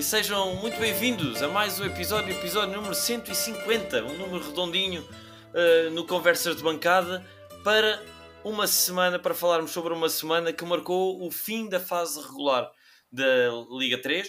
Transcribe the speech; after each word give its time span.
e 0.00 0.02
sejam 0.02 0.56
muito 0.56 0.80
bem-vindos 0.80 1.42
a 1.42 1.48
mais 1.48 1.78
um 1.78 1.84
episódio, 1.84 2.32
episódio 2.32 2.74
número 2.74 2.94
150, 2.94 4.02
um 4.04 4.16
número 4.16 4.42
redondinho 4.42 5.02
uh, 5.02 5.90
no 5.90 6.06
Conversas 6.06 6.56
de 6.56 6.62
Bancada, 6.62 7.22
para 7.62 8.02
uma 8.42 8.66
semana, 8.66 9.18
para 9.18 9.34
falarmos 9.34 9.72
sobre 9.72 9.92
uma 9.92 10.08
semana 10.08 10.54
que 10.54 10.64
marcou 10.64 11.22
o 11.22 11.30
fim 11.30 11.68
da 11.68 11.78
fase 11.78 12.18
regular 12.18 12.72
da 13.12 13.50
Liga 13.70 14.00
3, 14.00 14.26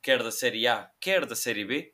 quer 0.00 0.22
da 0.22 0.30
Série 0.30 0.68
A, 0.68 0.88
quer 1.00 1.26
da 1.26 1.34
Série 1.34 1.64
B, 1.64 1.92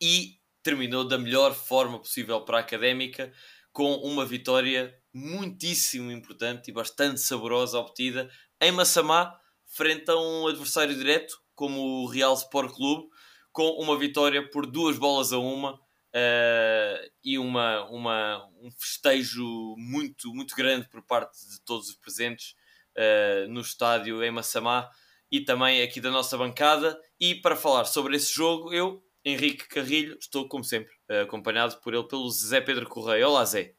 e 0.00 0.40
terminou 0.60 1.06
da 1.06 1.16
melhor 1.16 1.54
forma 1.54 2.00
possível 2.00 2.40
para 2.40 2.56
a 2.56 2.62
Académica, 2.62 3.32
com 3.72 3.94
uma 3.98 4.26
vitória 4.26 4.92
muitíssimo 5.14 6.10
importante 6.10 6.68
e 6.68 6.74
bastante 6.74 7.20
saborosa 7.20 7.78
obtida 7.78 8.28
em 8.60 8.72
Massamá, 8.72 9.38
frente 9.68 10.10
a 10.10 10.16
um 10.16 10.48
adversário 10.48 10.96
direto, 10.96 11.41
como 11.54 12.02
o 12.02 12.06
Real 12.06 12.34
Sport 12.34 12.74
Clube, 12.74 13.08
com 13.52 13.68
uma 13.80 13.98
vitória 13.98 14.48
por 14.50 14.66
duas 14.66 14.98
bolas 14.98 15.32
a 15.32 15.38
uma 15.38 15.74
uh, 15.74 17.10
e 17.24 17.38
uma, 17.38 17.84
uma, 17.88 18.48
um 18.60 18.70
festejo 18.70 19.74
muito, 19.76 20.32
muito 20.32 20.54
grande 20.54 20.88
por 20.88 21.02
parte 21.02 21.38
de 21.48 21.60
todos 21.64 21.88
os 21.88 21.96
presentes 21.96 22.54
uh, 22.96 23.48
no 23.48 23.60
estádio 23.60 24.22
em 24.22 24.30
Massamá 24.30 24.88
e 25.30 25.40
também 25.40 25.82
aqui 25.82 26.00
da 26.00 26.10
nossa 26.10 26.36
bancada. 26.36 26.98
E 27.18 27.34
para 27.34 27.56
falar 27.56 27.84
sobre 27.86 28.16
esse 28.16 28.32
jogo, 28.32 28.72
eu, 28.72 29.02
Henrique 29.24 29.68
Carrilho, 29.68 30.16
estou 30.20 30.48
como 30.48 30.64
sempre 30.64 30.92
acompanhado 31.22 31.76
por 31.80 31.94
ele 31.94 32.04
pelo 32.04 32.28
Zé 32.30 32.60
Pedro 32.60 32.88
Correia. 32.88 33.28
Olá, 33.28 33.44
Zé. 33.44 33.74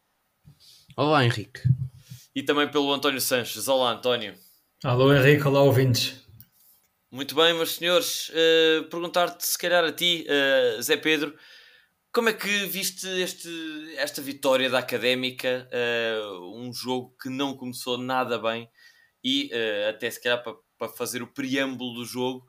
Olá, 0.96 1.24
Henrique. 1.24 1.62
E 2.36 2.42
também 2.42 2.70
pelo 2.70 2.92
António 2.92 3.22
Sanches. 3.22 3.68
Olá, 3.68 3.92
António. 3.92 4.34
Alô, 4.84 5.14
Henrique. 5.14 5.48
Olá, 5.48 5.62
ouvintes. 5.62 6.23
Muito 7.14 7.36
bem, 7.36 7.54
meus 7.54 7.76
senhores. 7.76 8.30
Uh, 8.30 8.90
Perguntar-te, 8.90 9.46
se 9.46 9.56
calhar, 9.56 9.84
a 9.84 9.92
ti, 9.92 10.26
uh, 10.28 10.82
Zé 10.82 10.98
Pedro, 10.98 11.38
como 12.12 12.30
é 12.30 12.34
que 12.34 12.66
viste 12.66 13.08
este, 13.22 13.48
esta 13.98 14.20
vitória 14.20 14.68
da 14.68 14.80
Académica? 14.80 15.70
Uh, 15.72 16.58
um 16.58 16.74
jogo 16.74 17.16
que 17.22 17.30
não 17.30 17.56
começou 17.56 18.00
nada 18.00 18.40
bem 18.40 18.68
e, 19.24 19.52
até 19.88 20.10
se 20.10 20.20
calhar, 20.20 20.44
para, 20.44 20.90
fazer 20.90 21.22
o 21.22 21.32
preâmbulo 21.32 22.00
do 22.00 22.04
jogo, 22.04 22.48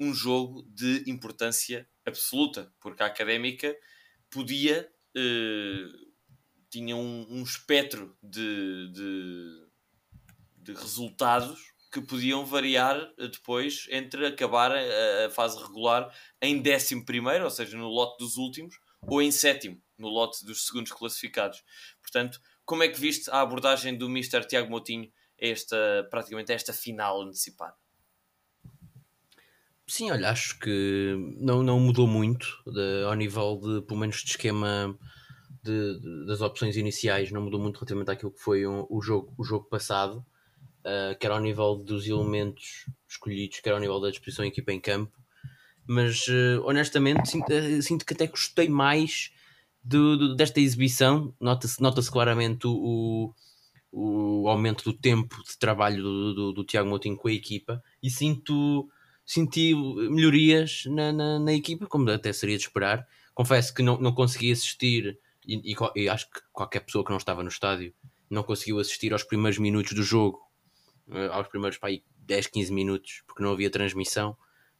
um 0.00 0.14
jogo 0.14 0.66
de 0.66 1.04
importância 1.06 1.86
absoluta, 2.02 2.72
porque 2.80 3.02
a 3.02 3.06
Académica 3.06 3.76
podia. 4.30 4.90
tinha 6.70 6.96
um, 6.96 7.26
um 7.28 7.42
espectro 7.42 8.16
de, 8.22 8.90
de, 8.94 9.66
de 10.56 10.72
resultados 10.72 11.75
que 12.00 12.06
podiam 12.06 12.44
variar 12.44 13.10
eh, 13.18 13.28
depois 13.28 13.86
entre 13.90 14.26
acabar 14.26 14.70
a, 14.72 15.30
fase 15.30 15.58
regular 15.62 16.12
em 16.42 16.58
11, 16.58 17.42
ou 17.42 17.50
seja, 17.50 17.76
no 17.78 17.88
lote 17.88 18.22
dos 18.22 18.36
últimos, 18.36 18.78
ou 19.00 19.22
em 19.22 19.30
sétimo, 19.30 19.80
no 19.96 20.08
lote 20.08 20.44
dos 20.44 20.66
segundos 20.66 20.92
classificados. 20.92 21.62
Portanto, 22.02 22.38
como 22.64 22.82
é 22.82 22.88
que 22.88 23.00
viste 23.00 23.30
a 23.30 23.40
abordagem 23.40 23.96
do 23.96 24.06
Mr. 24.06 24.46
Tiago 24.46 24.70
Moutinho 24.70 25.10
esta, 25.38 26.06
praticamente 26.10 26.52
esta 26.52 26.72
final 26.72 27.22
antecipada? 27.22 27.74
Sim, 29.86 30.10
olha, 30.10 30.30
acho 30.30 30.58
que 30.58 31.14
não, 31.38 31.62
não 31.62 31.78
mudou 31.78 32.06
muito 32.06 32.46
de, 32.66 33.04
ao 33.04 33.14
nível 33.14 33.60
de, 33.62 33.82
pelo 33.86 34.00
menos, 34.00 34.16
de 34.16 34.30
esquema 34.30 34.98
de, 35.62 36.00
de, 36.00 36.26
das 36.26 36.40
opções 36.40 36.76
iniciais, 36.76 37.30
não 37.30 37.42
mudou 37.42 37.60
muito 37.60 37.76
relativamente 37.76 38.10
àquilo 38.10 38.32
que 38.32 38.40
foi 38.40 38.66
um, 38.66 38.84
o, 38.90 39.00
jogo, 39.00 39.32
o 39.38 39.44
jogo 39.44 39.66
passado 39.68 40.26
uh, 40.86 41.18
quer 41.18 41.30
ao 41.30 41.40
nível 41.40 41.76
dos 41.76 42.06
elementos 42.06 42.86
escolhidos, 43.08 43.60
quer 43.60 43.72
ao 43.72 43.80
nível 43.80 44.00
da 44.00 44.10
disposição 44.10 44.44
em 44.44 44.48
equipa 44.48 44.72
em 44.72 44.80
campo. 44.80 45.12
Mas 45.86 46.26
uh, 46.28 46.62
honestamente 46.64 47.28
sinto, 47.28 47.52
uh, 47.52 47.82
sinto, 47.82 48.06
que 48.06 48.14
até 48.14 48.26
gostei 48.26 48.68
mais 48.68 49.32
do, 49.82 50.16
do, 50.16 50.36
desta 50.36 50.60
exibição. 50.60 51.34
Nota-se 51.40 51.80
nota 51.82 52.00
claramente 52.02 52.66
o, 52.66 53.32
o, 53.92 54.48
aumento 54.48 54.84
do 54.84 54.92
tempo 54.92 55.36
de 55.44 55.58
trabalho 55.58 56.02
do, 56.02 56.34
do, 56.34 56.52
do 56.52 56.64
Tiago 56.64 56.88
Moutinho 56.88 57.16
com 57.16 57.28
a 57.28 57.32
equipa 57.32 57.82
e 58.02 58.10
sinto 58.10 58.88
senti 59.24 59.74
melhorias 59.74 60.84
na, 60.86 61.12
na, 61.12 61.38
na, 61.40 61.52
equipa, 61.52 61.86
como 61.86 62.08
até 62.10 62.32
seria 62.32 62.56
de 62.56 62.62
esperar. 62.62 63.06
Confesso 63.34 63.74
que 63.74 63.82
não, 63.82 63.98
não 63.98 64.12
consegui 64.12 64.52
assistir, 64.52 65.18
e, 65.44 65.72
e, 65.72 65.76
e, 65.96 66.08
acho 66.08 66.30
que 66.30 66.40
qualquer 66.52 66.80
pessoa 66.80 67.04
que 67.04 67.10
não 67.10 67.18
estava 67.18 67.42
no 67.42 67.48
estádio 67.48 67.92
não 68.30 68.44
conseguiu 68.44 68.78
assistir 68.78 69.12
aos 69.12 69.24
primeiros 69.24 69.58
minutos 69.58 69.92
do 69.94 70.02
jogo, 70.02 70.40
aos 71.32 71.48
primeiros 71.48 71.78
para 71.78 71.90
aí 71.90 72.02
10, 72.26 72.48
15 72.48 72.72
minutos, 72.72 73.22
porque 73.26 73.42
não 73.42 73.52
havia 73.52 73.70
transmissão. 73.70 74.36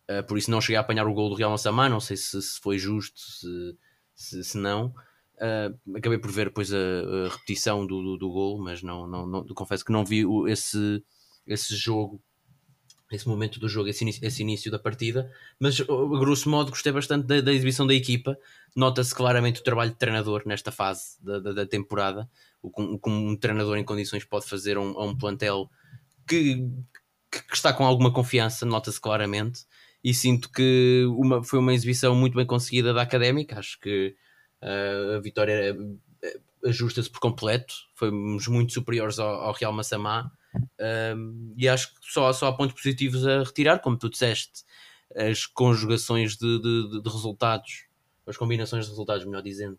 Uh, 0.09 0.25
por 0.27 0.39
isso 0.39 0.51
não 0.51 0.61
cheguei 0.61 0.77
a 0.77 0.81
apanhar 0.81 1.07
o 1.07 1.15
gol 1.15 1.29
do 1.29 1.35
Real 1.35 1.51
Massamá, 1.51 1.89
não 1.89 2.01
sei 2.01 2.17
se, 2.17 2.41
se 2.41 2.61
foi 2.61 2.79
justo, 2.79 3.21
se, 3.21 3.77
se, 4.15 4.45
se 4.45 4.59
não. 4.59 4.95
Uh, 5.37 5.97
acabei 5.97 6.19
por 6.19 6.31
ver 6.31 6.47
depois 6.47 6.73
a, 6.73 6.77
a 6.77 7.29
repetição 7.29 7.87
do, 7.87 8.03
do, 8.03 8.17
do, 8.17 8.31
gol, 8.31 8.59
mas 8.59 8.83
não, 8.83 9.07
não, 9.07 9.27
não, 9.27 9.47
confesso 9.49 9.85
que 9.85 9.93
não 9.93 10.05
vi 10.05 10.25
o, 10.25 10.49
esse, 10.49 11.03
esse 11.47 11.75
jogo, 11.77 12.23
esse 13.13 13.29
momento 13.29 13.61
do 13.61 13.69
jogo, 13.69 13.89
esse 13.89 14.03
início, 14.03 14.25
esse 14.25 14.43
início 14.43 14.71
da 14.71 14.79
partida. 14.79 15.31
Mas 15.59 15.81
grosso 15.81 16.49
modo 16.49 16.71
gostei 16.71 16.93
bastante 16.93 17.27
da, 17.27 17.41
da 17.41 17.53
exibição 17.53 17.87
da 17.87 17.95
equipa. 17.95 18.39
Nota-se 18.75 19.15
claramente 19.15 19.61
o 19.61 19.65
trabalho 19.65 19.91
de 19.91 19.99
treinador 19.99 20.43
nesta 20.47 20.73
fase 20.73 21.23
da, 21.23 21.39
da, 21.39 21.53
da 21.53 21.67
temporada, 21.67 22.29
o 22.63 22.71
como 22.71 23.29
um 23.29 23.37
treinador 23.37 23.77
em 23.77 23.85
condições 23.85 24.25
pode 24.25 24.47
fazer 24.47 24.77
a 24.77 24.81
um, 24.81 24.99
a 24.99 25.05
um 25.05 25.17
plantel 25.17 25.69
que, 26.27 26.69
que 27.31 27.55
está 27.55 27.73
com 27.73 27.85
alguma 27.85 28.13
confiança, 28.13 28.67
nota-se 28.67 29.01
claramente, 29.01 29.65
e 30.03 30.15
sinto 30.15 30.51
que 30.51 31.05
uma, 31.09 31.43
foi 31.43 31.59
uma 31.59 31.75
exibição 31.75 32.15
muito 32.15 32.37
bem 32.37 32.47
conseguida 32.47 32.95
da 32.95 33.03
Académica. 33.03 33.59
Acho 33.59 33.79
que 33.81 34.15
uh, 34.63 35.17
a 35.17 35.21
vitória 35.21 35.77
eh, 36.23 36.41
ajusta-se 36.65 37.11
por 37.11 37.21
completo, 37.21 37.75
fomos 37.95 38.47
muito 38.47 38.73
superiores 38.73 39.19
ao, 39.19 39.29
ao 39.29 39.53
Real 39.53 39.73
Massamá. 39.73 40.31
Uh, 40.55 41.55
e 41.57 41.69
acho 41.69 41.93
que 41.95 42.01
só, 42.03 42.33
só 42.33 42.47
há 42.49 42.53
pontos 42.53 42.75
positivos 42.77 43.27
a 43.27 43.43
retirar, 43.43 43.81
como 43.81 43.99
tu 43.99 44.09
disseste, 44.09 44.65
as 45.15 45.45
conjugações 45.45 46.37
de, 46.37 46.61
de, 46.61 47.03
de 47.03 47.11
resultados, 47.11 47.87
as 48.27 48.37
combinações 48.37 48.85
de 48.85 48.91
resultados, 48.91 49.25
melhor 49.25 49.43
dizendo, 49.43 49.79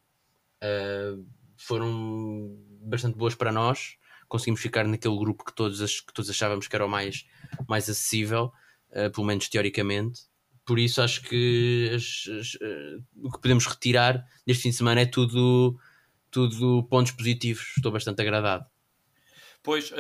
uh, 0.64 1.26
foram 1.56 2.56
bastante 2.82 3.18
boas 3.18 3.34
para 3.34 3.52
nós 3.52 3.98
conseguimos 4.28 4.62
ficar 4.62 4.86
naquele 4.86 5.18
grupo 5.18 5.44
que 5.44 5.54
todos, 5.54 6.02
que 6.02 6.14
todos 6.14 6.30
achávamos 6.30 6.68
que 6.68 6.76
era 6.76 6.86
o 6.86 6.90
mais, 6.90 7.26
mais 7.68 7.90
acessível, 7.90 8.52
uh, 8.92 9.12
pelo 9.12 9.26
menos 9.26 9.48
teoricamente. 9.48 10.22
Por 10.66 10.80
isso 10.80 11.02
acho 11.02 11.22
que 11.22 11.90
as, 11.96 12.28
as, 12.40 12.54
uh, 12.56 13.04
o 13.24 13.32
que 13.32 13.42
podemos 13.42 13.66
retirar 13.66 14.26
deste 14.46 14.64
fim 14.64 14.70
de 14.70 14.76
semana 14.76 15.02
é 15.02 15.06
tudo, 15.06 15.80
tudo 16.30 16.84
pontos 16.90 17.14
positivos. 17.14 17.74
Estou 17.78 17.92
bastante 17.92 18.22
agradado. 18.22 18.66
Pois, 19.64 19.92
uh, 19.92 19.96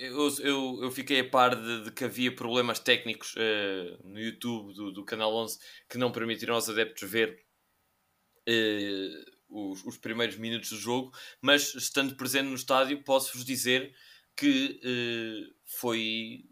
eu, 0.00 0.36
eu, 0.40 0.78
eu, 0.84 0.90
fiquei 0.90 1.20
a 1.20 1.28
par 1.28 1.54
de, 1.54 1.84
de 1.84 1.90
que 1.90 2.04
havia 2.04 2.34
problemas 2.34 2.78
técnicos 2.78 3.34
no 4.04 4.18
YouTube 4.18 4.72
do, 4.72 4.92
do, 4.92 5.04
Canal 5.04 5.34
11 5.34 5.58
que 5.88 5.98
não 5.98 6.12
permitiram 6.12 6.54
aos 6.54 6.68
adeptos 6.68 7.10
ver 7.10 7.44
os, 9.48 9.84
os, 9.84 9.96
primeiros 9.96 10.36
minutos 10.36 10.70
do 10.70 10.76
jogo, 10.76 11.12
mas 11.40 11.74
estando 11.74 12.14
presente 12.16 12.48
no 12.48 12.54
estádio, 12.54 13.02
posso-vos 13.02 13.44
dizer 13.44 13.94
que 14.36 14.80
uh, 14.84 15.54
foi 15.64 16.44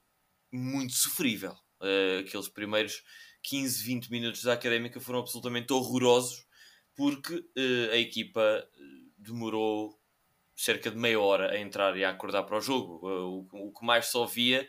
muito 0.53 0.93
sofrível. 0.95 1.53
Uh, 1.81 2.21
aqueles 2.21 2.49
primeiros 2.49 3.03
15, 3.43 3.85
20 3.85 4.11
minutos 4.11 4.43
da 4.43 4.55
académica 4.55 5.01
foram 5.01 5.21
absolutamente 5.21 5.73
horrorosos, 5.73 6.47
porque 6.95 7.35
uh, 7.35 7.93
a 7.93 7.97
equipa 7.97 8.67
demorou 9.19 10.01
cerca 10.57 10.91
de 10.91 10.97
meia 10.97 11.21
hora 11.21 11.53
a 11.53 11.61
entrar 11.61 11.97
e 11.97 12.05
a 12.05 12.11
acordar 12.11 12.45
para 12.45 12.57
o 12.57 12.61
jogo. 12.61 13.01
O, 13.53 13.69
o 13.69 13.73
que 13.73 13.85
mais 13.85 14.07
só 14.07 14.25
via 14.25 14.67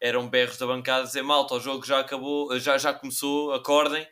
eram 0.00 0.28
berros 0.28 0.58
da 0.58 0.66
bancada 0.66 1.04
dizer 1.04 1.22
malta, 1.22 1.54
o 1.54 1.60
jogo 1.60 1.84
já 1.84 2.00
acabou, 2.00 2.58
já, 2.58 2.78
já 2.78 2.92
começou, 2.92 3.52
acordem 3.52 4.06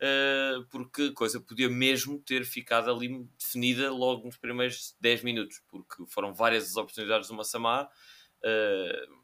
uh, 0.00 0.64
porque 0.70 1.02
a 1.02 1.14
coisa 1.14 1.40
podia 1.40 1.68
mesmo 1.68 2.18
ter 2.20 2.44
ficado 2.44 2.90
ali 2.90 3.24
definida 3.38 3.92
logo 3.92 4.26
nos 4.26 4.36
primeiros 4.36 4.96
10 5.00 5.22
minutos, 5.22 5.62
porque 5.68 6.04
foram 6.08 6.34
várias 6.34 6.64
as 6.70 6.76
oportunidades 6.76 7.28
do 7.28 7.34
Massamá. 7.34 7.88
Uh, 8.42 9.20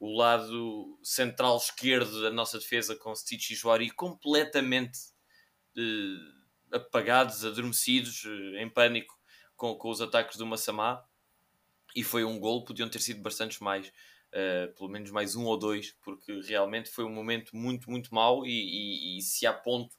o 0.00 0.16
lado 0.16 0.98
central 1.02 1.56
esquerdo 1.56 2.20
da 2.20 2.30
nossa 2.30 2.58
defesa 2.58 2.96
com 2.96 3.14
Stitch 3.14 3.50
e 3.50 3.54
Joari 3.54 3.90
completamente 3.90 4.98
uh, 5.76 6.76
apagados, 6.76 7.44
adormecidos, 7.44 8.24
em 8.58 8.68
pânico 8.68 9.14
com, 9.56 9.76
com 9.76 9.90
os 9.90 10.00
ataques 10.00 10.36
do 10.36 10.46
Massamá. 10.46 11.04
E 11.94 12.02
foi 12.02 12.24
um 12.24 12.40
gol, 12.40 12.64
podiam 12.64 12.88
ter 12.88 13.00
sido 13.00 13.22
bastantes 13.22 13.60
mais. 13.60 13.92
Uh, 14.34 14.74
pelo 14.74 14.90
menos 14.90 15.12
mais 15.12 15.36
um 15.36 15.44
ou 15.44 15.56
dois, 15.56 15.94
porque 16.02 16.40
realmente 16.40 16.90
foi 16.90 17.04
um 17.04 17.10
momento 17.10 17.54
muito, 17.56 17.88
muito 17.88 18.12
mau. 18.12 18.44
E, 18.44 18.50
e, 18.50 19.18
e, 19.18 19.22
se 19.22 19.46
há 19.46 19.52
ponto 19.52 19.94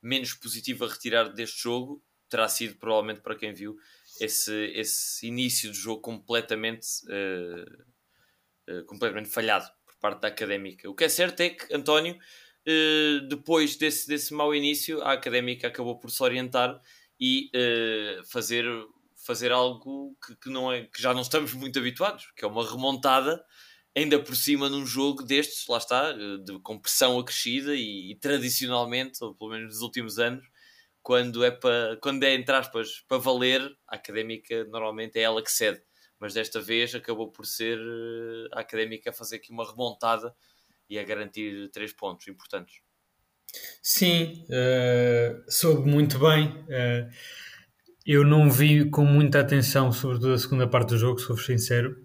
menos 0.00 0.32
positivo 0.32 0.86
a 0.86 0.88
retirar 0.88 1.24
deste 1.24 1.62
jogo, 1.62 2.02
terá 2.28 2.48
sido 2.48 2.76
provavelmente 2.76 3.20
para 3.20 3.36
quem 3.36 3.52
viu 3.52 3.76
esse, 4.20 4.52
esse 4.74 5.26
início 5.26 5.70
do 5.70 5.76
jogo 5.76 6.00
completamente, 6.00 6.86
uh, 7.06 8.72
uh, 8.72 8.84
completamente 8.86 9.28
falhado 9.28 9.68
por 9.86 9.96
parte 9.98 10.20
da 10.20 10.28
académica. 10.28 10.88
O 10.88 10.94
que 10.94 11.04
é 11.04 11.08
certo 11.08 11.40
é 11.40 11.50
que, 11.50 11.72
António, 11.74 12.14
uh, 12.16 13.28
depois 13.28 13.76
desse, 13.76 14.08
desse 14.08 14.34
mau 14.34 14.54
início, 14.54 15.00
a 15.02 15.12
académica 15.12 15.68
acabou 15.68 15.98
por 15.98 16.10
se 16.10 16.22
orientar 16.22 16.80
e 17.20 17.50
fazer, 18.26 18.66
fazer 19.24 19.52
algo 19.52 20.16
que, 20.26 20.34
que, 20.36 20.50
não 20.50 20.72
é, 20.72 20.82
que 20.84 21.00
já 21.00 21.14
não 21.14 21.22
estamos 21.22 21.54
muito 21.54 21.78
habituados, 21.78 22.32
que 22.36 22.44
é 22.44 22.48
uma 22.48 22.68
remontada, 22.68 23.42
ainda 23.96 24.18
por 24.18 24.34
cima 24.34 24.68
num 24.68 24.84
jogo 24.84 25.22
destes, 25.22 25.66
lá 25.68 25.78
está, 25.78 26.12
de, 26.12 26.58
com 26.62 26.78
pressão 26.78 27.18
acrescida 27.18 27.74
e, 27.74 28.12
e 28.12 28.16
tradicionalmente, 28.16 29.22
ou 29.22 29.34
pelo 29.34 29.50
menos 29.50 29.74
nos 29.74 29.82
últimos 29.82 30.18
anos, 30.18 30.44
quando 31.02 31.44
é 31.44 31.50
para 31.50 31.98
quando 32.00 32.24
é 32.24 32.34
entre 32.34 32.54
aspas 32.54 33.04
para 33.06 33.18
valer, 33.18 33.60
a 33.86 33.96
académica 33.96 34.64
normalmente 34.64 35.18
é 35.18 35.22
ela 35.22 35.42
que 35.42 35.52
cede. 35.52 35.82
Mas 36.18 36.32
desta 36.32 36.60
vez 36.60 36.94
acabou 36.94 37.30
por 37.30 37.44
ser 37.44 37.78
eh, 37.78 38.48
a 38.52 38.60
académica 38.60 39.10
a 39.10 39.12
fazer 39.12 39.36
aqui 39.36 39.52
uma 39.52 39.68
remontada 39.68 40.34
e 40.88 40.98
a 40.98 41.04
garantir 41.04 41.68
três 41.70 41.92
pontos 41.92 42.26
importantes. 42.28 42.80
Sim, 43.82 44.46
uh, 44.48 45.44
soube 45.50 45.88
muito 45.88 46.18
bem. 46.18 46.48
Uh, 46.48 47.10
eu 48.06 48.24
não 48.24 48.50
vi 48.50 48.88
com 48.90 49.04
muita 49.04 49.40
atenção, 49.40 49.92
sobretudo 49.92 50.32
a 50.32 50.38
segunda 50.38 50.66
parte 50.68 50.90
do 50.90 50.98
jogo, 50.98 51.18
sou 51.18 51.36
sincero, 51.36 52.03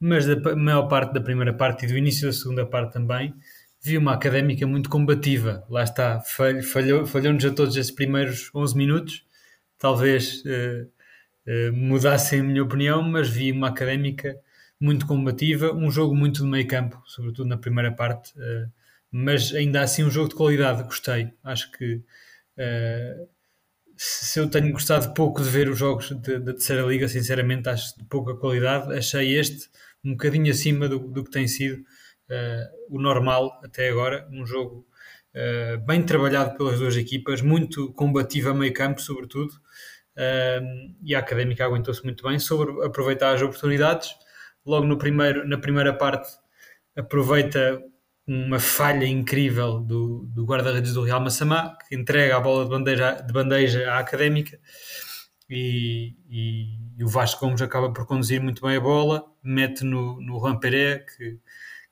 mas 0.00 0.24
da 0.24 0.56
maior 0.56 0.88
parte 0.88 1.12
da 1.12 1.20
primeira 1.20 1.52
parte 1.52 1.84
e 1.84 1.88
do 1.88 1.96
início 1.96 2.26
da 2.26 2.32
segunda 2.32 2.64
parte 2.64 2.94
também 2.94 3.34
vi 3.82 3.96
uma 3.96 4.14
académica 4.14 4.66
muito 4.66 4.90
combativa. 4.90 5.64
Lá 5.68 5.82
está, 5.82 6.20
falhou, 6.20 7.06
falhou-nos 7.06 7.44
a 7.44 7.50
todos 7.50 7.76
esses 7.76 7.90
primeiros 7.90 8.50
11 8.54 8.76
minutos. 8.76 9.24
Talvez 9.78 10.42
uh, 10.44 10.86
uh, 11.46 11.72
mudassem 11.72 12.40
a 12.40 12.42
minha 12.42 12.62
opinião, 12.62 13.02
mas 13.02 13.28
vi 13.28 13.50
uma 13.52 13.68
académica 13.68 14.36
muito 14.78 15.06
combativa, 15.06 15.72
um 15.74 15.90
jogo 15.90 16.14
muito 16.14 16.42
de 16.42 16.48
meio 16.48 16.66
campo, 16.66 17.02
sobretudo 17.06 17.48
na 17.48 17.56
primeira 17.56 17.90
parte, 17.90 18.32
uh, 18.38 18.70
mas 19.10 19.54
ainda 19.54 19.80
assim 19.80 20.04
um 20.04 20.10
jogo 20.10 20.28
de 20.28 20.34
qualidade. 20.34 20.82
Gostei. 20.82 21.32
Acho 21.42 21.70
que 21.72 22.02
se 23.96 24.38
eu 24.38 24.48
tenho 24.48 24.72
gostado 24.72 25.14
pouco 25.14 25.42
de 25.42 25.48
ver 25.48 25.68
os 25.68 25.78
jogos 25.78 26.10
da 26.10 26.52
terceira 26.52 26.82
liga, 26.82 27.08
sinceramente 27.08 27.68
acho 27.68 27.98
de 27.98 28.04
pouca 28.04 28.34
qualidade. 28.34 28.92
Achei 28.94 29.36
este 29.38 29.68
um 30.04 30.12
bocadinho 30.12 30.50
acima 30.50 30.88
do, 30.88 30.98
do 30.98 31.24
que 31.24 31.30
tem 31.30 31.46
sido 31.46 31.80
uh, 31.80 32.96
o 32.96 33.00
normal 33.00 33.60
até 33.62 33.88
agora. 33.88 34.28
Um 34.32 34.46
jogo 34.46 34.86
uh, 35.34 35.78
bem 35.84 36.02
trabalhado 36.02 36.56
pelas 36.56 36.78
duas 36.78 36.96
equipas, 36.96 37.40
muito 37.42 37.92
combativo 37.92 38.50
a 38.50 38.54
meio 38.54 38.72
campo, 38.72 39.00
sobretudo. 39.00 39.52
Uh, 40.16 40.94
e 41.02 41.14
a 41.14 41.18
Académica 41.18 41.64
aguentou-se 41.64 42.02
muito 42.04 42.26
bem 42.26 42.38
sobre 42.38 42.84
aproveitar 42.84 43.34
as 43.34 43.42
oportunidades. 43.42 44.10
Logo 44.64 44.86
no 44.86 44.98
primeiro, 44.98 45.46
na 45.46 45.58
primeira 45.58 45.92
parte, 45.92 46.28
aproveita 46.96 47.80
uma 48.26 48.60
falha 48.60 49.06
incrível 49.06 49.80
do, 49.80 50.24
do 50.26 50.44
guarda-redes 50.44 50.92
do 50.92 51.02
Real 51.02 51.20
Massamá, 51.20 51.76
que 51.88 51.96
entrega 51.96 52.36
a 52.36 52.40
bola 52.40 52.64
de 52.64 52.70
bandeja, 52.70 53.12
de 53.14 53.32
bandeja 53.32 53.90
à 53.90 53.98
Académica 53.98 54.58
e, 55.50 56.16
e, 56.28 56.78
e, 56.98 57.04
o 57.04 57.08
Vasco 57.08 57.44
Gomes 57.44 57.60
acaba 57.60 57.92
por 57.92 58.06
conduzir 58.06 58.40
muito 58.40 58.62
bem 58.62 58.76
a 58.76 58.80
bola, 58.80 59.24
mete 59.42 59.84
no, 59.84 60.20
no 60.20 60.38
Ramperé, 60.38 61.00
que 61.00 61.38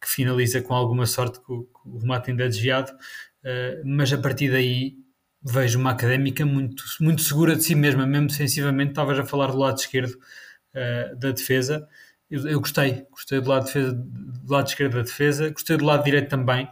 que 0.01 0.09
finaliza 0.09 0.63
com 0.63 0.75
alguma 0.75 1.07
sorte 1.07 1.41
com, 1.41 1.65
com 1.65 1.91
o 1.91 1.99
remate 1.99 2.31
ainda 2.31 2.49
desviado, 2.49 2.91
uh, 2.93 3.83
mas 3.85 4.13
a 4.13 4.19
partir 4.19 4.51
daí 4.51 4.97
vejo 5.43 5.79
uma 5.79 5.93
académica 5.93 6.45
muito, 6.45 6.83
muito 7.01 7.23
segura 7.23 7.57
de 7.57 7.63
si 7.63 7.75
mesma, 7.75 8.07
mesmo 8.07 8.29
defensivamente. 8.29 8.91
Estavas 8.91 9.19
a 9.19 9.25
falar 9.25 9.49
do 9.49 9.59
lado 9.59 9.79
esquerdo 9.79 10.13
uh, 10.13 11.17
da 11.17 11.33
defesa. 11.33 11.89
Eu, 12.31 12.47
eu, 12.49 12.61
gostei, 12.61 13.07
gostei 13.11 13.41
do 13.41 13.49
lado, 13.49 13.65
defesa, 13.65 13.93
do 13.93 14.53
lado 14.53 14.67
esquerdo 14.69 14.95
da 14.95 15.03
defesa, 15.03 15.51
gostei 15.51 15.77
do 15.77 15.85
lado 15.85 16.05
direito 16.05 16.29
também. 16.29 16.69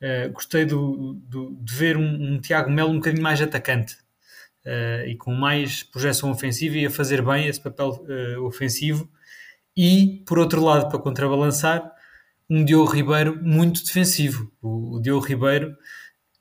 Uh, 0.00 0.32
gostei 0.32 0.64
do, 0.64 1.14
do, 1.14 1.56
de 1.60 1.74
ver 1.74 1.96
um, 1.96 2.34
um, 2.34 2.40
Tiago 2.40 2.70
Melo 2.70 2.90
um 2.90 2.96
bocadinho 2.96 3.22
mais 3.22 3.40
atacante 3.40 3.96
e 5.06 5.16
com 5.16 5.32
mais 5.34 5.82
projeção 5.82 6.30
ofensiva 6.30 6.76
e 6.76 6.86
a 6.86 6.90
fazer 6.90 7.22
bem 7.22 7.46
esse 7.46 7.60
papel 7.60 7.88
uh, 7.88 8.42
ofensivo. 8.44 9.10
E, 9.76 10.22
por 10.26 10.38
outro 10.38 10.62
lado, 10.62 10.88
para 10.88 10.98
contrabalançar, 10.98 11.92
um 12.50 12.64
Diogo 12.64 12.90
Ribeiro 12.90 13.38
muito 13.42 13.84
defensivo. 13.84 14.50
O, 14.60 14.96
o 14.96 15.00
Diogo 15.00 15.24
Ribeiro, 15.24 15.76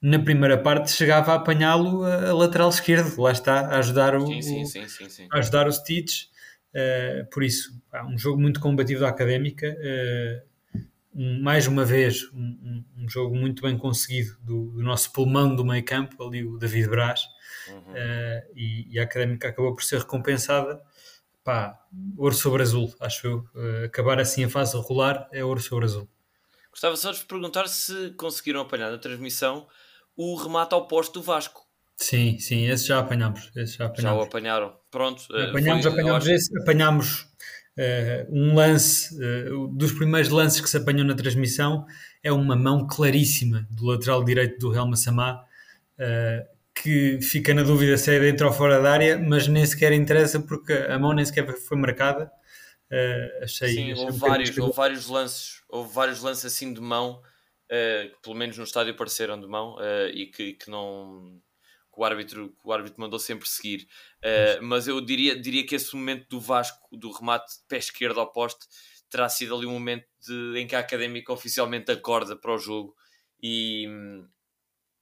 na 0.02 0.20
primeira 0.20 0.58
parte, 0.58 0.92
chegava 0.92 1.34
a 1.34 1.36
apanhá-lo 1.36 2.04
a, 2.04 2.30
a, 2.30 2.34
lateral 2.34 2.70
esquerdo, 2.70 3.22
lá 3.22 3.32
está, 3.32 3.68
a 3.68 3.80
ajudar 3.80 4.16
o, 4.16 4.26
sim, 4.26 4.66
sim, 4.66 4.88
sim, 4.88 5.28
A 5.32 5.40
ajudar 5.40 5.68
o 5.68 5.72
Stitch. 5.72 6.26
Uh, 6.74 7.30
por 7.32 7.44
isso, 7.44 7.72
um 8.10 8.18
jogo 8.18 8.40
muito 8.40 8.60
combativo 8.60 9.02
da 9.02 9.10
Académica. 9.10 9.76
Uh, 9.80 10.82
um, 11.18 11.42
mais 11.42 11.66
uma 11.66 11.84
vez, 11.84 12.30
um, 12.32 12.84
um, 12.96 13.10
jogo 13.10 13.36
muito 13.36 13.64
bem 13.64 13.76
conseguido 13.76 14.38
do, 14.42 14.72
do, 14.72 14.84
nosso 14.84 15.12
pulmão 15.12 15.56
do 15.56 15.66
meio 15.66 15.84
campo, 15.84 16.24
ali 16.24 16.44
o 16.44 16.58
David 16.58 16.90
Braz. 16.90 17.22
Uhum. 17.70 17.94
Uh, 17.94 18.52
e, 18.56 18.88
e, 18.94 19.00
a 19.00 19.04
Académica 19.04 19.50
acabou 19.50 19.76
por 19.76 19.84
ser 19.84 20.00
recompensada 20.00 20.82
pá, 21.44 21.80
ouro 22.18 22.36
sobre 22.36 22.62
azul, 22.62 22.94
acho 23.00 23.26
eu. 23.26 23.38
Uh, 23.56 23.86
acabar 23.86 24.20
assim 24.20 24.44
a 24.44 24.50
fase 24.50 24.78
regular 24.78 25.30
é 25.32 25.44
ouro 25.44 25.62
sobre 25.62 25.86
azul. 25.86 26.08
Gostava 26.70 26.96
só 26.96 27.12
de 27.12 27.18
vos 27.18 27.26
perguntar 27.26 27.68
se 27.68 28.12
conseguiram 28.12 28.62
apanhar 28.62 28.92
na 28.92 28.98
transmissão 28.98 29.66
o 30.16 30.36
remate 30.36 30.74
ao 30.74 30.88
posto 30.88 31.14
do 31.14 31.24
Vasco. 31.24 31.62
Sim, 31.96 32.38
sim, 32.38 32.68
esse 32.68 32.88
já 32.88 33.00
apanhamos. 33.00 33.52
Esse 33.56 33.78
já, 33.78 33.92
já 33.98 34.14
o 34.14 34.22
apanharam. 34.22 34.76
Pronto. 34.92 35.24
Eh, 35.36 35.50
apanhamos, 35.50 35.84
foi, 35.84 35.92
apanhamos 35.94 36.28
esse, 36.28 36.60
apanhamos 36.60 37.22
uh, 37.22 38.28
um 38.30 38.54
lance, 38.54 39.16
uh, 39.16 39.68
dos 39.70 39.92
primeiros 39.94 40.30
lances 40.30 40.62
que 40.62 40.70
se 40.70 40.78
apanhou 40.78 41.06
na 41.06 41.16
transmissão 41.16 41.86
é 42.22 42.32
uma 42.32 42.56
mão 42.56 42.86
claríssima 42.86 43.68
do 43.72 43.86
lateral 43.86 44.24
direito 44.24 44.60
do 44.60 44.70
Real 44.70 44.88
Massamá, 44.88 45.44
uh, 45.98 46.57
que 46.82 47.20
fica 47.22 47.54
na 47.54 47.64
dúvida 47.64 47.98
se 47.98 48.16
é 48.16 48.20
dentro 48.20 48.48
ou 48.48 48.54
fora 48.54 48.82
da 48.82 48.92
área, 48.92 49.18
mas 49.18 49.48
nem 49.48 49.66
sequer 49.66 49.92
interessa 49.94 50.40
porque 50.40 50.74
a 50.74 50.98
mão 50.98 51.14
nem 51.14 51.26
sequer 51.26 51.46
foi 51.58 51.78
marcada. 51.78 52.32
Uh, 52.92 53.44
achei, 53.44 53.70
Sim, 53.70 53.92
achei 53.92 54.06
houve, 54.06 54.16
um 54.16 54.20
vários, 54.20 54.58
houve 54.58 54.74
vários 54.74 55.08
lances, 55.08 55.64
houve 55.68 55.94
vários 55.94 56.22
lances 56.22 56.46
assim 56.46 56.74
de 56.74 56.80
mão, 56.80 57.22
uh, 57.66 58.10
que 58.10 58.22
pelo 58.22 58.36
menos 58.36 58.58
no 58.58 58.64
estádio 58.64 58.96
pareceram 58.96 59.40
de 59.40 59.48
mão 59.48 59.76
uh, 59.76 60.08
e 60.14 60.28
que, 60.28 60.54
que 60.54 60.70
não 60.70 61.42
que 61.94 62.02
o 62.02 62.06
árbitro, 62.06 62.50
que 62.50 62.68
o 62.68 62.72
árbitro 62.72 63.02
mandou 63.02 63.20
sempre 63.20 63.48
seguir. 63.48 63.88
mas 64.62 64.88
eu 64.88 65.02
diria, 65.02 65.36
diria 65.36 65.66
que 65.66 65.74
esse 65.74 65.96
momento 65.96 66.28
do 66.30 66.40
Vasco, 66.40 66.96
do 66.96 67.12
remate 67.12 67.58
de 67.58 67.68
pé 67.68 67.78
esquerdo 67.78 68.20
ao 68.20 68.32
poste, 68.32 68.68
terá 69.10 69.28
sido 69.28 69.56
ali 69.56 69.66
um 69.66 69.72
momento 69.72 70.06
de, 70.22 70.60
em 70.60 70.68
que 70.68 70.76
a 70.76 70.80
académica 70.80 71.34
oficialmente 71.34 71.92
acorda 71.92 72.36
para 72.36 72.54
o 72.54 72.60
jogo 72.60 72.96
e, 73.42 73.88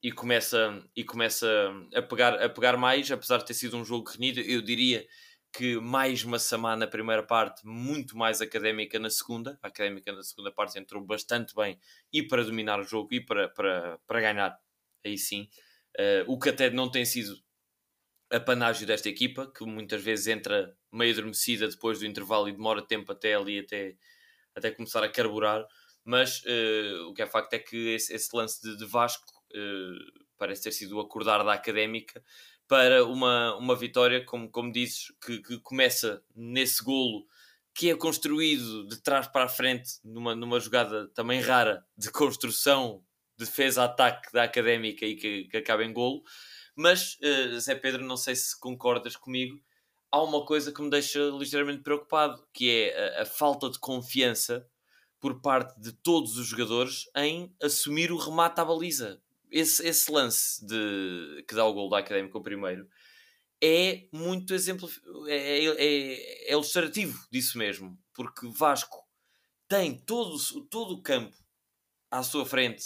e 0.06 0.12
começa, 0.12 0.84
e 0.96 1.04
começa 1.04 1.48
a, 1.96 2.00
pegar, 2.00 2.36
a 2.36 2.48
pegar 2.48 2.78
mais, 2.78 3.10
apesar 3.10 3.40
de 3.40 3.46
ter 3.48 3.56
sido 3.56 3.76
um 3.76 3.84
jogo 3.84 4.08
renhido, 4.08 4.40
eu 4.40 4.62
diria 4.62 5.04
que 5.52 5.80
mais 5.80 6.24
Massamá 6.24 6.76
na 6.76 6.86
primeira 6.86 7.24
parte, 7.24 7.66
muito 7.66 8.16
mais 8.16 8.40
académica 8.40 9.00
na 9.00 9.10
segunda. 9.10 9.58
A 9.64 9.68
académica 9.68 10.14
na 10.14 10.22
segunda 10.22 10.52
parte 10.52 10.78
entrou 10.78 11.04
bastante 11.04 11.56
bem 11.56 11.80
e 12.14 12.22
para 12.22 12.44
dominar 12.44 12.80
o 12.80 12.84
jogo 12.84 13.16
e 13.16 13.20
para, 13.20 13.50
para, 13.50 13.98
para 14.06 14.22
ganhar, 14.22 14.56
aí 15.04 15.18
sim. 15.18 15.50
Uh, 16.00 16.32
o 16.32 16.38
que 16.38 16.50
até 16.50 16.70
não 16.70 16.92
tem 16.92 17.04
sido 17.04 17.36
a 18.32 18.40
panágio 18.40 18.86
desta 18.86 19.10
equipa, 19.10 19.52
que 19.52 19.66
muitas 19.66 20.04
vezes 20.04 20.28
entra 20.28 20.78
meio 20.94 21.14
adormecida 21.14 21.68
depois 21.68 21.98
do 21.98 22.06
intervalo 22.06 22.48
e 22.48 22.52
demora 22.52 22.86
tempo 22.86 23.12
até 23.12 23.34
ali, 23.34 23.58
até, 23.58 23.96
até 24.54 24.70
começar 24.70 25.04
a 25.04 25.10
carburar. 25.10 25.66
Mas 26.04 26.44
uh, 26.44 27.08
o 27.10 27.14
que 27.16 27.24
é 27.24 27.26
facto 27.26 27.54
é 27.54 27.58
que 27.58 27.96
esse, 27.96 28.14
esse 28.14 28.30
lance 28.36 28.62
de, 28.62 28.78
de 28.78 28.86
Vasco 28.86 29.35
parece 30.38 30.64
ter 30.64 30.72
sido 30.72 30.98
o 30.98 31.00
acordar 31.00 31.44
da 31.44 31.54
académica 31.54 32.24
para 32.68 33.06
uma, 33.06 33.56
uma 33.58 33.76
vitória, 33.76 34.24
como, 34.26 34.50
como 34.50 34.72
dizes, 34.72 35.12
que, 35.24 35.42
que 35.42 35.60
começa 35.60 36.24
nesse 36.36 36.84
golo 36.84 37.26
que 37.76 37.90
é 37.90 37.96
construído 37.96 38.88
de 38.88 39.02
trás 39.02 39.28
para 39.28 39.44
a 39.44 39.50
frente 39.50 40.00
numa, 40.02 40.34
numa 40.34 40.60
jogada 40.62 41.10
também 41.10 41.42
rara 41.42 41.86
de 41.98 42.10
construção, 42.10 43.04
defesa-ataque 43.38 44.32
da 44.32 44.44
académica 44.44 45.06
e 45.06 45.18
que, 45.18 45.44
que 45.44 45.58
acaba 45.58 45.84
em 45.84 45.92
golo. 45.92 46.24
Mas, 46.74 47.16
uh, 47.16 47.60
Zé 47.60 47.76
Pedro, 47.76 48.06
não 48.06 48.16
sei 48.16 48.34
se 48.34 48.58
concordas 48.58 49.18
comigo, 49.18 49.62
há 50.10 50.24
uma 50.24 50.46
coisa 50.46 50.72
que 50.72 50.82
me 50.82 50.90
deixa 50.90 51.20
ligeiramente 51.38 51.84
preocupado, 51.84 52.48
que 52.54 52.70
é 52.70 53.18
a, 53.20 53.24
a 53.24 53.26
falta 53.26 53.70
de 53.70 53.78
confiança 53.78 54.66
por 55.20 55.42
parte 55.42 55.80
de 55.80 55.92
todos 55.92 56.38
os 56.38 56.48
jogadores 56.48 57.10
em 57.16 57.54
assumir 57.62 58.10
o 58.12 58.18
remate 58.18 58.62
à 58.62 58.66
baliza 58.66 59.22
esse, 59.56 59.88
esse 59.88 60.12
lance 60.12 60.66
de, 60.68 61.46
que 61.48 61.56
dá 61.56 61.66
o 61.66 61.74
gol 61.74 61.90
da 61.90 62.00
Académica 62.00 62.38
o 62.38 62.44
primeiro 62.44 62.86
é 63.64 64.06
muito 64.12 64.54
exemplo 64.54 64.90
é, 65.28 65.36
é, 65.36 65.66
é, 65.66 66.50
é, 66.50 66.52
ilustrativo 66.52 67.26
disso 67.32 67.58
mesmo, 67.58 67.98
porque 68.14 68.50
Vasco 68.50 69.02
tem 69.66 69.98
todo, 69.98 70.38
todo 70.66 70.96
o 70.96 71.02
campo 71.02 71.38
à 72.12 72.22
sua 72.22 72.46
frente 72.46 72.84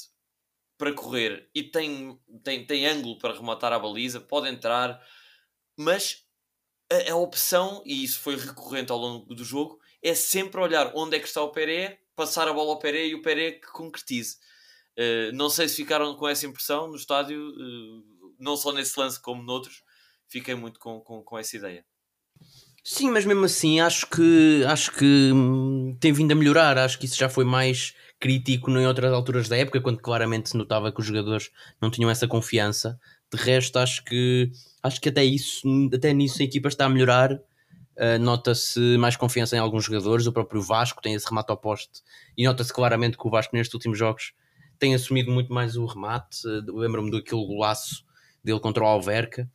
para 0.78 0.94
correr 0.94 1.50
e 1.56 1.64
tem, 1.64 2.18
tem, 2.44 2.66
tem 2.68 2.86
ângulo 2.86 3.18
para 3.18 3.34
rematar 3.34 3.74
a 3.74 3.80
baliza, 3.80 4.22
pode 4.22 4.48
entrar, 4.48 5.04
mas 5.76 6.24
a, 6.92 7.14
a, 7.14 7.16
opção, 7.16 7.82
e 7.84 8.04
isso 8.04 8.20
foi 8.20 8.36
recorrente 8.38 8.92
ao 8.92 9.00
longo 9.00 9.34
do 9.34 9.44
jogo, 9.44 9.80
é 10.04 10.14
sempre 10.14 10.62
olhar 10.62 10.92
onde 10.96 11.18
é 11.18 11.20
que 11.20 11.28
está 11.28 11.42
o 11.42 11.52
Peré, 11.52 12.00
passar 12.16 12.48
a 12.48 12.54
bola 12.54 12.74
ao 12.74 12.80
Peré 12.80 13.08
e 13.08 13.16
o 13.16 13.24
Peré 13.24 13.54
que 13.54 13.68
concretize. 13.72 14.38
Uh, 15.00 15.32
não 15.34 15.50
sei 15.50 15.70
se 15.70 15.78
ficaram 15.78 16.14
com 16.16 16.28
essa 16.28 16.46
impressão 16.46 16.90
no 16.90 16.98
estádio, 16.98 17.40
uh, 17.52 18.36
não 18.38 18.58
só 18.58 18.74
nesse 18.74 19.00
lance 19.00 19.22
como 19.22 19.42
noutros, 19.42 19.82
fiquei 20.28 20.56
muito 20.56 20.78
com, 20.78 21.00
com, 21.00 21.24
com 21.24 21.38
essa 21.38 21.56
ideia. 21.56 21.86
Sim, 22.84 23.10
mas 23.12 23.24
mesmo 23.24 23.46
assim 23.46 23.80
acho 23.80 24.08
que 24.08 24.64
acho 24.68 24.92
que 24.92 25.32
hum, 25.34 25.96
tem 26.00 26.12
vindo 26.12 26.32
a 26.32 26.36
melhorar. 26.36 26.78
Acho 26.78 27.00
que 27.00 27.06
isso 27.06 27.18
já 27.18 27.30
foi 27.30 27.46
mais 27.46 27.94
crítico 28.20 28.70
em 28.72 28.86
outras 28.86 29.14
alturas 29.14 29.48
da 29.48 29.56
época, 29.58 29.80
quando 29.80 30.00
claramente 30.00 30.50
se 30.50 30.58
notava 30.58 30.92
que 30.92 31.00
os 31.00 31.06
jogadores 31.06 31.50
não 31.82 31.90
tinham 31.90 32.10
essa 32.10 32.28
confiança. 32.28 33.00
De 33.32 33.40
resto, 33.42 33.78
acho 33.78 34.04
que 34.04 34.52
acho 34.84 35.00
que 35.00 35.10
até 35.10 35.24
isso, 35.24 35.62
até 35.94 36.12
nisso 36.14 36.42
a 36.42 36.46
equipa 36.46 36.68
está 36.68 36.86
a 36.86 36.90
melhorar. 36.90 37.34
Uh, 37.34 38.18
nota-se 38.20 38.98
mais 38.98 39.16
confiança 39.16 39.56
em 39.56 39.60
alguns 39.60 39.86
jogadores. 39.86 40.26
O 40.26 40.34
próprio 40.34 40.62
Vasco 40.62 41.02
tem 41.02 41.14
esse 41.14 41.28
remate 41.28 41.52
ao 41.52 41.58
poste 41.58 42.02
e 42.38 42.46
nota-se 42.46 42.74
claramente 42.74 43.18
que 43.18 43.28
o 43.28 43.30
Vasco 43.30 43.56
nestes 43.56 43.74
últimos 43.74 43.98
jogos 43.98 44.34
tem 44.80 44.96
assumido 44.96 45.32
muito 45.32 45.54
mais 45.54 45.76
o 45.76 45.86
remate. 45.86 46.48
Uh, 46.48 46.78
Lembro-me 46.78 47.12
daquele 47.12 47.46
golaço 47.46 48.06
dele 48.44 48.60
contra 48.60 48.84
o 48.84 48.88
Alverca. 48.88 49.50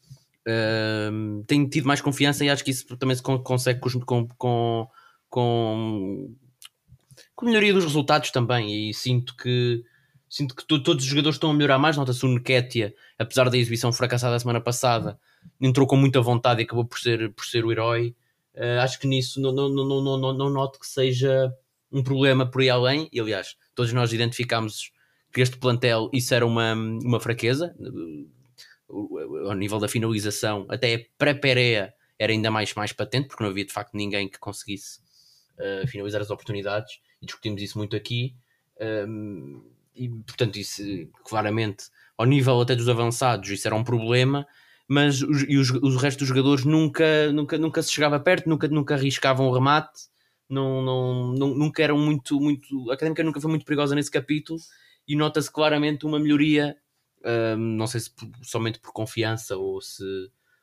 Uh, 0.47 1.43
tem 1.45 1.67
tido 1.67 1.87
mais 1.87 2.01
confiança 2.01 2.45
e 2.45 2.51
acho 2.51 2.63
que 2.63 2.71
isso 2.71 2.97
também 2.97 3.17
se 3.17 3.23
consegue 3.23 3.81
com, 3.81 4.29
com, 4.29 4.89
com, 5.29 6.35
com 7.35 7.47
melhoria 7.47 7.73
dos 7.73 7.85
resultados 7.85 8.31
também. 8.31 8.91
E 8.91 8.95
sinto 8.95 9.35
que 9.37 9.83
sinto 10.29 10.55
que 10.57 10.67
todos 10.67 11.05
os 11.05 11.09
jogadores 11.09 11.37
estão 11.37 11.51
a 11.51 11.55
melhorar 11.55 11.79
mais. 11.79 11.97
Nota-se 11.97 12.25
o 12.27 12.29
Nketiah, 12.29 12.93
apesar 13.19 13.49
da 13.49 13.57
exibição 13.57 13.93
fracassada 13.93 14.35
da 14.35 14.41
semana 14.41 14.61
passada, 14.61 15.19
entrou 15.61 15.87
com 15.87 15.97
muita 15.97 16.21
vontade 16.21 16.61
e 16.61 16.65
acabou 16.65 16.85
por 16.85 16.99
ser, 16.99 17.33
por 17.33 17.45
ser 17.45 17.65
o 17.65 17.73
herói. 17.73 18.15
Uh, 18.55 18.81
acho 18.83 18.99
que 18.99 19.07
nisso 19.07 19.41
não, 19.41 19.53
não, 19.53 19.69
não, 19.69 19.85
não, 19.87 20.19
não, 20.19 20.33
não 20.33 20.51
noto 20.51 20.79
que 20.79 20.87
seja 20.87 21.53
um 21.91 22.03
problema 22.03 22.45
por 22.45 22.61
aí 22.61 22.69
além. 22.69 23.09
E 23.13 23.21
aliás, 23.21 23.57
todos 23.75 23.93
nós 23.93 24.13
identificámos 24.13 24.93
que 25.35 25.41
este 25.41 25.59
plantel 25.59 26.09
isso 26.13 26.33
era 26.33 26.47
uma, 26.47 26.75
uma 26.75 27.19
fraqueza 27.19 27.75
ao 28.89 29.55
nível 29.55 29.81
da 29.81 29.89
finalização, 29.89 30.67
até 30.69 31.09
para 31.19 31.35
Pereira 31.35 31.93
era 32.19 32.33
ainda 32.33 32.51
mais, 32.51 32.73
mais 32.75 32.93
patente, 32.93 33.27
porque 33.27 33.43
não 33.43 33.51
havia 33.51 33.65
de 33.65 33.73
facto 33.73 33.95
ninguém 33.95 34.29
que 34.29 34.39
conseguisse 34.39 35.01
uh, 35.59 35.87
finalizar 35.89 36.21
as 36.21 36.31
oportunidades, 36.31 37.01
e 37.21 37.27
discutimos 37.27 37.61
isso 37.61 37.77
muito 37.77 37.97
aqui. 37.97 38.35
Um, 38.81 39.65
e 39.97 40.09
portanto, 40.09 40.57
isso 40.57 40.83
claramente, 41.25 41.87
ao 42.17 42.27
nível 42.27 42.61
até 42.61 42.77
dos 42.77 42.89
avançados, 42.89 43.51
isso 43.51 43.67
era 43.67 43.75
um 43.75 43.83
problema, 43.83 44.47
mas 44.87 45.23
os, 45.23 45.43
e 45.49 45.57
os, 45.57 45.71
os 45.71 45.97
restos 45.97 46.21
dos 46.21 46.29
jogadores 46.29 46.65
nunca, 46.65 47.33
nunca, 47.33 47.59
nunca 47.59 47.83
se 47.83 47.91
chegava 47.91 48.21
perto, 48.21 48.49
nunca, 48.49 48.69
nunca 48.69 48.95
arriscavam 48.95 49.49
o 49.49 49.53
remate, 49.53 50.09
não, 50.49 50.83
não, 50.83 51.33
não, 51.33 51.55
nunca 51.55 51.83
eram 51.83 51.99
muito, 51.99 52.39
muito. 52.39 52.91
A 52.91 52.95
académica 52.95 53.25
nunca 53.25 53.41
foi 53.41 53.51
muito 53.51 53.65
perigosa 53.65 53.95
nesse 53.95 54.11
capítulo 54.11 54.61
e 55.07 55.17
nota-se 55.17 55.51
claramente 55.51 56.07
uma 56.07 56.19
melhoria 56.19 56.77
não 57.57 57.87
sei 57.87 58.01
se 58.01 58.11
por, 58.11 58.29
somente 58.43 58.79
por 58.79 58.93
confiança 58.93 59.57
ou 59.57 59.81
se, 59.81 60.05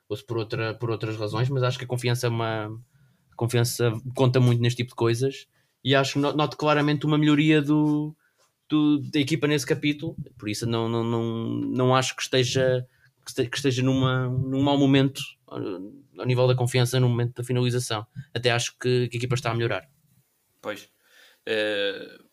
ou 0.08 0.16
se 0.16 0.26
por, 0.26 0.38
outra, 0.38 0.74
por 0.76 0.92
outras 0.92 1.18
razões, 1.18 1.50
mas 1.50 1.64
acho 1.64 1.78
que 1.78 1.86
a 1.86 1.88
confiança 1.88 2.28
é 2.28 2.30
uma 2.30 2.66
a 3.32 3.36
confiança 3.36 3.92
conta 4.16 4.40
muito 4.40 4.62
neste 4.62 4.78
tipo 4.78 4.90
de 4.90 4.96
coisas 4.96 5.48
e 5.84 5.96
acho 5.96 6.20
noto 6.20 6.58
claramente 6.58 7.06
uma 7.06 7.18
melhoria 7.18 7.62
do, 7.62 8.16
do, 8.70 9.00
da 9.00 9.20
equipa 9.20 9.48
nesse 9.48 9.66
capítulo, 9.66 10.16
por 10.38 10.48
isso 10.48 10.68
não, 10.68 10.88
não, 10.88 11.04
não, 11.04 11.48
não 11.48 11.96
acho 11.96 12.16
que 12.16 12.22
esteja 12.22 12.86
que 13.36 13.56
esteja 13.56 13.84
numa, 13.84 14.28
num 14.28 14.64
mau 14.64 14.78
momento 14.78 15.22
ao 15.48 16.26
nível 16.26 16.48
da 16.48 16.56
confiança 16.56 17.00
no 17.00 17.08
momento 17.08 17.36
da 17.36 17.44
finalização. 17.44 18.06
Até 18.34 18.52
acho 18.52 18.72
que, 18.80 19.08
que 19.10 19.16
a 19.16 19.20
equipa 19.20 19.36
está 19.36 19.52
a 19.52 19.54
melhorar. 19.54 19.88
Pois. 20.60 20.90
Uh, 21.48 22.24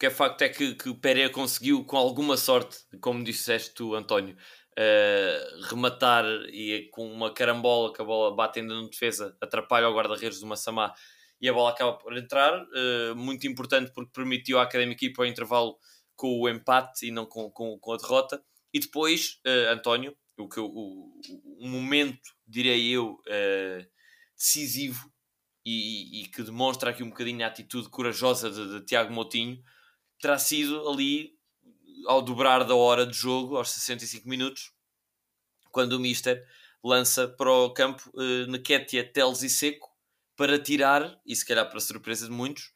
que 0.00 0.06
é 0.06 0.10
facto 0.10 0.40
é 0.40 0.48
que, 0.48 0.74
que 0.74 0.88
o 0.88 0.94
Pereira 0.94 1.28
conseguiu, 1.28 1.84
com 1.84 1.98
alguma 1.98 2.34
sorte, 2.38 2.78
como 3.02 3.22
disseste 3.22 3.74
tu, 3.74 3.94
António, 3.94 4.34
uh, 4.34 5.62
rematar 5.68 6.24
e 6.50 6.88
com 6.90 7.06
uma 7.12 7.34
carambola 7.34 7.92
que 7.92 8.00
a 8.00 8.04
bola 8.04 8.34
bate 8.34 8.60
ainda 8.60 8.72
no 8.72 8.88
defesa, 8.88 9.36
atrapalha 9.42 9.90
o 9.90 9.94
guarda-redes 9.94 10.40
do 10.40 10.46
Massamá 10.46 10.94
e 11.38 11.50
a 11.50 11.52
bola 11.52 11.68
acaba 11.68 11.92
por 11.98 12.16
entrar. 12.16 12.62
Uh, 12.62 13.14
muito 13.14 13.46
importante 13.46 13.92
porque 13.92 14.10
permitiu 14.10 14.58
à 14.58 14.62
Académica 14.62 15.04
ir 15.04 15.12
para 15.12 15.24
o 15.24 15.26
intervalo 15.26 15.76
com 16.16 16.40
o 16.40 16.48
empate 16.48 17.08
e 17.08 17.10
não 17.10 17.26
com, 17.26 17.50
com, 17.50 17.78
com 17.78 17.92
a 17.92 17.98
derrota. 17.98 18.42
E 18.72 18.80
depois, 18.80 19.38
uh, 19.46 19.70
António, 19.70 20.16
o, 20.38 20.48
que, 20.48 20.60
o, 20.60 20.66
o, 20.66 21.68
momento, 21.68 22.22
direi 22.48 22.88
eu, 22.88 23.18
decisivo 24.34 25.12
e, 25.62 26.22
e, 26.22 26.28
que 26.28 26.42
demonstra 26.42 26.88
aqui 26.88 27.02
um 27.02 27.10
bocadinho 27.10 27.44
a 27.44 27.48
atitude 27.48 27.90
corajosa 27.90 28.50
de, 28.50 28.78
de 28.78 28.86
Tiago 28.86 29.12
Moutinho 29.12 29.62
terá 30.20 30.38
sido 30.38 30.88
ali 30.88 31.38
ao 32.06 32.22
dobrar 32.22 32.64
da 32.64 32.74
hora 32.74 33.06
de 33.06 33.16
jogo, 33.16 33.56
aos 33.56 33.70
65 33.70 34.28
minutos, 34.28 34.72
quando 35.70 35.94
o 35.94 36.00
Mister 36.00 36.46
lança 36.82 37.28
para 37.28 37.50
o 37.50 37.70
campo 37.70 38.10
uh, 38.14 38.46
Neketia, 38.50 39.04
Teles 39.04 39.42
e 39.42 39.50
Seco 39.50 39.88
para 40.36 40.58
tirar, 40.58 41.20
e 41.26 41.36
se 41.36 41.44
calhar 41.44 41.68
para 41.68 41.80
surpresa 41.80 42.26
de 42.26 42.32
muitos, 42.32 42.72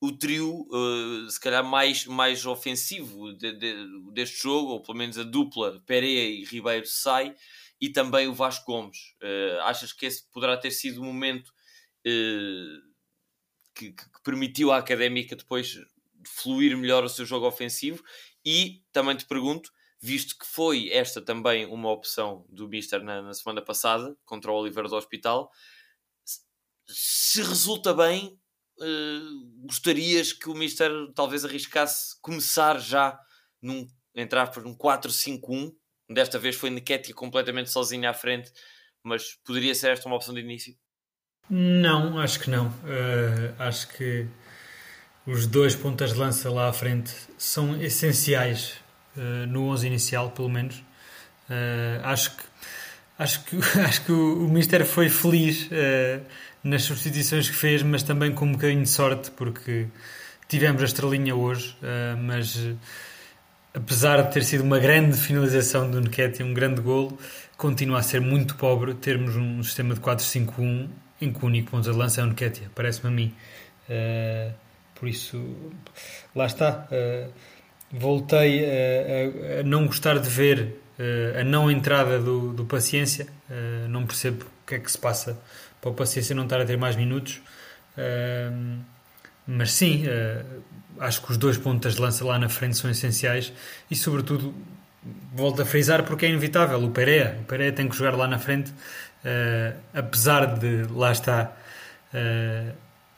o 0.00 0.12
trio, 0.12 0.68
uh, 0.70 1.30
se 1.30 1.40
calhar 1.40 1.64
mais, 1.64 2.04
mais 2.04 2.44
ofensivo 2.44 3.32
de, 3.32 3.52
de, 3.52 4.12
deste 4.12 4.42
jogo, 4.42 4.72
ou 4.72 4.82
pelo 4.82 4.98
menos 4.98 5.18
a 5.18 5.22
dupla 5.22 5.82
Pereira 5.86 6.28
e 6.28 6.44
Ribeiro 6.44 6.86
sai, 6.86 7.34
e 7.80 7.88
também 7.88 8.28
o 8.28 8.34
Vasco 8.34 8.66
Gomes. 8.66 9.14
Uh, 9.22 9.60
achas 9.62 9.92
que 9.92 10.06
esse 10.06 10.24
poderá 10.30 10.56
ter 10.56 10.70
sido 10.70 11.00
o 11.00 11.04
momento 11.04 11.48
uh, 12.06 12.92
que, 13.74 13.92
que, 13.92 14.22
permitiu 14.22 14.70
à 14.70 14.78
Académica 14.78 15.34
depois 15.34 15.78
fluir 16.28 16.76
melhor 16.76 17.04
o 17.04 17.08
seu 17.08 17.24
jogo 17.24 17.46
ofensivo. 17.46 18.02
E 18.44 18.82
também 18.92 19.16
te 19.16 19.26
pergunto, 19.26 19.70
visto 20.00 20.38
que 20.38 20.46
foi 20.46 20.90
esta 20.90 21.20
também 21.20 21.66
uma 21.66 21.90
opção 21.90 22.46
do 22.48 22.68
Mister 22.68 23.02
na, 23.02 23.22
na 23.22 23.34
semana 23.34 23.62
passada 23.62 24.16
contra 24.24 24.52
o 24.52 24.54
Oliveira 24.54 24.88
do 24.88 24.96
Hospital, 24.96 25.50
se 26.86 27.42
resulta 27.42 27.92
bem, 27.92 28.38
uh, 28.78 29.66
gostarias 29.66 30.32
que 30.32 30.48
o 30.48 30.54
Mister 30.54 30.90
talvez 31.14 31.44
arriscasse 31.44 32.20
começar 32.20 32.78
já 32.78 33.18
num, 33.60 33.86
entre 34.14 34.38
aspas, 34.38 34.62
num 34.62 34.76
4-5-1. 34.76 35.74
Desta 36.08 36.38
vez 36.38 36.54
foi 36.54 36.70
Nketiah 36.70 37.14
completamente 37.14 37.70
sozinho 37.70 38.08
à 38.08 38.14
frente, 38.14 38.52
mas 39.02 39.34
poderia 39.44 39.74
ser 39.74 39.90
esta 39.90 40.06
uma 40.06 40.16
opção 40.16 40.32
de 40.32 40.40
início? 40.40 40.76
Não, 41.50 42.18
acho 42.18 42.40
que 42.40 42.50
não. 42.50 42.68
Uh, 42.68 43.54
acho 43.58 43.88
que 43.88 44.28
os 45.26 45.46
dois 45.46 45.74
pontas 45.74 46.12
de 46.12 46.18
lança 46.18 46.48
lá 46.48 46.68
à 46.68 46.72
frente 46.72 47.12
são 47.36 47.80
essenciais 47.82 48.74
uh, 49.16 49.46
no 49.48 49.68
11 49.70 49.86
inicial, 49.86 50.30
pelo 50.30 50.48
menos. 50.48 50.76
Uh, 51.50 52.00
acho 52.04 52.36
que 52.36 52.42
acho 53.18 53.44
que 53.44 53.56
acho 53.80 54.04
que 54.04 54.12
o, 54.12 54.44
o 54.44 54.48
Mister 54.48 54.84
foi 54.86 55.08
feliz 55.08 55.66
uh, 55.66 56.22
nas 56.62 56.84
substituições 56.84 57.50
que 57.50 57.56
fez, 57.56 57.82
mas 57.82 58.04
também 58.04 58.32
com 58.32 58.46
um 58.46 58.52
bocadinho 58.52 58.82
de 58.82 58.88
sorte, 58.88 59.30
porque 59.32 59.88
tivemos 60.48 60.80
a 60.82 60.84
estrelinha 60.84 61.34
hoje, 61.34 61.76
mas 62.20 62.56
apesar 63.74 64.22
de 64.22 64.32
ter 64.32 64.44
sido 64.44 64.64
uma 64.64 64.78
grande 64.78 65.16
finalização 65.16 65.88
do 65.88 66.00
Nketiah, 66.00 66.44
um 66.44 66.54
grande 66.54 66.80
golo, 66.80 67.16
continua 67.56 67.98
a 67.98 68.02
ser 68.02 68.20
muito 68.20 68.56
pobre 68.56 68.94
termos 68.94 69.36
um 69.36 69.62
sistema 69.62 69.94
de 69.94 70.00
4-5-1 70.00 70.88
em 71.20 71.32
que 71.32 71.44
o 71.44 71.46
único 71.46 71.70
ponto 71.70 71.88
de 71.88 71.96
lança 71.96 72.20
é 72.20 72.24
o 72.24 72.26
Nketiah, 72.26 72.68
parece-me 72.74 73.08
a 73.08 73.12
mim. 73.12 73.34
Por 74.98 75.08
isso, 75.08 75.54
lá 76.34 76.46
está. 76.46 76.88
Uh, 76.90 77.30
voltei 77.92 78.64
a, 78.64 79.58
a, 79.58 79.60
a, 79.60 79.62
não 79.62 79.86
gostar 79.86 80.18
de 80.18 80.28
ver 80.28 80.80
uh, 80.98 81.40
a 81.40 81.44
não 81.44 81.70
entrada 81.70 82.18
do, 82.18 82.52
do 82.52 82.64
Paciência. 82.64 83.26
Uh, 83.48 83.88
não 83.88 84.06
percebo 84.06 84.44
o 84.44 84.66
que 84.66 84.74
é 84.74 84.78
que 84.78 84.90
se 84.90 84.98
passa 84.98 85.38
para 85.80 85.90
o 85.90 85.94
Paciência 85.94 86.34
não 86.34 86.44
estar 86.44 86.60
a 86.60 86.64
ter 86.64 86.76
mais 86.76 86.96
minutos. 86.96 87.40
mas 89.46 89.72
sim, 89.72 90.04
acho 90.98 91.22
que 91.22 91.30
os 91.30 91.36
dois 91.36 91.56
pontas 91.56 91.94
de 91.94 92.00
lança 92.00 92.24
lá 92.24 92.38
na 92.38 92.48
frente 92.48 92.76
são 92.76 92.90
essenciais 92.90 93.52
e, 93.88 93.94
sobretudo, 93.94 94.52
volto 95.32 95.62
a 95.62 95.64
frisar 95.64 96.02
porque 96.02 96.26
é 96.26 96.28
inevitável. 96.30 96.82
O 96.82 96.90
Pereira, 96.90 97.38
o 97.40 97.44
Pereira 97.44 97.72
tem 97.72 97.88
que 97.88 97.94
jogar 97.94 98.16
lá 98.16 98.26
na 98.26 98.38
frente, 98.38 98.72
apesar 99.94 100.58
de 100.58 100.82
lá 100.90 101.12
está 101.12 101.52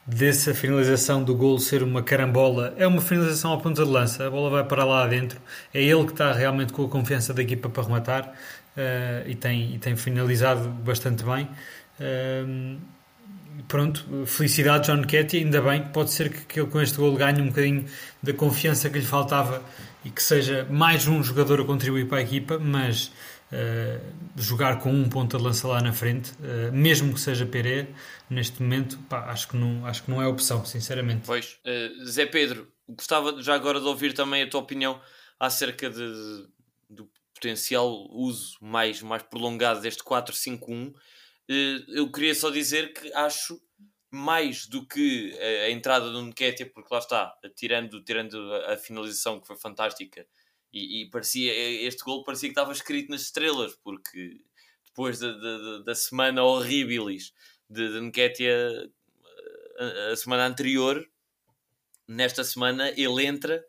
dessa 0.08 0.54
finalização 0.54 1.22
do 1.22 1.34
gol 1.34 1.58
ser 1.58 1.82
uma 1.82 2.02
carambola, 2.02 2.72
é 2.78 2.86
uma 2.86 3.00
finalização 3.00 3.52
à 3.52 3.58
ponta 3.58 3.84
de 3.84 3.90
lança, 3.90 4.26
a 4.26 4.30
bola 4.30 4.48
vai 4.48 4.64
para 4.64 4.82
lá 4.82 5.06
dentro, 5.06 5.38
é 5.72 5.82
ele 5.82 6.06
que 6.06 6.12
está 6.12 6.32
realmente 6.32 6.72
com 6.72 6.82
a 6.82 6.88
confiança 6.88 7.34
da 7.34 7.42
equipa 7.42 7.68
para 7.68 7.82
rematar 7.82 8.24
uh, 8.24 9.28
e, 9.28 9.34
tem, 9.34 9.74
e 9.74 9.78
tem 9.78 9.94
finalizado 9.96 10.66
bastante 10.70 11.22
bem. 11.22 11.46
Uh, 12.00 12.78
pronto, 13.68 14.24
felicidade 14.24 14.86
John 14.86 15.02
Ketty, 15.02 15.38
ainda 15.38 15.60
bem, 15.60 15.82
pode 15.82 16.10
ser 16.10 16.30
que, 16.30 16.40
que 16.46 16.60
ele 16.60 16.70
com 16.70 16.80
este 16.80 16.96
gol 16.96 17.14
ganhe 17.14 17.42
um 17.42 17.48
bocadinho 17.48 17.84
da 18.22 18.32
confiança 18.32 18.88
que 18.88 18.98
lhe 18.98 19.04
faltava 19.04 19.62
e 20.06 20.10
que 20.10 20.22
seja 20.22 20.66
mais 20.70 21.06
um 21.06 21.22
jogador 21.22 21.60
a 21.60 21.64
contribuir 21.64 22.06
para 22.08 22.18
a 22.18 22.22
equipa, 22.22 22.58
mas 22.58 23.12
uh, 23.52 24.40
jogar 24.40 24.80
com 24.80 24.90
um 24.90 25.08
ponta 25.08 25.38
de 25.38 25.44
lança 25.44 25.66
lá 25.68 25.80
na 25.80 25.92
frente, 25.92 26.32
uh, 26.32 26.72
mesmo 26.72 27.12
que 27.14 27.20
seja 27.20 27.46
Pereira, 27.46 27.88
neste 28.28 28.62
momento, 28.62 28.98
pá, 29.08 29.30
acho, 29.30 29.48
que 29.48 29.56
não, 29.56 29.84
acho 29.86 30.02
que 30.02 30.10
não 30.10 30.22
é 30.22 30.26
opção, 30.26 30.64
sinceramente. 30.64 31.22
Pois, 31.26 31.58
uh, 31.64 32.04
Zé 32.04 32.26
Pedro, 32.26 32.70
gostava 32.88 33.40
já 33.42 33.54
agora 33.54 33.80
de 33.80 33.86
ouvir 33.86 34.12
também 34.14 34.42
a 34.42 34.48
tua 34.48 34.60
opinião 34.60 35.00
acerca 35.38 35.90
de, 35.90 36.46
do 36.88 37.08
potencial 37.34 37.88
uso 38.10 38.56
mais, 38.60 39.02
mais 39.02 39.22
prolongado 39.22 39.80
deste 39.80 40.02
4-5-1. 40.02 40.92
Eh, 41.48 41.84
eu 41.88 42.10
queria 42.10 42.34
só 42.34 42.50
dizer 42.50 42.92
que 42.92 43.12
acho 43.12 43.60
mais 44.10 44.66
do 44.66 44.86
que 44.86 45.36
a, 45.38 45.66
a 45.66 45.70
entrada 45.70 46.10
do 46.10 46.22
Nketiah, 46.22 46.70
porque 46.74 46.92
lá 46.92 46.98
está, 46.98 47.34
tirando, 47.54 48.02
tirando 48.02 48.36
a, 48.54 48.72
a 48.72 48.76
finalização 48.76 49.40
que 49.40 49.46
foi 49.46 49.56
fantástica 49.56 50.26
e, 50.72 51.02
e, 51.02 51.10
parecia, 51.10 51.52
este 51.86 52.04
gol 52.04 52.24
parecia 52.24 52.48
que 52.48 52.52
estava 52.52 52.72
escrito 52.72 53.10
nas 53.10 53.22
estrelas, 53.22 53.74
porque 53.82 54.40
depois 54.84 55.18
da, 55.18 55.32
da, 55.32 55.78
da 55.78 55.94
semana 55.94 56.44
horribilis 56.44 57.32
de, 57.68 57.88
de 57.88 58.00
Nketiah 58.00 58.88
a, 59.78 60.12
a 60.12 60.16
semana 60.16 60.46
anterior, 60.46 61.08
nesta 62.06 62.42
semana 62.42 62.90
ele 62.96 63.24
entra, 63.24 63.64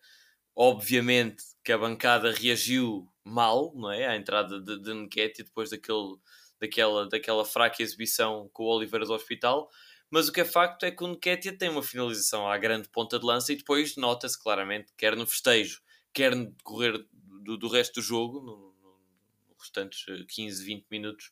obviamente 0.56 1.44
que 1.64 1.72
a 1.72 1.78
bancada 1.78 2.32
reagiu 2.32 3.08
mal, 3.24 3.74
não 3.76 3.92
é? 3.92 4.08
À 4.08 4.16
entrada 4.16 4.60
de, 4.60 4.80
de 4.82 4.94
Nketiah 4.94 5.46
depois 5.46 5.70
daquele, 5.70 6.18
daquela, 6.60 7.08
daquela 7.08 7.46
fraca 7.46 7.84
exibição 7.84 8.50
com 8.52 8.64
o 8.64 8.76
Oliveira 8.76 9.06
do 9.06 9.14
Hospital, 9.14 9.70
mas 10.10 10.28
o 10.28 10.34
que 10.34 10.42
é 10.42 10.46
facto 10.46 10.84
é 10.84 10.92
que 10.92 11.04
o 11.04 11.08
Nketiah 11.08 11.56
tem 11.56 11.70
uma 11.70 11.84
finalização 11.84 12.48
à 12.48 12.58
grande 12.58 12.90
ponta 12.90 13.20
de 13.20 13.26
lança 13.26 13.54
e 13.54 13.58
depois 13.58 13.96
nota-se 13.96 14.42
claramente, 14.42 14.92
quer 14.98 15.16
no 15.16 15.28
festejo, 15.28 15.82
quer 16.14 16.36
no 16.36 16.52
decorrer 16.52 17.06
do, 17.44 17.58
do 17.58 17.68
resto 17.68 17.96
do 17.96 18.02
jogo, 18.02 18.42
no, 18.42 18.76
no, 18.82 19.56
restantes 19.60 20.06
15, 20.28 20.62
eh, 20.62 20.66
20 20.66 20.86
minutos, 20.90 21.32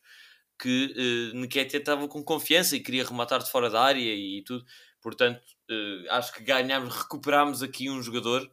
que 0.59 1.31
uh, 1.33 1.37
Nketiah 1.37 1.79
estava 1.79 2.07
com 2.07 2.23
confiança 2.23 2.75
e 2.75 2.79
queria 2.79 3.05
rematar 3.05 3.43
de 3.43 3.49
fora 3.49 3.69
da 3.69 3.81
área 3.81 3.99
e, 3.99 4.39
e 4.39 4.43
tudo. 4.43 4.65
Portanto, 5.01 5.41
uh, 5.69 6.11
acho 6.11 6.33
que 6.33 6.43
ganhamos, 6.43 6.95
recuperamos 6.95 7.61
aqui 7.61 7.89
um 7.89 8.01
jogador 8.01 8.49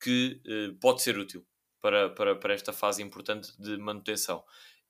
que 0.00 0.40
uh, 0.46 0.74
pode 0.76 1.02
ser 1.02 1.18
útil 1.18 1.46
para, 1.80 2.10
para, 2.10 2.36
para 2.36 2.54
esta 2.54 2.72
fase 2.72 3.02
importante 3.02 3.50
de 3.58 3.76
manutenção. 3.78 4.44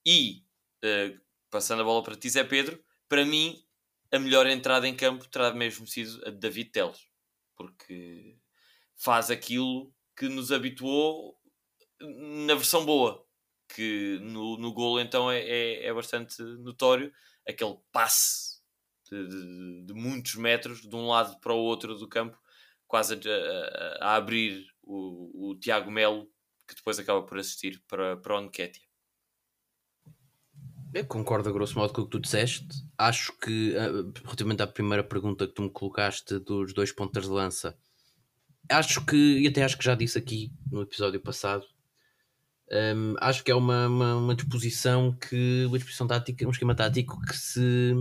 E, 0.05 0.43
uh, 0.83 1.19
passando 1.49 1.81
a 1.81 1.85
bola 1.85 2.03
para 2.03 2.15
ti, 2.15 2.29
Zé 2.29 2.43
Pedro, 2.43 2.83
para 3.07 3.25
mim, 3.25 3.63
a 4.11 4.19
melhor 4.19 4.47
entrada 4.47 4.87
em 4.87 4.95
campo 4.95 5.27
terá 5.27 5.53
mesmo 5.53 5.87
sido 5.87 6.21
a 6.25 6.29
de 6.29 6.37
David 6.37 6.71
Teles, 6.71 7.07
porque 7.55 8.37
faz 8.95 9.29
aquilo 9.29 9.93
que 10.17 10.27
nos 10.27 10.51
habituou 10.51 11.37
na 12.01 12.55
versão 12.55 12.83
boa, 12.83 13.23
que 13.73 14.19
no, 14.21 14.57
no 14.57 14.73
golo 14.73 14.99
então 14.99 15.31
é, 15.31 15.39
é, 15.41 15.85
é 15.85 15.93
bastante 15.93 16.41
notório, 16.41 17.13
aquele 17.47 17.77
passe 17.91 18.61
de, 19.09 19.27
de, 19.27 19.85
de, 19.85 19.93
muitos 19.93 20.35
metros 20.35 20.81
de 20.81 20.95
um 20.95 21.07
lado 21.07 21.39
para 21.39 21.53
o 21.53 21.57
outro 21.57 21.95
do 21.95 22.09
campo, 22.09 22.37
quase 22.87 23.13
a, 23.13 24.05
a, 24.05 24.11
a 24.11 24.15
abrir 24.15 24.65
o, 24.83 25.51
o 25.51 25.59
Tiago 25.59 25.91
Melo, 25.91 26.27
que 26.67 26.75
depois 26.75 26.99
acaba 26.99 27.23
por 27.23 27.37
assistir 27.37 27.81
para, 27.87 28.17
para 28.17 28.37
o 28.37 28.41
Nketiah. 28.41 28.87
Eu 30.93 31.05
concordo 31.05 31.49
a 31.49 31.51
grosso 31.51 31.77
modo 31.77 31.93
com 31.93 32.01
o 32.01 32.05
que 32.05 32.11
tu 32.11 32.19
disseste. 32.19 32.65
Acho 32.97 33.37
que, 33.37 33.75
eh, 33.75 33.89
relativamente 34.23 34.63
à 34.63 34.67
primeira 34.67 35.03
pergunta 35.03 35.45
que 35.45 35.53
tu 35.53 35.61
me 35.61 35.69
colocaste 35.69 36.39
dos 36.39 36.73
dois 36.73 36.91
pontas 36.91 37.25
de 37.25 37.29
lança, 37.29 37.77
acho 38.69 39.05
que, 39.05 39.39
e 39.39 39.47
até 39.47 39.63
acho 39.63 39.77
que 39.77 39.85
já 39.85 39.95
disse 39.95 40.17
aqui 40.17 40.51
no 40.71 40.81
episódio 40.81 41.19
passado, 41.19 41.65
um, 42.71 43.15
acho 43.21 43.43
que 43.43 43.51
é 43.51 43.55
uma, 43.55 43.87
uma, 43.87 44.15
uma, 44.15 44.35
disposição 44.35 45.13
que 45.13 45.65
uma 45.65 45.77
disposição 45.77 46.05
tática, 46.05 46.45
um 46.45 46.51
esquema 46.51 46.75
tático 46.75 47.19
que 47.21 47.37
se, 47.37 47.93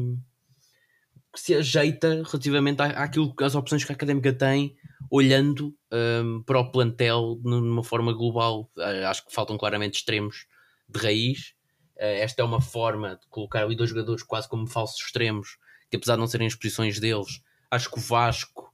que 1.33 1.41
se 1.41 1.55
ajeita 1.55 2.23
relativamente 2.25 2.83
à, 2.83 2.87
àquilo, 2.87 3.33
às 3.41 3.55
opções 3.55 3.85
que 3.85 3.93
a 3.93 3.95
académica 3.95 4.33
tem, 4.33 4.77
olhando 5.09 5.73
um, 5.93 6.43
para 6.43 6.59
o 6.59 6.71
plantel 6.71 7.41
numa 7.45 7.85
forma 7.85 8.13
global. 8.13 8.69
Uh, 8.77 9.07
acho 9.07 9.25
que 9.25 9.33
faltam 9.33 9.57
claramente 9.57 9.99
extremos 9.99 10.47
de 10.89 10.99
raiz. 10.99 11.55
Uh, 11.97 12.19
esta 12.19 12.43
é 12.43 12.45
uma 12.45 12.61
forma 12.61 13.17
de 13.17 13.27
colocar 13.29 13.63
ali 13.63 13.77
dois 13.77 13.91
jogadores 13.91 14.25
quase 14.25 14.49
como 14.49 14.67
falsos 14.67 15.01
extremos, 15.01 15.59
que 15.89 15.97
apesar 15.97 16.15
de 16.15 16.21
não 16.21 16.27
serem 16.27 16.49
as 16.49 16.57
posições 16.57 16.99
deles, 16.99 17.41
acho 17.71 17.89
que 17.89 17.99
o 17.99 18.03
Vasco 18.03 18.66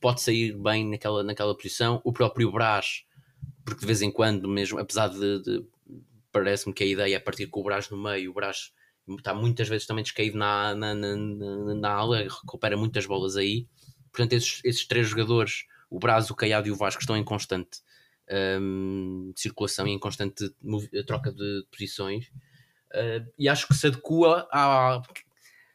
pode 0.00 0.20
sair 0.20 0.52
bem 0.56 0.88
naquela, 0.88 1.22
naquela 1.22 1.56
posição. 1.56 2.00
O 2.04 2.12
próprio 2.12 2.50
Brás 2.52 3.04
porque 3.68 3.80
de 3.82 3.86
vez 3.86 4.00
em 4.00 4.10
quando, 4.10 4.48
mesmo, 4.48 4.78
apesar 4.78 5.08
de, 5.08 5.42
de 5.42 5.64
parece-me 6.32 6.74
que 6.74 6.82
a 6.82 6.86
ideia 6.86 7.16
é 7.16 7.18
partir 7.18 7.46
com 7.48 7.60
o 7.60 7.62
Brás 7.62 7.90
no 7.90 8.02
meio, 8.02 8.30
o 8.30 8.34
Brás 8.34 8.72
está 9.18 9.34
muitas 9.34 9.68
vezes 9.68 9.86
também 9.86 10.02
descaído 10.02 10.38
na, 10.38 10.74
na, 10.74 10.94
na, 10.94 11.16
na, 11.16 11.74
na 11.74 11.90
ala, 11.90 12.22
recupera 12.22 12.76
muitas 12.76 13.04
bolas 13.04 13.36
aí. 13.36 13.66
Portanto, 14.10 14.32
esses, 14.32 14.60
esses 14.64 14.86
três 14.86 15.08
jogadores, 15.08 15.64
o 15.90 15.98
Brás, 15.98 16.30
o 16.30 16.34
Caiado 16.34 16.68
e 16.68 16.70
o 16.70 16.76
Vasco, 16.76 17.00
estão 17.00 17.16
em 17.16 17.24
constante 17.24 17.80
um, 18.60 19.32
circulação 19.36 19.86
e 19.86 19.92
em 19.92 19.98
constante 19.98 20.50
troca 21.06 21.32
de 21.32 21.66
posições. 21.70 22.26
Uh, 22.90 23.30
e 23.38 23.48
acho 23.48 23.68
que 23.68 23.74
se 23.74 23.86
adequa 23.86 24.48
à, 24.50 25.02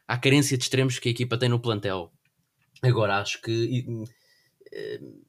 à 0.06 0.18
carência 0.18 0.58
de 0.58 0.64
extremos 0.64 0.98
que 0.98 1.08
a 1.08 1.12
equipa 1.12 1.38
tem 1.38 1.48
no 1.48 1.60
plantel. 1.60 2.12
Agora, 2.84 3.18
acho 3.18 3.40
que. 3.40 3.86
Uh, 3.88 5.24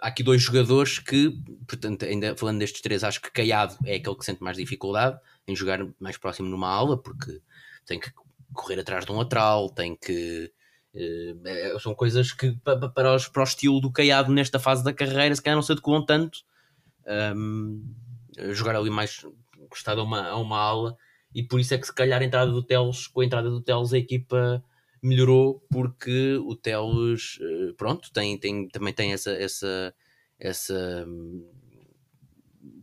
há 0.00 0.08
aqui 0.08 0.22
dois 0.22 0.42
jogadores 0.42 0.98
que, 0.98 1.30
portanto, 1.66 2.04
ainda 2.04 2.36
falando 2.36 2.58
destes 2.58 2.80
três, 2.80 3.02
acho 3.02 3.20
que 3.20 3.30
Caiado 3.30 3.76
é 3.84 3.96
aquele 3.96 4.16
que 4.16 4.24
sente 4.24 4.42
mais 4.42 4.56
dificuldade 4.56 5.18
em 5.46 5.56
jogar 5.56 5.86
mais 5.98 6.16
próximo 6.16 6.48
numa 6.48 6.68
aula, 6.68 6.96
porque 6.96 7.40
tem 7.84 7.98
que 7.98 8.12
correr 8.52 8.80
atrás 8.80 9.04
de 9.04 9.12
um 9.12 9.16
lateral, 9.16 9.70
tem 9.70 9.96
que. 9.96 10.52
Uh, 10.94 11.78
são 11.80 11.94
coisas 11.94 12.32
que 12.32 12.52
para, 12.64 12.88
para, 12.88 13.14
os, 13.14 13.28
para 13.28 13.42
o 13.42 13.44
estilo 13.44 13.80
do 13.80 13.92
Caiado 13.92 14.32
nesta 14.32 14.58
fase 14.58 14.82
da 14.82 14.92
carreira, 14.92 15.34
se 15.34 15.42
calhar 15.42 15.56
não 15.56 15.62
se 15.62 15.72
adequam 15.72 16.04
tanto. 16.04 16.40
Um, 17.36 17.94
jogar 18.52 18.76
ali 18.76 18.90
mais 18.90 19.24
encostado 19.58 20.00
a 20.00 20.04
uma, 20.04 20.28
a 20.28 20.36
uma 20.36 20.58
aula, 20.58 20.96
e 21.34 21.42
por 21.42 21.60
isso 21.60 21.74
é 21.74 21.78
que 21.78 21.86
se 21.86 21.94
calhar 21.94 22.20
a 22.20 22.24
entrada 22.24 22.50
do 22.50 22.62
Teles, 22.62 23.06
com 23.06 23.20
a 23.20 23.24
entrada 23.24 23.50
do 23.50 23.60
Teles, 23.60 23.92
a 23.92 23.98
equipa 23.98 24.62
melhorou 25.02 25.64
porque 25.70 26.36
o 26.36 26.54
Teles, 26.56 27.38
eh, 27.40 27.72
pronto, 27.76 28.12
tem, 28.12 28.38
tem, 28.38 28.68
também 28.68 28.92
tem 28.92 29.12
essa, 29.12 29.30
essa, 29.32 29.94
essa 30.38 31.06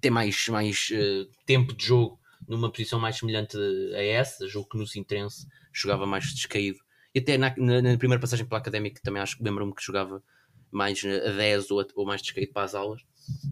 tem 0.01 0.12
mais, 0.12 0.47
mais 0.49 0.89
uh, 0.91 1.30
tempo 1.45 1.73
de 1.73 1.86
jogo 1.86 2.19
numa 2.47 2.71
posição 2.71 2.99
mais 2.99 3.17
semelhante 3.17 3.58
a 3.95 4.04
essa, 4.04 4.47
jogo 4.47 4.69
que 4.69 4.78
no 4.78 4.86
Sintrense 4.86 5.47
jogava 5.73 6.06
mais 6.06 6.25
descaído. 6.34 6.80
E 7.13 7.19
até 7.19 7.38
na, 7.38 7.54
na, 7.58 7.82
na 7.82 7.97
primeira 7.97 8.21
passagem 8.21 8.45
pela 8.45 8.60
Académica 8.60 9.01
também 9.04 9.21
acho 9.21 9.38
que 9.38 9.43
lembro-me 9.43 9.73
que 9.73 9.84
jogava 9.84 10.21
mais 10.71 11.01
a 11.04 11.32
10 11.32 11.71
ou, 11.71 11.80
a, 11.80 11.86
ou 11.95 12.06
mais 12.06 12.21
descaído 12.21 12.54
para 12.54 12.63
as 12.63 12.75
aulas. 12.75 13.01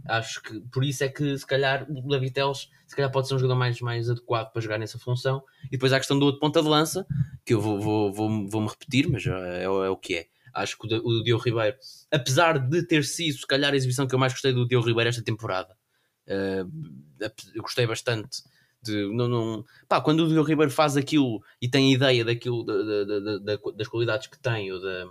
Acho 0.06 0.42
que 0.42 0.60
por 0.72 0.84
isso 0.84 1.04
é 1.04 1.10
que 1.10 1.38
se 1.38 1.46
calhar 1.46 1.86
o 1.90 2.08
David 2.08 2.34
se 2.86 2.96
calhar 2.96 3.12
pode 3.12 3.28
ser 3.28 3.36
um 3.36 3.40
jogador 3.40 3.58
mais, 3.58 3.80
mais 3.82 4.10
adequado 4.10 4.52
para 4.52 4.62
jogar 4.62 4.78
nessa 4.78 5.00
função. 5.00 5.42
E 5.66 5.72
depois 5.72 5.94
há 5.94 5.98
a 5.98 6.00
questão 6.00 6.20
do 6.20 6.26
outro 6.26 6.40
ponta 6.40 6.62
de 6.62 6.68
lança, 6.68 7.06
que 7.46 7.54
eu 7.54 7.62
vou, 7.62 7.80
vou, 7.80 8.14
vou, 8.14 8.48
vou 8.50 8.62
me 8.62 8.68
repetir, 8.68 9.10
mas 9.10 9.26
é, 9.26 9.64
é, 9.64 9.70
o 9.70 9.98
que 9.98 10.16
é. 10.16 10.28
Acho 10.54 10.78
que 10.78 10.94
o, 10.94 11.08
o 11.08 11.24
Diogo 11.24 11.44
Ribeiro, 11.44 11.76
apesar 12.12 12.60
de 12.60 12.86
ter 12.86 13.04
sido 13.04 13.38
se 13.38 13.48
calhar 13.48 13.74
a 13.74 13.76
exibição 13.76 14.06
que 14.06 14.14
eu 14.14 14.20
mais 14.20 14.34
gostei 14.34 14.54
do 14.54 14.68
Diogo 14.68 14.88
Ribeiro 14.88 15.10
esta 15.10 15.24
temporada, 15.24 15.76
uh, 16.28 17.62
gostei 17.62 17.88
bastante 17.88 18.44
de, 18.84 19.12
não, 19.14 19.28
não, 19.28 19.66
pá, 19.88 20.02
quando 20.02 20.26
o 20.26 20.28
Diogo 20.28 20.48
Ribeiro 20.48 20.72
faz 20.72 20.98
aquilo 20.98 21.42
e 21.62 21.70
tem 21.70 21.94
ideia 21.94 22.24
daquilo, 22.24 22.64
da, 22.64 22.74
da, 22.84 23.38
da, 23.40 23.72
das 23.76 23.88
qualidades 23.88 24.28
que 24.28 24.38
tem 24.38 24.72
ou 24.72 24.82
da, 24.82 25.08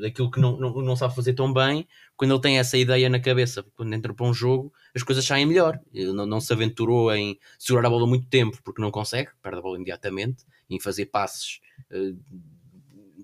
daquilo 0.00 0.30
que 0.30 0.40
não, 0.40 0.56
não, 0.56 0.70
não 0.82 0.96
sabe 0.96 1.14
fazer 1.14 1.34
tão 1.34 1.52
bem, 1.52 1.88
quando 2.16 2.32
ele 2.32 2.40
tem 2.40 2.58
essa 2.58 2.76
ideia 2.76 3.08
na 3.08 3.18
cabeça, 3.18 3.64
quando 3.74 3.92
entra 3.92 4.14
para 4.14 4.26
um 4.26 4.32
jogo, 4.32 4.72
as 4.94 5.02
coisas 5.02 5.24
saem 5.24 5.46
melhor. 5.46 5.78
Ele 5.92 6.12
não, 6.12 6.26
não 6.26 6.40
se 6.40 6.52
aventurou 6.52 7.12
em 7.14 7.38
segurar 7.58 7.88
a 7.88 7.90
bola 7.90 8.06
muito 8.06 8.28
tempo 8.28 8.58
porque 8.62 8.80
não 8.80 8.90
consegue, 8.90 9.30
perde 9.42 9.58
a 9.58 9.62
bola 9.62 9.76
imediatamente, 9.76 10.44
em 10.70 10.78
fazer 10.78 11.06
passes. 11.06 11.60
Uh, 11.90 12.16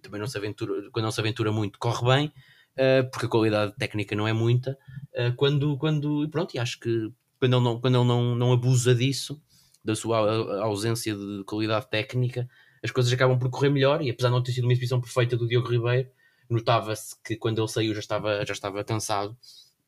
também 0.01 0.21
não 0.21 0.27
se 0.27 0.37
aventura, 0.37 0.91
quando 0.91 1.05
não 1.05 1.13
se 1.13 1.21
aventura 1.21 1.53
muito, 1.53 1.79
corre 1.79 2.05
bem, 2.07 2.27
uh, 2.27 3.09
porque 3.11 3.27
a 3.27 3.29
qualidade 3.29 3.75
técnica 3.77 4.17
não 4.17 4.27
é 4.27 4.33
muita. 4.33 4.77
Uh, 5.15 5.35
quando, 5.37 5.77
quando, 5.79 6.29
pronto, 6.29 6.57
e 6.57 6.59
acho 6.59 6.81
que 6.81 7.13
quando 7.39 7.57
ele, 7.57 7.65
não, 7.65 7.81
quando 7.81 7.97
ele 7.97 8.07
não, 8.07 8.35
não 8.35 8.53
abusa 8.53 8.95
disso, 8.95 9.41
da 9.85 9.95
sua 9.95 10.19
ausência 10.63 11.15
de 11.15 11.45
qualidade 11.45 11.89
técnica, 11.89 12.49
as 12.83 12.91
coisas 12.91 13.13
acabam 13.13 13.39
por 13.39 13.51
correr 13.51 13.71
melhor. 13.71 14.03
E 14.03 14.11
apesar 14.11 14.29
de 14.29 14.35
não 14.35 14.43
ter 14.43 14.53
sido 14.53 14.65
uma 14.65 14.73
exibição 14.73 15.01
perfeita 15.01 15.37
do 15.37 15.47
Diogo 15.47 15.69
Ribeiro, 15.69 16.09
notava-se 16.51 17.15
que 17.23 17.37
quando 17.37 17.61
ele 17.61 17.69
saiu 17.69 17.95
já 17.95 18.01
estava, 18.01 18.45
já 18.45 18.53
estava 18.53 18.85
cansado. 18.85 19.37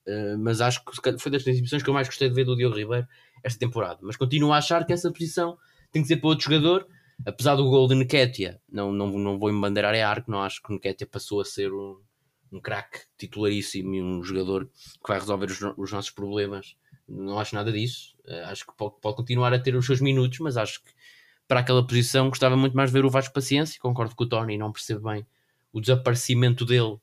Uh, 0.06 0.36
mas 0.38 0.60
acho 0.60 0.84
que 0.84 1.18
foi 1.18 1.30
das 1.30 1.46
exibições 1.46 1.82
que 1.82 1.88
eu 1.88 1.94
mais 1.94 2.08
gostei 2.08 2.28
de 2.28 2.34
ver 2.34 2.44
do 2.44 2.56
Diogo 2.56 2.76
Ribeiro 2.76 3.06
esta 3.42 3.58
temporada. 3.58 3.98
Mas 4.02 4.16
continuo 4.16 4.52
a 4.52 4.58
achar 4.58 4.84
que 4.84 4.92
essa 4.92 5.10
posição 5.10 5.56
tem 5.90 6.02
que 6.02 6.08
ser 6.08 6.16
para 6.16 6.28
outro 6.28 6.44
jogador. 6.44 6.86
Apesar 7.24 7.54
do 7.54 7.68
gol 7.68 7.86
de 7.86 7.94
Nketiah, 7.94 8.58
não, 8.68 8.90
não, 8.90 9.06
não 9.06 9.38
vou 9.38 9.50
embandeirar 9.50 9.94
é 9.94 10.02
arco, 10.02 10.30
não 10.30 10.42
acho 10.42 10.60
que 10.60 10.72
Nketiah 10.72 11.08
passou 11.08 11.40
a 11.40 11.44
ser 11.44 11.72
um, 11.72 12.00
um 12.50 12.60
craque 12.60 13.00
titularíssimo 13.16 13.94
e 13.94 14.02
um 14.02 14.24
jogador 14.24 14.66
que 14.66 15.08
vai 15.08 15.20
resolver 15.20 15.46
os, 15.46 15.60
os 15.76 15.92
nossos 15.92 16.10
problemas. 16.10 16.74
Não 17.08 17.38
acho 17.38 17.54
nada 17.54 17.70
disso. 17.70 18.16
Uh, 18.26 18.46
acho 18.46 18.66
que 18.66 18.72
pode, 18.76 18.94
pode 19.00 19.16
continuar 19.16 19.52
a 19.52 19.58
ter 19.58 19.76
os 19.76 19.86
seus 19.86 20.00
minutos, 20.00 20.38
mas 20.40 20.56
acho 20.56 20.82
que 20.82 20.90
para 21.46 21.60
aquela 21.60 21.86
posição 21.86 22.28
gostava 22.28 22.56
muito 22.56 22.76
mais 22.76 22.90
de 22.90 22.94
ver 22.94 23.04
o 23.04 23.10
Vasco 23.10 23.34
Paciência. 23.34 23.80
Concordo 23.80 24.16
com 24.16 24.24
o 24.24 24.28
Tony, 24.28 24.58
não 24.58 24.72
percebo 24.72 25.08
bem 25.10 25.24
o 25.72 25.80
desaparecimento 25.80 26.64
dele 26.64 26.98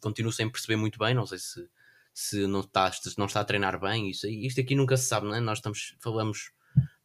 continuo 0.00 0.32
sem 0.32 0.48
perceber 0.50 0.76
muito 0.76 0.98
bem, 0.98 1.14
não 1.14 1.26
sei 1.26 1.38
se, 1.38 1.68
se 2.12 2.46
não 2.46 2.60
está, 2.60 2.90
se 2.90 3.18
não 3.18 3.26
está 3.26 3.40
a 3.40 3.44
treinar 3.44 3.78
bem, 3.80 4.10
isso, 4.10 4.26
isto 4.26 4.60
aqui 4.60 4.74
nunca 4.74 4.96
se 4.96 5.06
sabe, 5.06 5.26
não 5.26 5.34
é? 5.34 5.40
Nós 5.40 5.58
estamos, 5.58 5.96
falamos, 6.00 6.50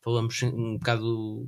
falamos 0.01 0.41
um 0.43 0.77
bocado 0.77 1.47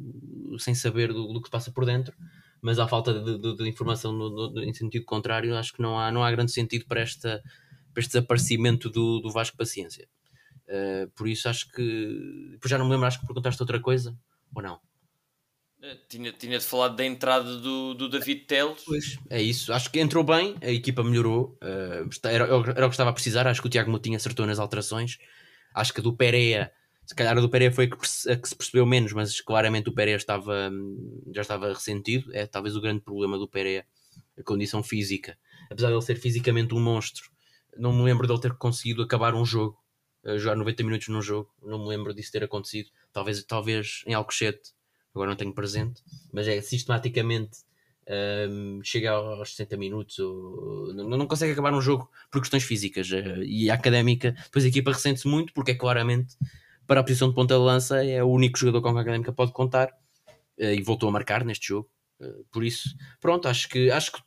sem 0.60 0.76
saber 0.76 1.12
do, 1.14 1.34
do 1.34 1.42
que 1.42 1.48
se 1.48 1.52
passa 1.52 1.72
por 1.72 1.86
dentro, 1.86 2.16
mas 2.62 2.80
à 2.80 2.88
falta 2.88 3.14
de, 3.14 3.38
de, 3.38 3.56
de 3.56 3.70
informação 3.70 4.12
no, 4.12 4.52
no, 4.52 4.64
em 4.64 4.74
sentido 4.74 5.06
contrário, 5.06 5.56
acho 5.56 5.74
que 5.74 5.82
não 5.82 6.00
há, 6.00 6.12
não 6.12 6.24
há 6.24 6.32
grande 6.32 6.52
sentido 6.52 6.86
para, 6.86 7.02
esta, 7.02 7.42
para 7.94 8.02
este 8.02 8.14
desaparecimento 8.14 8.90
do, 8.90 9.20
do 9.20 9.32
Vasco 9.32 9.58
Paciência. 9.58 10.08
Uh, 10.68 11.10
por 11.16 11.30
isso 11.30 11.48
acho 11.48 11.72
que. 11.72 12.58
Já 12.66 12.78
não 12.78 12.86
me 12.86 12.92
lembro, 12.92 13.08
acho 13.08 13.22
que 13.22 13.26
perguntaste 13.26 13.62
outra 13.62 13.80
coisa, 13.80 14.18
ou 14.54 14.62
não? 14.62 14.82
Eh, 15.82 15.98
tinha, 16.10 16.32
tinha 16.32 16.58
de 16.58 16.66
falar 16.66 16.90
da 16.90 17.06
entrada 17.06 17.58
do, 17.58 17.94
do 17.94 18.10
David 18.10 18.46
Teles. 18.46 18.84
Pois, 18.86 19.18
é 19.30 19.42
isso. 19.42 19.72
Acho 19.72 19.92
que 19.92 20.00
entrou 20.00 20.24
bem, 20.24 20.56
a 20.62 20.72
equipa 20.72 21.04
melhorou. 21.04 21.58
Uh, 21.62 22.10
era, 22.24 22.46
era, 22.46 22.58
o 22.58 22.90
que 22.90 22.96
estava 22.96 23.12
a 23.12 23.14
precisar. 23.14 23.48
Acho 23.48 23.62
que 23.62 23.68
o 23.68 23.70
Tiago 23.70 23.92
Moutinho 23.92 24.16
acertou 24.16 24.46
nas 24.48 24.60
alterações. 24.60 25.20
Acho 25.74 25.94
que 25.94 26.00
a 26.00 26.04
do 26.04 26.16
Pereira, 26.16 26.72
se 27.06 27.14
calhar 27.14 27.38
a 27.38 27.42
do 27.42 27.50
Pereira 27.50 27.74
foi 27.74 27.86
a 27.86 27.90
que, 27.90 27.96
a 27.96 28.36
que 28.36 28.50
se 28.50 28.56
percebeu 28.56 28.86
menos, 28.86 29.14
mas 29.14 29.40
claramente 29.40 29.90
o 29.90 29.94
Pereira 29.94 30.18
estava, 30.18 30.72
já 31.32 31.42
estava 31.42 31.68
ressentido. 31.70 32.32
É 32.34 32.48
talvez 32.48 32.76
o 32.76 32.82
grande 32.82 33.02
problema 33.02 33.38
do 33.38 33.48
Pereira, 33.48 33.86
a 34.38 34.44
condição 34.44 34.82
física. 34.82 35.38
Apesar 35.70 35.90
de 35.90 35.94
ele 35.94 36.02
ser 36.02 36.16
fisicamente 36.16 36.74
um 36.74 36.80
monstro, 36.80 37.30
não 37.78 37.94
me 37.94 38.02
lembro 38.02 38.26
de 38.26 38.34
ele 38.34 38.42
ter 38.42 38.54
conseguido 38.54 39.04
acabar 39.04 39.36
um 39.36 39.46
jogo, 39.46 39.78
uh, 40.24 40.40
jogar 40.40 40.56
90 40.56 40.84
minutos 40.84 41.08
num 41.10 41.22
jogo. 41.22 41.54
Não 41.62 41.78
me 41.78 41.88
lembro 41.88 42.16
disso 42.16 42.32
ter 42.32 42.44
acontecido. 42.44 42.90
Talvez, 43.14 43.44
talvez 43.44 44.02
em 44.08 44.16
Alcochete 44.16 44.76
agora 45.18 45.32
não 45.32 45.38
tenho 45.38 45.54
presente, 45.54 46.02
mas 46.32 46.48
é 46.48 46.62
sistematicamente 46.62 47.68
um, 48.50 48.80
chega 48.84 49.12
aos 49.12 49.56
60 49.56 49.76
minutos 49.78 50.18
ou 50.20 50.94
não, 50.94 51.10
não, 51.10 51.28
consegue 51.28 51.52
acabar 51.52 51.74
um 51.74 51.82
jogo 51.82 52.10
por 52.32 52.40
questões 52.40 52.64
físicas 52.64 53.12
uh, 53.12 53.44
e 53.44 53.70
a 53.70 53.74
académica, 53.74 54.32
depois 54.44 54.64
a 54.64 54.68
equipa 54.68 54.92
ressente-se 54.92 55.28
muito 55.28 55.54
porque 55.54 55.72
é 55.72 55.76
claramente 55.76 56.36
para 56.86 57.02
a 57.02 57.04
posição 57.04 57.28
de 57.28 57.36
ponta 57.36 57.54
de 57.54 57.60
lança 57.60 58.04
é 58.04 58.24
o 58.24 58.28
único 58.28 58.58
jogador 58.58 58.82
com 58.82 58.94
que 58.94 58.98
a 58.98 59.02
académica 59.02 59.34
pode 59.34 59.52
contar 59.52 59.90
uh, 59.90 60.64
e 60.64 60.82
voltou 60.82 61.10
a 61.10 61.12
marcar 61.12 61.44
neste 61.44 61.68
jogo. 61.68 61.90
Uh, 62.20 62.46
por 62.52 62.64
isso, 62.64 62.96
pronto, 63.20 63.48
acho 63.48 63.68
que, 63.68 63.92
acho 63.92 64.14
que 64.14 64.22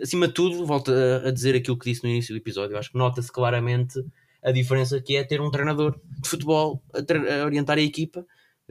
acima 0.00 0.26
de 0.26 0.32
tudo, 0.32 0.64
volto 0.64 0.90
a, 0.90 1.28
a 1.28 1.30
dizer 1.30 1.54
aquilo 1.54 1.78
que 1.78 1.90
disse 1.90 2.02
no 2.02 2.08
início 2.08 2.34
do 2.34 2.38
episódio. 2.38 2.78
Acho 2.78 2.90
que 2.90 2.98
nota-se 2.98 3.30
claramente 3.30 4.02
a 4.42 4.50
diferença 4.50 5.00
que 5.00 5.16
é 5.16 5.22
ter 5.22 5.40
um 5.40 5.50
treinador 5.50 6.00
de 6.18 6.28
futebol 6.28 6.82
a, 6.94 7.42
a 7.42 7.44
orientar 7.44 7.76
a 7.76 7.82
equipa 7.82 8.26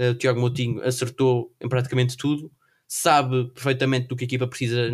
o 0.09 0.15
Tiago 0.15 0.39
Moutinho 0.39 0.83
acertou 0.83 1.53
em 1.61 1.69
praticamente 1.69 2.17
tudo, 2.17 2.51
sabe 2.87 3.45
perfeitamente 3.53 4.07
do 4.07 4.15
que 4.15 4.23
a 4.23 4.27
equipa 4.27 4.47
precisa 4.47 4.89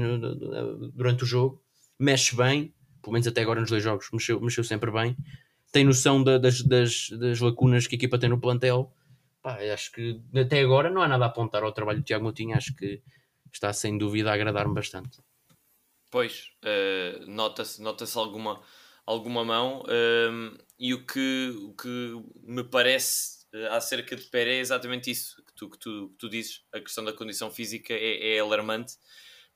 durante 0.93 1.23
o 1.23 1.27
jogo, 1.27 1.63
mexe 1.99 2.35
bem, 2.35 2.73
pelo 3.01 3.13
menos 3.13 3.27
até 3.27 3.41
agora 3.41 3.61
nos 3.61 3.69
dois 3.69 3.83
jogos, 3.83 4.09
mexeu, 4.11 4.39
mexeu 4.39 4.63
sempre 4.63 4.91
bem, 4.91 5.15
tem 5.71 5.83
noção 5.83 6.23
da, 6.23 6.37
das, 6.37 6.61
das, 6.61 7.09
das, 7.11 7.39
lacunas 7.39 7.87
que 7.87 7.95
a 7.95 7.97
equipa 7.97 8.17
tem 8.17 8.29
no 8.29 8.39
plantel. 8.39 8.93
Pá, 9.41 9.57
acho 9.73 9.91
que 9.91 10.21
até 10.35 10.59
agora 10.61 10.89
não 10.89 11.01
há 11.01 11.07
nada 11.07 11.25
a 11.25 11.27
apontar 11.27 11.63
ao 11.63 11.71
trabalho 11.71 11.99
do 11.99 12.05
Tiago 12.05 12.23
Moutinho, 12.23 12.55
acho 12.55 12.75
que 12.75 13.01
está 13.51 13.71
sem 13.73 13.97
dúvida 13.97 14.31
a 14.31 14.33
agradar-me 14.33 14.73
bastante. 14.73 15.19
Pois, 16.09 16.51
uh, 16.63 17.25
nota-se 17.29 17.81
nota 17.81 18.05
alguma, 18.15 18.61
alguma 19.05 19.43
mão, 19.43 19.81
uh, 19.81 20.57
e 20.79 20.93
o 20.93 21.05
que, 21.05 21.53
o 21.61 21.73
que 21.73 22.21
me 22.43 22.63
parece 22.63 23.36
acerca 23.71 24.15
de 24.15 24.23
Pérez 24.25 24.57
é 24.57 24.59
exatamente 24.59 25.09
isso 25.09 25.43
que 25.43 25.53
tu, 25.53 25.69
que 25.69 25.77
tu, 25.77 26.09
que 26.09 26.17
tu 26.17 26.29
dizes. 26.29 26.63
A 26.73 26.79
questão 26.79 27.03
da 27.03 27.13
condição 27.13 27.49
física 27.49 27.93
é, 27.93 28.35
é 28.35 28.39
alarmante, 28.39 28.95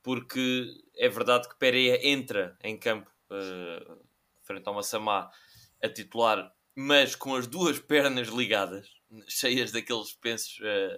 porque 0.01 0.67
é 0.95 1.09
verdade 1.09 1.47
que 1.49 1.57
Pérez 1.57 1.99
entra 2.03 2.57
em 2.63 2.77
campo 2.77 3.11
uh, 3.29 3.99
frente 4.43 4.67
ao 4.67 4.73
Massamá 4.73 5.29
a 5.81 5.89
titular, 5.89 6.53
mas 6.75 7.15
com 7.15 7.35
as 7.35 7.47
duas 7.47 7.79
pernas 7.79 8.29
ligadas, 8.29 8.87
cheias 9.27 9.71
daqueles 9.71 10.13
pensos 10.13 10.59
uh, 10.59 10.95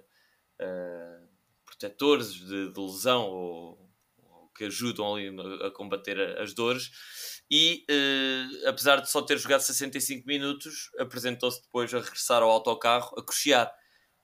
uh, 0.62 1.28
protetores 1.64 2.32
de, 2.32 2.72
de 2.72 2.80
lesão 2.80 3.28
ou, 3.28 3.90
ou, 4.18 4.48
que 4.56 4.64
ajudam 4.64 5.14
ali 5.14 5.28
a 5.62 5.70
combater 5.70 6.38
as 6.40 6.54
dores 6.54 7.33
e 7.50 7.84
uh, 7.90 8.68
apesar 8.68 9.00
de 9.00 9.10
só 9.10 9.22
ter 9.22 9.38
jogado 9.38 9.60
65 9.60 10.26
minutos, 10.26 10.90
apresentou-se 10.98 11.62
depois 11.62 11.92
a 11.92 12.00
regressar 12.00 12.42
ao 12.42 12.50
autocarro, 12.50 13.18
a 13.18 13.22
cochear 13.22 13.72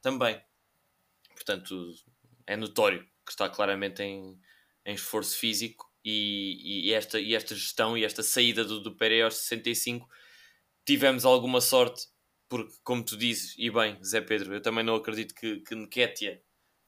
também. 0.00 0.40
Portanto, 1.34 1.94
é 2.46 2.56
notório 2.56 3.02
que 3.24 3.32
está 3.32 3.48
claramente 3.48 4.02
em, 4.02 4.38
em 4.84 4.94
esforço 4.94 5.36
físico 5.36 5.90
e, 6.04 6.88
e, 6.88 6.92
esta, 6.92 7.20
e 7.20 7.34
esta 7.34 7.54
gestão 7.54 7.96
e 7.96 8.04
esta 8.04 8.22
saída 8.22 8.64
do, 8.64 8.80
do 8.80 8.96
Pereira 8.96 9.26
aos 9.26 9.36
65 9.36 10.08
tivemos 10.84 11.24
alguma 11.24 11.60
sorte, 11.60 12.08
porque, 12.48 12.74
como 12.82 13.04
tu 13.04 13.16
dizes, 13.16 13.54
e 13.58 13.70
bem, 13.70 14.02
Zé 14.02 14.20
Pedro, 14.20 14.54
eu 14.54 14.62
também 14.62 14.82
não 14.82 14.96
acredito 14.96 15.34
que, 15.34 15.60
que 15.60 15.74
Nketiah 15.74 16.40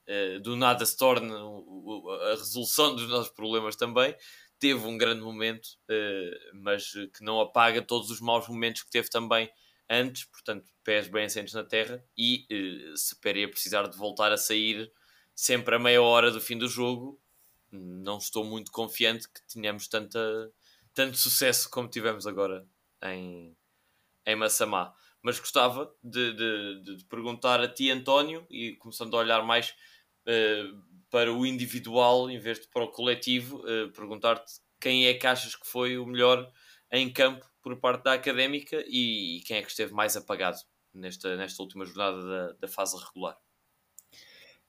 uh, 0.08 0.40
do 0.40 0.56
nada 0.56 0.84
se 0.84 0.96
torne 0.96 1.30
a 1.30 2.30
resolução 2.30 2.96
dos 2.96 3.08
nossos 3.08 3.32
problemas 3.32 3.76
também 3.76 4.14
teve 4.62 4.86
um 4.86 4.96
grande 4.96 5.20
momento, 5.20 5.70
uh, 5.90 6.54
mas 6.54 6.92
que 6.92 7.24
não 7.24 7.40
apaga 7.40 7.82
todos 7.82 8.10
os 8.10 8.20
maus 8.20 8.46
momentos 8.46 8.84
que 8.84 8.92
teve 8.92 9.10
também 9.10 9.50
antes, 9.90 10.22
portanto, 10.26 10.70
pés 10.84 11.08
bem 11.08 11.24
assentos 11.24 11.52
na 11.52 11.64
terra. 11.64 12.00
E 12.16 12.46
uh, 12.48 12.96
se 12.96 13.20
Pereira 13.20 13.50
precisar 13.50 13.88
de 13.88 13.98
voltar 13.98 14.30
a 14.30 14.36
sair 14.36 14.88
sempre 15.34 15.74
a 15.74 15.80
meia 15.80 16.00
hora 16.00 16.30
do 16.30 16.40
fim 16.40 16.56
do 16.56 16.68
jogo, 16.68 17.20
não 17.72 18.18
estou 18.18 18.44
muito 18.44 18.70
confiante 18.70 19.28
que 19.28 19.40
tenhamos 19.52 19.88
tanta, 19.88 20.20
tanto 20.94 21.16
sucesso 21.16 21.68
como 21.68 21.88
tivemos 21.88 22.24
agora 22.24 22.64
em, 23.02 23.56
em 24.24 24.36
Massamá. 24.36 24.94
Mas 25.20 25.40
gostava 25.40 25.92
de, 26.04 26.34
de, 26.34 26.96
de 26.98 27.04
perguntar 27.06 27.60
a 27.60 27.66
ti, 27.66 27.90
António, 27.90 28.46
e 28.48 28.76
começando 28.76 29.16
a 29.16 29.18
olhar 29.18 29.42
mais 29.42 29.74
uh, 30.28 30.82
para 31.12 31.30
o 31.30 31.44
individual 31.44 32.30
em 32.30 32.38
vez 32.38 32.58
de 32.58 32.66
para 32.68 32.84
o 32.84 32.90
coletivo, 32.90 33.58
uh, 33.58 33.92
perguntar-te 33.92 34.54
quem 34.80 35.06
é 35.06 35.14
que 35.14 35.26
achas 35.26 35.54
que 35.54 35.66
foi 35.66 35.98
o 35.98 36.06
melhor 36.06 36.50
em 36.90 37.12
campo 37.12 37.46
por 37.62 37.76
parte 37.76 38.04
da 38.04 38.14
académica 38.14 38.82
e, 38.88 39.36
e 39.36 39.40
quem 39.42 39.58
é 39.58 39.62
que 39.62 39.70
esteve 39.70 39.92
mais 39.92 40.16
apagado 40.16 40.56
nesta, 40.92 41.36
nesta 41.36 41.62
última 41.62 41.84
jornada 41.84 42.22
da, 42.22 42.52
da 42.62 42.68
fase 42.68 42.96
regular. 42.96 43.36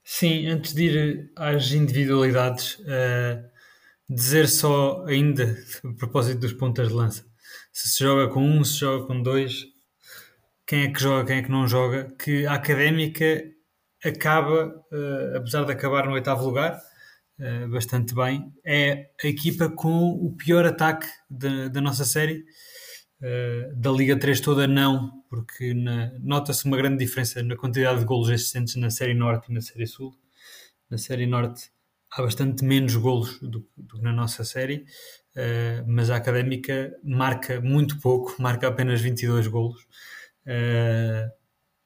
Sim, 0.04 0.46
antes 0.48 0.74
de 0.74 0.84
ir 0.84 1.32
às 1.34 1.72
individualidades, 1.72 2.78
uh, 2.80 3.50
dizer 4.08 4.46
só 4.46 5.02
ainda, 5.06 5.56
a 5.82 5.94
propósito 5.96 6.40
dos 6.40 6.52
pontas 6.52 6.88
de 6.88 6.94
lança, 6.94 7.26
se 7.72 7.88
se 7.88 8.04
joga 8.04 8.30
com 8.30 8.42
um, 8.42 8.62
se 8.62 8.80
joga 8.80 9.06
com 9.06 9.22
dois, 9.22 9.64
quem 10.66 10.82
é 10.82 10.92
que 10.92 11.00
joga, 11.00 11.24
quem 11.24 11.38
é 11.38 11.42
que 11.42 11.50
não 11.50 11.66
joga, 11.66 12.14
que 12.18 12.46
a 12.46 12.52
académica 12.52 13.53
acaba, 14.04 14.66
uh, 14.66 15.36
apesar 15.36 15.64
de 15.64 15.72
acabar 15.72 16.06
no 16.06 16.12
oitavo 16.12 16.44
lugar, 16.44 16.78
uh, 17.38 17.68
bastante 17.70 18.14
bem, 18.14 18.52
é 18.64 19.10
a 19.22 19.26
equipa 19.26 19.68
com 19.68 20.10
o 20.10 20.36
pior 20.36 20.66
ataque 20.66 21.06
da, 21.28 21.80
nossa 21.80 22.04
série. 22.04 22.44
Uh, 23.20 23.74
da 23.74 23.90
Liga 23.90 24.18
3 24.18 24.38
toda 24.40 24.66
não, 24.66 25.10
porque 25.30 25.72
nota-se 26.20 26.66
uma 26.66 26.76
grande 26.76 26.98
diferença 26.98 27.42
na 27.42 27.56
quantidade 27.56 28.00
de 28.00 28.04
golos 28.04 28.28
existentes 28.28 28.76
na 28.76 28.90
Série 28.90 29.14
Norte 29.14 29.50
e 29.50 29.54
na 29.54 29.62
Série 29.62 29.86
Sul. 29.86 30.14
Na 30.90 30.98
Série 30.98 31.26
Norte 31.26 31.70
há 32.12 32.22
bastante 32.22 32.62
menos 32.62 32.94
golos 32.96 33.40
do, 33.40 33.62
que 33.62 34.02
na 34.02 34.12
nossa 34.12 34.44
série, 34.44 34.84
mas 35.86 36.10
a 36.10 36.16
Académica 36.16 36.94
marca 37.02 37.60
muito 37.60 37.98
pouco, 37.98 38.40
marca 38.40 38.68
apenas 38.68 39.00
22 39.00 39.46
golos. 39.48 39.84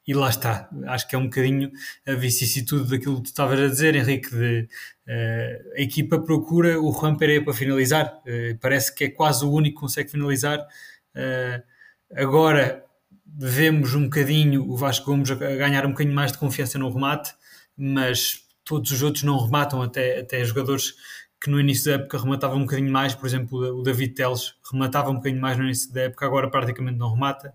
E 0.08 0.14
lá 0.14 0.30
está. 0.30 0.70
Acho 0.86 1.06
que 1.06 1.14
é 1.14 1.18
um 1.18 1.24
bocadinho 1.24 1.70
a 2.06 2.14
vicissitude 2.14 2.88
daquilo 2.88 3.16
que 3.16 3.24
tu 3.24 3.26
estavas 3.26 3.60
a 3.60 3.68
dizer, 3.68 3.94
Henrique, 3.94 4.30
de 4.30 4.66
uh, 5.06 5.74
a 5.76 5.82
equipa 5.82 6.18
procura 6.18 6.80
o 6.80 6.90
Juan 6.90 7.14
Pereira 7.14 7.44
para 7.44 7.52
finalizar. 7.52 8.18
Uh, 8.20 8.56
parece 8.58 8.94
que 8.94 9.04
é 9.04 9.10
quase 9.10 9.44
o 9.44 9.52
único 9.52 9.76
que 9.76 9.80
consegue 9.82 10.10
finalizar. 10.10 10.60
Uh, 11.14 11.62
agora 12.16 12.82
vemos 13.26 13.94
um 13.94 14.04
bocadinho 14.04 14.66
o 14.66 14.78
Vasco 14.78 15.04
Gomes 15.04 15.30
a 15.30 15.34
ganhar 15.34 15.84
um 15.84 15.90
bocadinho 15.90 16.14
mais 16.14 16.32
de 16.32 16.38
confiança 16.38 16.78
no 16.78 16.90
remate, 16.90 17.34
mas 17.76 18.46
todos 18.64 18.90
os 18.90 19.02
outros 19.02 19.24
não 19.24 19.36
rematam, 19.36 19.82
até, 19.82 20.20
até 20.20 20.42
jogadores 20.42 20.94
que 21.38 21.50
no 21.50 21.60
início 21.60 21.84
da 21.84 22.02
época 22.02 22.18
rematavam 22.18 22.56
um 22.56 22.62
bocadinho 22.62 22.90
mais, 22.90 23.14
por 23.14 23.26
exemplo, 23.26 23.78
o 23.78 23.82
David 23.82 24.14
Teles 24.14 24.54
rematava 24.72 25.10
um 25.10 25.16
bocadinho 25.16 25.40
mais 25.42 25.58
no 25.58 25.64
início 25.64 25.92
da 25.92 26.04
época, 26.04 26.24
agora 26.24 26.50
praticamente 26.50 26.96
não 26.96 27.12
remata. 27.12 27.52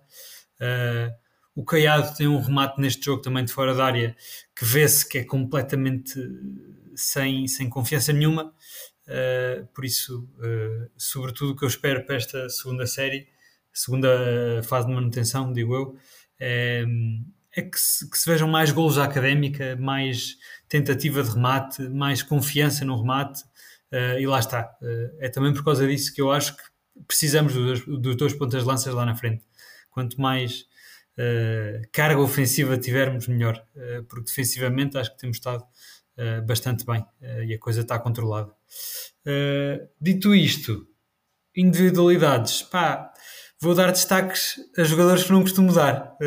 Uh, 0.62 1.23
o 1.56 1.64
Caiado 1.64 2.16
tem 2.16 2.28
um 2.28 2.42
remate 2.42 2.82
neste 2.82 3.06
jogo 3.06 3.22
também 3.22 3.46
de 3.46 3.54
fora 3.54 3.74
da 3.76 3.86
área 3.86 4.16
que 4.56 4.66
vê-se 4.66 5.08
que 5.08 5.20
é 5.20 5.24
completamente 5.24 6.20
sem, 6.96 7.48
sem 7.48 7.70
confiança 7.70 8.12
nenhuma. 8.12 8.54
Uh, 9.08 9.68
por 9.74 9.84
isso, 9.84 10.28
uh, 10.38 10.90
sobretudo 10.98 11.52
o 11.52 11.56
que 11.56 11.64
eu 11.64 11.68
espero 11.68 12.06
para 12.06 12.16
esta 12.16 12.50
segunda 12.50 12.88
série, 12.88 13.28
segunda 13.72 14.10
fase 14.64 14.88
de 14.88 14.94
manutenção, 14.94 15.52
digo 15.52 15.76
eu, 15.76 15.98
é, 16.40 16.86
é 17.56 17.62
que, 17.62 17.80
se, 17.80 18.10
que, 18.10 18.18
se, 18.18 18.30
vejam 18.30 18.48
mais 18.48 18.72
golos 18.72 18.98
à 18.98 19.04
académica, 19.04 19.76
mais 19.76 20.38
tentativa 20.70 21.22
de 21.22 21.30
remate, 21.30 21.82
mais 21.90 22.24
confiança 22.24 22.86
no 22.86 23.00
remate, 23.00 23.44
uh, 23.92 24.20
e 24.20 24.26
lá 24.26 24.40
está. 24.40 24.76
é 25.20 25.30
também 25.30 25.54
por 25.54 25.64
causa 25.64 25.86
disso 25.88 26.14
que 26.14 26.22
eu 26.22 26.32
acho 26.32 26.56
que 26.56 26.64
precisamos 27.08 27.54
dos, 27.54 27.86
dos 27.86 28.16
dois 28.16 28.34
pontas 28.34 28.62
de 28.62 28.68
lanças 28.68 28.94
lá 28.94 29.06
na 29.06 29.16
frente. 29.16 29.44
Quanto 29.92 30.20
mais 30.20 30.66
uh, 31.18 31.82
carga 31.92 32.20
ofensiva 32.20 32.78
tivermos, 32.78 33.28
melhor, 33.28 33.64
uh, 33.76 34.04
porque 34.06 34.26
defensivamente 34.26 34.98
acho 34.98 35.12
que 35.12 35.20
temos 35.20 35.38
estado 35.38 35.64
uh, 35.64 36.46
bastante 36.46 36.86
bem 36.86 37.06
e 37.48 37.54
a 37.54 37.60
coisa 37.60 37.82
está 37.82 38.00
controlada. 38.00 38.52
dito 40.00 40.34
isto, 40.36 40.88
individualidades, 41.56 42.62
pá, 42.64 43.12
vou 43.60 43.74
dar 43.76 43.92
destaques 43.92 44.56
a 44.78 44.84
jogadores 44.84 45.24
que 45.24 45.32
não 45.32 45.42
costumo 45.42 45.72
dar. 45.74 46.18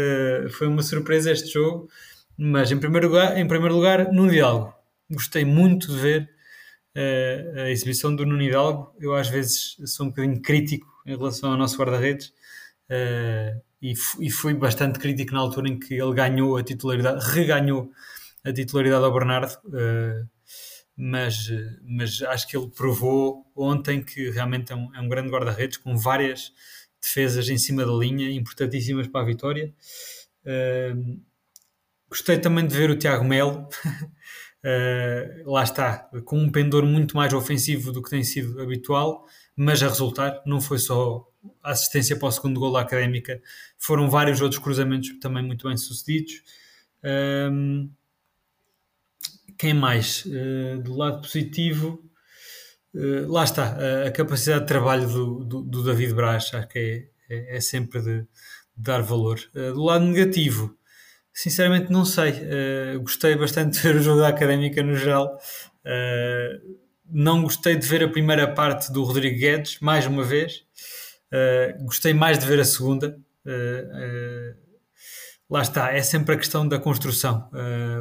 foi 0.53 0.67
uma 0.67 0.83
surpresa 0.83 1.33
este 1.33 1.53
jogo, 1.53 1.89
mas 2.37 2.71
em 2.71 2.79
primeiro 2.79 3.09
lugar, 3.09 3.37
em 3.37 3.47
primeiro 3.47 3.75
lugar 3.75 4.13
no 4.13 4.29
Diálogo. 4.31 4.75
Gostei 5.11 5.45
muito 5.45 5.89
de 5.89 5.99
ver 5.99 6.31
a 7.57 7.71
exibição 7.71 8.15
do 8.15 8.25
Nuno 8.25 8.43
Hidalgo. 8.43 8.95
Eu 8.99 9.15
às 9.15 9.29
vezes 9.29 9.77
sou 9.87 10.07
um 10.07 10.09
bocadinho 10.09 10.41
crítico 10.41 10.87
em 11.07 11.17
relação 11.17 11.53
ao 11.53 11.59
nosso 11.59 11.77
guarda-redes 11.77 12.33
uh, 12.91 13.63
e, 13.81 13.93
e 14.21 14.31
fui 14.31 14.55
bastante 14.55 14.99
crítico 14.99 15.33
na 15.33 15.41
altura 15.41 15.69
em 15.69 15.79
que 15.79 15.95
ele 15.95 16.15
ganhou 16.15 16.57
a 16.57 16.63
titularidade, 16.63 17.25
reganhou 17.33 17.91
a 18.45 18.53
titularidade 18.53 19.05
ao 19.05 19.13
Bernardo. 19.13 19.53
Uh, 19.67 20.29
mas, 20.97 21.51
mas 21.83 22.23
acho 22.23 22.49
que 22.49 22.57
ele 22.57 22.71
provou 22.71 23.45
ontem 23.55 24.03
que 24.03 24.31
realmente 24.31 24.73
é 24.73 24.77
um, 24.77 24.95
é 24.95 25.01
um 25.01 25.09
grande 25.09 25.31
guarda-redes 25.31 25.77
com 25.77 25.95
várias 25.97 26.53
defesas 27.03 27.49
em 27.51 27.59
cima 27.59 27.85
da 27.85 27.93
linha 27.93 28.31
importantíssimas 28.31 29.07
para 29.07 29.21
a 29.21 29.27
vitória. 29.27 29.75
Uh, 30.43 31.21
gostei 32.09 32.39
também 32.39 32.67
de 32.67 32.75
ver 32.75 32.91
o 32.91 32.97
Tiago 32.97 33.25
Melo 33.25 33.69
Uh, 34.67 35.47
lá 35.49 35.63
está, 35.63 36.11
com 36.25 36.39
um 36.39 36.51
pendor 36.51 36.85
muito 36.85 37.17
mais 37.17 37.33
ofensivo 37.33 37.93
do 37.93 38.03
que 38.03 38.11
tem 38.11 38.25
sido 38.25 38.61
habitual, 38.61 39.25
mas 39.57 39.83
a 39.83 39.89
resultar, 39.89 40.43
não 40.45 40.61
foi 40.61 40.79
só 40.79 41.27
a 41.63 41.71
assistência 41.71 42.17
para 42.17 42.29
o 42.29 42.31
segundo 42.31 42.61
gol 42.61 42.73
da 42.73 42.81
Académica, 42.81 43.41
foram 43.79 44.11
vários 44.11 44.41
outros 44.41 44.61
cruzamentos 44.63 45.19
também 45.21 45.43
muito 45.43 45.67
bem 45.67 45.77
sucedidos. 45.77 46.43
Um, 47.03 47.91
quem 49.57 49.73
mais? 49.73 50.25
Uh, 50.27 50.83
do 50.83 50.95
lado 50.95 51.23
positivo, 51.23 52.03
uh, 52.95 53.33
lá 53.33 53.45
está, 53.45 53.77
a, 53.77 54.09
a, 54.09 54.11
capacidade 54.11 54.63
de 54.63 54.67
trabalho 54.67 55.09
do, 55.09 55.45
do, 55.45 55.63
do 55.63 55.85
David 55.85 56.15
Braz, 56.15 56.53
acho 56.53 56.69
que 56.69 56.79
é, 56.79 57.35
é, 57.35 57.57
é 57.57 57.61
sempre 57.61 58.01
de, 58.03 58.21
de, 58.21 58.29
dar 58.77 59.01
valor. 59.01 59.41
do 59.55 59.83
lado 59.83 60.05
negativo, 60.05 60.77
Sinceramente, 61.39 61.93
não 61.93 62.03
sei. 62.07 62.31
Uh, 62.31 63.01
gostei 63.03 63.37
bastante 63.37 63.75
de 63.75 63.83
ver 63.83 63.97
o 63.97 64.03
jogo 64.03 64.23
da 64.23 64.29
Académica 64.29 64.83
no 64.83 64.97
geral. 64.97 65.39
Uh, 67.09 67.11
não 67.11 67.43
gostei 67.43 67.77
de 67.77 67.87
ver 67.87 68.03
a 68.03 68.09
primeira 68.09 68.53
parte 68.53 68.93
do 68.93 69.03
Rodrigo 69.05 69.39
Guedes, 69.39 69.79
mais 69.81 70.07
uma 70.07 70.25
vez. 70.25 70.65
Uh, 71.33 71.85
gostei 71.85 72.13
mais 72.15 72.39
de 72.39 72.47
ver 72.47 72.61
a 72.61 72.65
segunda. 72.65 73.19
lá 75.49 75.63
está, 75.63 75.93
é 75.93 76.03
sempre 76.03 76.35
a 76.35 76.39
questão 76.39 76.67
da 76.67 76.79
construção. 76.79 77.49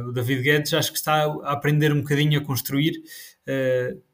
o 0.08 0.12
David 0.12 0.42
Guedes 0.42 0.74
acho 0.74 0.92
que 0.92 0.98
está 0.98 1.24
a 1.24 1.52
aprender 1.52 1.92
um 1.92 2.00
bocadinho 2.00 2.40
a 2.40 2.44
construir. 2.44 2.94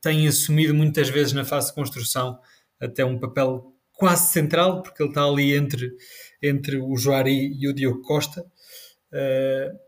tem 0.01 0.29
assumido 0.29 0.75
muitas 0.75 1.09
vezes 1.09 1.33
na 1.33 1.45
fase 1.45 1.69
de 1.69 1.75
construção 1.75 2.39
até 2.81 3.05
um 3.05 3.19
papel 3.19 3.73
quase 4.03 4.33
central, 4.33 4.83
porque 4.83 5.03
ele 5.03 5.11
está 5.11 5.25
ali 5.25 5.55
entre, 5.55 5.93
entre 6.43 6.77
o 6.77 6.97
Joari 6.97 7.53
e 7.57 7.69
o 7.69 7.73
Diogo 7.73 8.03
Costa. 8.03 8.45
Uh, 9.13 9.79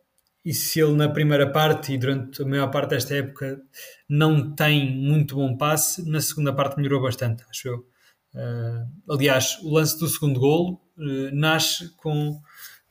e 0.45 0.53
se 0.53 0.81
ele 0.81 0.93
na 0.93 1.09
primeira 1.09 1.51
parte 1.51 1.93
e 1.93 1.99
durante 1.99 2.43
a 2.43 2.45
maior 2.45 2.71
parte 2.71 2.91
desta 2.91 3.15
época 3.15 3.63
não 4.09 4.55
tem 4.55 4.95
muito 4.95 5.37
bom 5.37 5.57
passe, 5.57 6.07
na 6.09 6.21
segunda 6.21 6.53
parte 6.53 6.77
melhorou 6.77 7.01
bastante, 7.03 7.43
acho 7.49 7.69
eu. 7.69 7.87
Uh, 8.35 9.13
aliás, 9.13 9.59
o 9.63 9.73
lance 9.73 9.99
do 9.99 10.07
segundo 10.07 10.39
golo 10.39 10.81
uh, 10.99 11.35
nasce 11.35 11.89
com, 11.97 12.39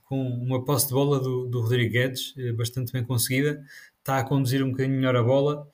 com 0.05 0.19
uma 0.19 0.65
posse 0.65 0.87
de 0.87 0.93
bola 0.93 1.19
do, 1.19 1.45
do 1.45 1.61
Rodrigo 1.61 1.93
Guedes, 1.93 2.33
bastante 2.57 2.91
bem 2.91 3.03
conseguida, 3.03 3.63
está 3.99 4.17
a 4.17 4.23
conduzir 4.23 4.63
um 4.63 4.71
bocadinho 4.71 4.95
melhor 4.95 5.15
a 5.15 5.21
bola. 5.23 5.67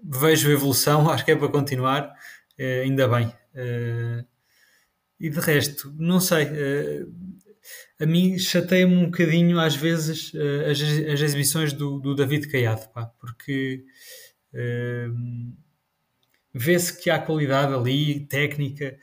vejo 0.00 0.48
a 0.48 0.52
evolução, 0.52 1.10
acho 1.10 1.24
que 1.24 1.32
é 1.32 1.36
para 1.36 1.48
continuar, 1.48 2.14
ainda 2.84 3.08
bem. 3.08 3.32
e 5.18 5.28
de 5.28 5.40
resto, 5.40 5.92
não 5.98 6.20
sei 6.20 6.46
a 8.00 8.06
mim 8.06 8.38
chateia-me 8.38 8.94
um 8.94 9.06
bocadinho 9.06 9.58
às 9.58 9.76
vezes 9.76 10.32
uh, 10.34 10.70
as, 10.70 10.80
as, 10.80 11.20
exibições 11.20 11.72
do, 11.72 11.98
do 12.00 12.14
David 12.14 12.48
Caiado, 12.48 12.88
pá, 12.92 13.06
porque 13.18 13.84
uh, 14.52 15.54
vê-se 16.52 17.00
que 17.00 17.10
há 17.10 17.18
qualidade 17.18 17.72
ali, 17.72 18.26
técnica, 18.26 18.96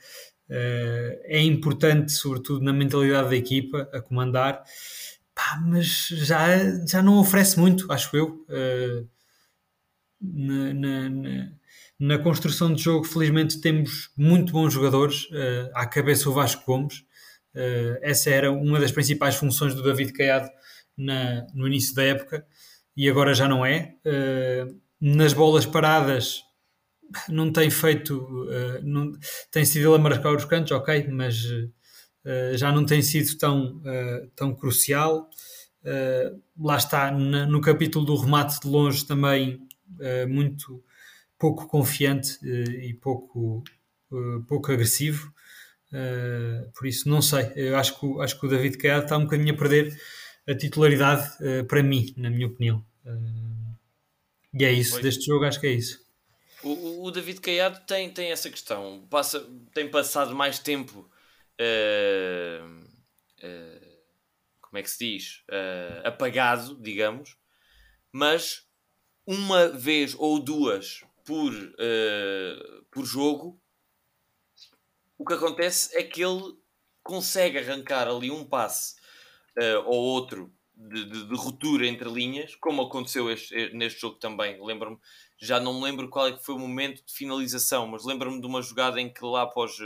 uh, 0.48 1.20
é 1.24 1.40
importante, 1.40 2.12
sobretudo 2.12 2.64
na 2.64 2.72
mentalidade 2.72 3.30
da 3.30 3.36
equipa, 3.36 3.88
a 3.92 4.00
comandar, 4.00 4.62
pá, 5.34 5.60
mas 5.64 6.08
já, 6.08 6.46
já 6.86 7.02
não 7.02 7.18
oferece 7.18 7.58
muito, 7.58 7.90
acho 7.90 8.16
eu. 8.16 8.46
Na, 10.24 10.72
na, 10.72 11.08
na, 11.08 11.52
na, 11.98 12.18
construção 12.18 12.72
de 12.72 12.80
jogo, 12.80 13.04
felizmente 13.04 13.60
temos 13.60 14.10
muito 14.16 14.52
bons 14.52 14.72
jogadores, 14.72 15.28
à 15.74 15.84
cabeça 15.84 16.30
o 16.30 16.32
Vasco 16.32 16.64
Gomes, 16.64 16.98
Uh, 16.98 17.11
essa 18.00 18.30
era 18.30 18.50
uma 18.50 18.80
das 18.80 18.92
principais 18.92 19.34
funções 19.36 19.74
do 19.74 19.82
David 19.82 20.12
Caiado 20.12 20.50
na, 20.96 21.46
no 21.54 21.66
início 21.66 21.94
da 21.94 22.02
época 22.02 22.46
e 22.96 23.08
agora 23.08 23.34
já 23.34 23.48
não 23.48 23.64
é. 23.64 23.94
Uh, 24.06 24.80
nas 25.00 25.32
bolas 25.32 25.66
paradas 25.66 26.42
não 27.28 27.52
tem 27.52 27.70
feito, 27.70 28.18
uh, 28.18 28.80
não, 28.82 29.12
tem 29.50 29.64
sido 29.64 29.88
ele 29.88 29.96
a 29.96 29.98
marcar 29.98 30.34
os 30.34 30.44
cantos, 30.44 30.72
ok, 30.72 31.08
mas 31.08 31.36
já 32.54 32.70
não 32.70 32.86
tem 32.86 33.02
sido 33.02 33.36
tão, 33.36 33.82
tão 34.36 34.54
crucial. 34.54 35.28
lá 36.56 36.76
está, 36.76 37.10
no 37.10 37.60
capítulo 37.60 38.04
do 38.04 38.14
remate 38.14 38.60
de 38.60 38.68
longe 38.68 39.04
também 39.04 39.66
muito 40.28 40.84
pouco 41.36 41.66
confiante 41.66 42.38
e 42.46 42.94
pouco, 42.94 43.64
pouco 44.46 44.70
agressivo. 44.70 45.34
Uh, 45.92 46.72
por 46.72 46.86
isso, 46.86 47.06
não 47.08 47.20
sei. 47.20 47.52
Eu 47.54 47.76
acho 47.76 48.00
que, 48.00 48.20
acho 48.22 48.40
que 48.40 48.46
o 48.46 48.48
David 48.48 48.78
Caiado 48.78 49.04
está 49.04 49.18
um 49.18 49.24
bocadinho 49.24 49.54
a 49.54 49.56
perder 49.56 49.94
a 50.48 50.54
titularidade 50.54 51.28
uh, 51.44 51.64
para 51.66 51.82
mim, 51.82 52.14
na 52.16 52.30
minha 52.30 52.46
opinião. 52.46 52.84
Uh, 53.04 53.76
e 54.54 54.64
é 54.64 54.72
isso. 54.72 54.92
Pois. 54.92 55.02
Deste 55.02 55.26
jogo, 55.26 55.44
acho 55.44 55.60
que 55.60 55.66
é 55.66 55.72
isso. 55.72 56.00
O, 56.62 57.06
o 57.06 57.10
David 57.10 57.40
Caiado 57.40 57.80
tem, 57.86 58.08
tem 58.10 58.32
essa 58.32 58.48
questão. 58.48 59.06
Passa, 59.10 59.46
tem 59.74 59.90
passado 59.90 60.34
mais 60.34 60.58
tempo. 60.58 61.10
como 64.60 64.78
é 64.78 64.82
que 64.82 64.90
se 64.90 64.98
diz? 64.98 65.42
apagado, 66.04 66.78
digamos. 66.80 67.36
Mas 68.12 68.62
uma 69.26 69.68
vez 69.68 70.14
ou 70.16 70.38
duas 70.38 71.02
por, 71.24 71.52
por 72.90 73.04
jogo 73.04 73.61
o 75.22 75.24
que 75.24 75.34
acontece 75.34 75.96
é 75.96 76.02
que 76.02 76.20
ele 76.20 76.56
consegue 77.00 77.56
arrancar 77.56 78.08
ali 78.08 78.28
um 78.28 78.44
passe 78.44 78.96
uh, 79.56 79.86
ou 79.86 79.94
outro 79.94 80.52
de, 80.74 81.04
de, 81.04 81.28
de, 81.28 81.34
ruptura 81.36 81.86
entre 81.86 82.10
linhas, 82.10 82.56
como 82.56 82.82
aconteceu 82.82 83.30
este, 83.30 83.72
neste 83.72 84.00
jogo 84.00 84.16
também. 84.16 84.58
Lembro-me, 84.60 84.98
já 85.38 85.60
não 85.60 85.74
me 85.74 85.84
lembro 85.84 86.10
qual 86.10 86.26
é 86.26 86.32
que 86.32 86.44
foi 86.44 86.56
o 86.56 86.58
momento 86.58 87.04
de 87.06 87.12
finalização, 87.12 87.86
mas 87.86 88.04
lembro-me 88.04 88.40
de 88.40 88.46
uma 88.48 88.60
jogada 88.62 89.00
em 89.00 89.12
que 89.12 89.24
lá 89.24 89.42
após, 89.42 89.78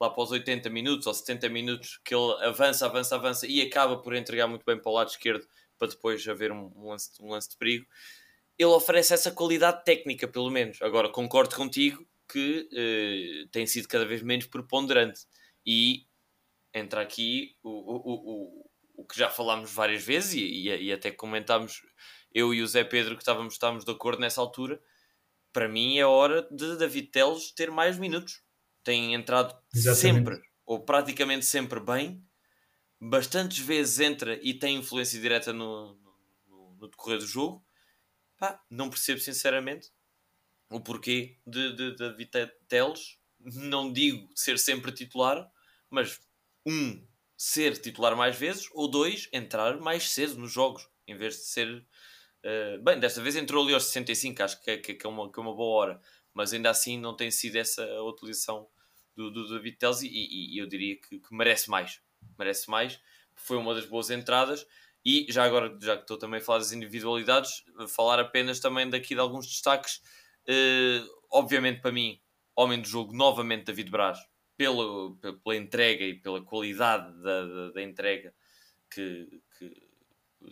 lá 0.00 0.06
após 0.06 0.30
80 0.30 0.70
minutos 0.70 1.08
ou 1.08 1.14
70 1.14 1.48
minutos 1.48 2.00
que 2.04 2.14
ele 2.14 2.32
avança, 2.44 2.86
avança, 2.86 3.16
avança 3.16 3.48
e 3.48 3.60
acaba 3.62 3.98
por 3.98 4.14
entregar 4.14 4.46
muito 4.46 4.64
bem 4.64 4.80
para 4.80 4.92
o 4.92 4.94
lado 4.94 5.08
esquerdo 5.08 5.44
para 5.76 5.88
depois 5.88 6.26
haver 6.28 6.52
um, 6.52 6.70
um, 6.76 6.90
lance, 6.90 7.10
um 7.20 7.30
lance 7.30 7.48
de 7.48 7.56
perigo. 7.56 7.84
Ele 8.56 8.70
oferece 8.70 9.12
essa 9.12 9.32
qualidade 9.32 9.84
técnica, 9.84 10.28
pelo 10.28 10.50
menos. 10.50 10.80
Agora, 10.82 11.08
concordo 11.08 11.56
contigo 11.56 12.06
que 12.32 12.68
uh, 12.72 13.48
tem 13.48 13.66
sido 13.66 13.86
cada 13.86 14.06
vez 14.06 14.22
menos 14.22 14.46
preponderante. 14.46 15.26
E 15.66 16.06
entra 16.72 17.02
aqui 17.02 17.56
o, 17.62 17.68
o, 17.68 18.14
o, 18.14 18.70
o 18.96 19.04
que 19.04 19.18
já 19.18 19.28
falámos 19.28 19.70
várias 19.70 20.02
vezes 20.02 20.34
e, 20.34 20.40
e, 20.40 20.84
e, 20.84 20.92
até 20.92 21.10
comentámos, 21.10 21.82
eu 22.32 22.54
e 22.54 22.62
o 22.62 22.66
Zé 22.66 22.82
Pedro, 22.82 23.14
que 23.14 23.22
estávamos, 23.22 23.52
estávamos 23.52 23.84
de 23.84 23.90
acordo 23.90 24.20
nessa 24.20 24.40
altura. 24.40 24.80
Para 25.52 25.68
mim 25.68 25.98
é 25.98 26.06
hora 26.06 26.48
de 26.50 26.76
David 26.78 27.08
Teles 27.08 27.52
ter 27.52 27.70
mais 27.70 27.98
minutos. 27.98 28.42
Tem 28.82 29.12
entrado 29.12 29.54
Exatamente. 29.74 30.00
sempre, 30.00 30.50
ou 30.64 30.80
praticamente 30.80 31.44
sempre 31.44 31.78
bem. 31.78 32.24
Bastantes 32.98 33.58
vezes 33.58 34.00
entra 34.00 34.38
e 34.42 34.54
tem 34.54 34.76
influência 34.76 35.20
direta 35.20 35.52
no, 35.52 35.94
no, 36.48 36.74
no 36.76 36.88
decorrer 36.88 37.18
do 37.18 37.26
jogo. 37.26 37.62
Pá, 38.38 38.60
não 38.70 38.88
percebo 38.88 39.20
sinceramente 39.20 39.90
o 40.72 40.80
porquê 40.80 41.36
de, 41.46 41.74
de, 41.74 41.96
de 41.96 42.12
Viteles, 42.14 43.18
não 43.40 43.92
digo 43.92 44.28
ser 44.34 44.58
sempre 44.58 44.92
titular, 44.92 45.50
mas 45.90 46.20
um, 46.66 47.04
ser 47.36 47.76
titular 47.76 48.16
mais 48.16 48.36
vezes, 48.36 48.68
ou 48.72 48.88
dois, 48.88 49.28
entrar 49.32 49.78
mais 49.78 50.10
cedo 50.10 50.36
nos 50.36 50.52
jogos, 50.52 50.88
em 51.06 51.16
vez 51.16 51.34
de 51.34 51.42
ser. 51.42 51.84
Uh, 52.44 52.82
bem, 52.82 52.98
desta 52.98 53.20
vez 53.20 53.36
entrou 53.36 53.64
ali 53.64 53.74
aos 53.74 53.84
65, 53.84 54.42
acho 54.42 54.62
que 54.62 54.70
é, 54.70 54.78
que 54.78 55.06
é, 55.06 55.08
uma, 55.08 55.30
que 55.30 55.38
é 55.38 55.42
uma 55.42 55.54
boa 55.54 55.76
hora, 55.76 56.00
mas 56.32 56.52
ainda 56.52 56.70
assim 56.70 56.98
não 56.98 57.16
tem 57.16 57.30
sido 57.30 57.56
essa 57.56 57.84
a 57.84 58.02
utilização 58.04 58.68
do, 59.16 59.30
do 59.30 59.48
David 59.48 59.76
Teles 59.76 60.02
e, 60.02 60.08
e, 60.08 60.54
e, 60.54 60.58
eu 60.58 60.66
diria 60.66 60.96
que, 60.96 61.18
que, 61.18 61.34
merece 61.34 61.68
mais. 61.70 62.00
Merece 62.38 62.70
mais, 62.70 63.00
foi 63.34 63.56
uma 63.56 63.74
das 63.74 63.86
boas 63.86 64.10
entradas. 64.10 64.66
E 65.04 65.26
já 65.28 65.44
agora, 65.44 65.76
já 65.80 65.96
que 65.96 66.02
estou 66.02 66.16
também 66.16 66.38
a 66.38 66.42
falar 66.42 66.58
das 66.58 66.72
individualidades, 66.72 67.64
falar 67.88 68.20
apenas 68.20 68.60
também 68.60 68.88
daqui 68.88 69.14
de 69.14 69.20
alguns 69.20 69.46
destaques. 69.46 70.00
Uh, 70.48 71.06
obviamente, 71.30 71.80
para 71.80 71.92
mim, 71.92 72.20
homem 72.56 72.80
do 72.80 72.88
jogo, 72.88 73.14
novamente 73.14 73.64
David 73.64 73.90
Braz, 73.90 74.18
pela, 74.56 75.14
pela 75.16 75.56
entrega 75.56 76.04
e 76.04 76.14
pela 76.14 76.42
qualidade 76.42 77.10
da, 77.22 77.46
da, 77.46 77.70
da 77.72 77.82
entrega 77.82 78.34
que, 78.90 79.42
que, 79.58 79.70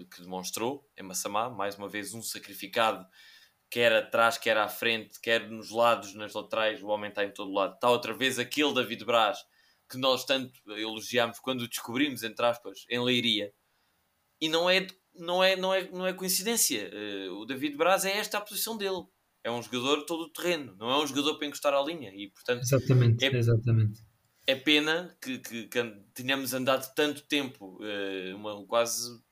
que, 0.06 0.22
demonstrou 0.22 0.88
em 0.96 1.02
Massamá. 1.02 1.50
Mais 1.50 1.76
uma 1.76 1.88
vez, 1.88 2.14
um 2.14 2.22
sacrificado, 2.22 3.06
quer 3.70 3.92
atrás, 3.92 4.38
quer 4.38 4.56
à 4.56 4.68
frente, 4.68 5.20
quer 5.20 5.48
nos 5.48 5.70
lados, 5.70 6.14
nas 6.14 6.32
laterais. 6.32 6.82
O 6.82 6.88
homem 6.88 7.10
está 7.10 7.24
em 7.24 7.32
todo 7.32 7.52
lado. 7.52 7.74
Está 7.74 7.90
outra 7.90 8.14
vez 8.14 8.38
aquele 8.38 8.74
David 8.74 9.04
Braz 9.04 9.38
que 9.90 9.98
nós 9.98 10.24
tanto 10.24 10.52
elogiámos 10.70 11.40
quando 11.40 11.62
o 11.62 11.68
descobrimos, 11.68 12.22
entre 12.22 12.46
aspas, 12.46 12.84
em 12.88 13.02
Leiria. 13.02 13.52
E 14.40 14.48
não 14.48 14.70
é, 14.70 14.86
não 15.14 15.42
é, 15.42 15.56
não 15.56 15.74
é, 15.74 15.90
não 15.90 16.06
é 16.06 16.12
coincidência. 16.12 16.88
Uh, 16.94 17.40
o 17.40 17.44
David 17.44 17.76
Braz 17.76 18.04
é 18.04 18.16
esta 18.16 18.38
a 18.38 18.40
posição 18.40 18.76
dele 18.76 19.04
é 19.42 19.50
um 19.50 19.62
jogador 19.62 20.04
todo 20.04 20.24
o 20.24 20.28
terreno, 20.28 20.74
não 20.76 20.90
é 20.90 21.02
um 21.02 21.06
jogador 21.06 21.36
para 21.36 21.46
encostar 21.46 21.74
à 21.74 21.82
linha. 21.82 22.12
E, 22.14 22.28
portanto, 22.28 22.62
exatamente, 22.62 23.24
é, 23.24 23.36
exatamente. 23.36 24.00
é 24.46 24.54
pena 24.54 25.16
que, 25.20 25.38
que, 25.38 25.66
que 25.66 25.96
tenhamos 26.14 26.52
andado 26.52 26.92
tanto 26.94 27.22
tempo, 27.22 27.78
uh, 27.80 28.36
uma, 28.36 28.64
quase 28.66 29.22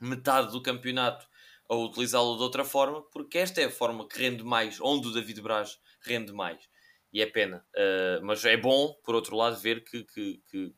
metade 0.00 0.52
do 0.52 0.62
campeonato, 0.62 1.26
a 1.68 1.76
utilizá-lo 1.76 2.36
de 2.36 2.42
outra 2.42 2.64
forma, 2.64 3.02
porque 3.10 3.38
esta 3.38 3.60
é 3.60 3.66
a 3.66 3.70
forma 3.70 4.08
que 4.08 4.18
rende 4.18 4.42
mais, 4.42 4.80
onde 4.80 5.08
o 5.08 5.12
David 5.12 5.40
Braz 5.42 5.78
rende 6.00 6.32
mais. 6.32 6.58
E 7.12 7.20
é 7.20 7.26
pena. 7.26 7.64
Uh, 7.74 8.24
mas 8.24 8.44
é 8.44 8.56
bom, 8.56 8.94
por 9.04 9.14
outro 9.14 9.36
lado, 9.36 9.56
ver 9.56 9.84
que, 9.84 10.04
que, 10.04 10.42
que 10.50 10.74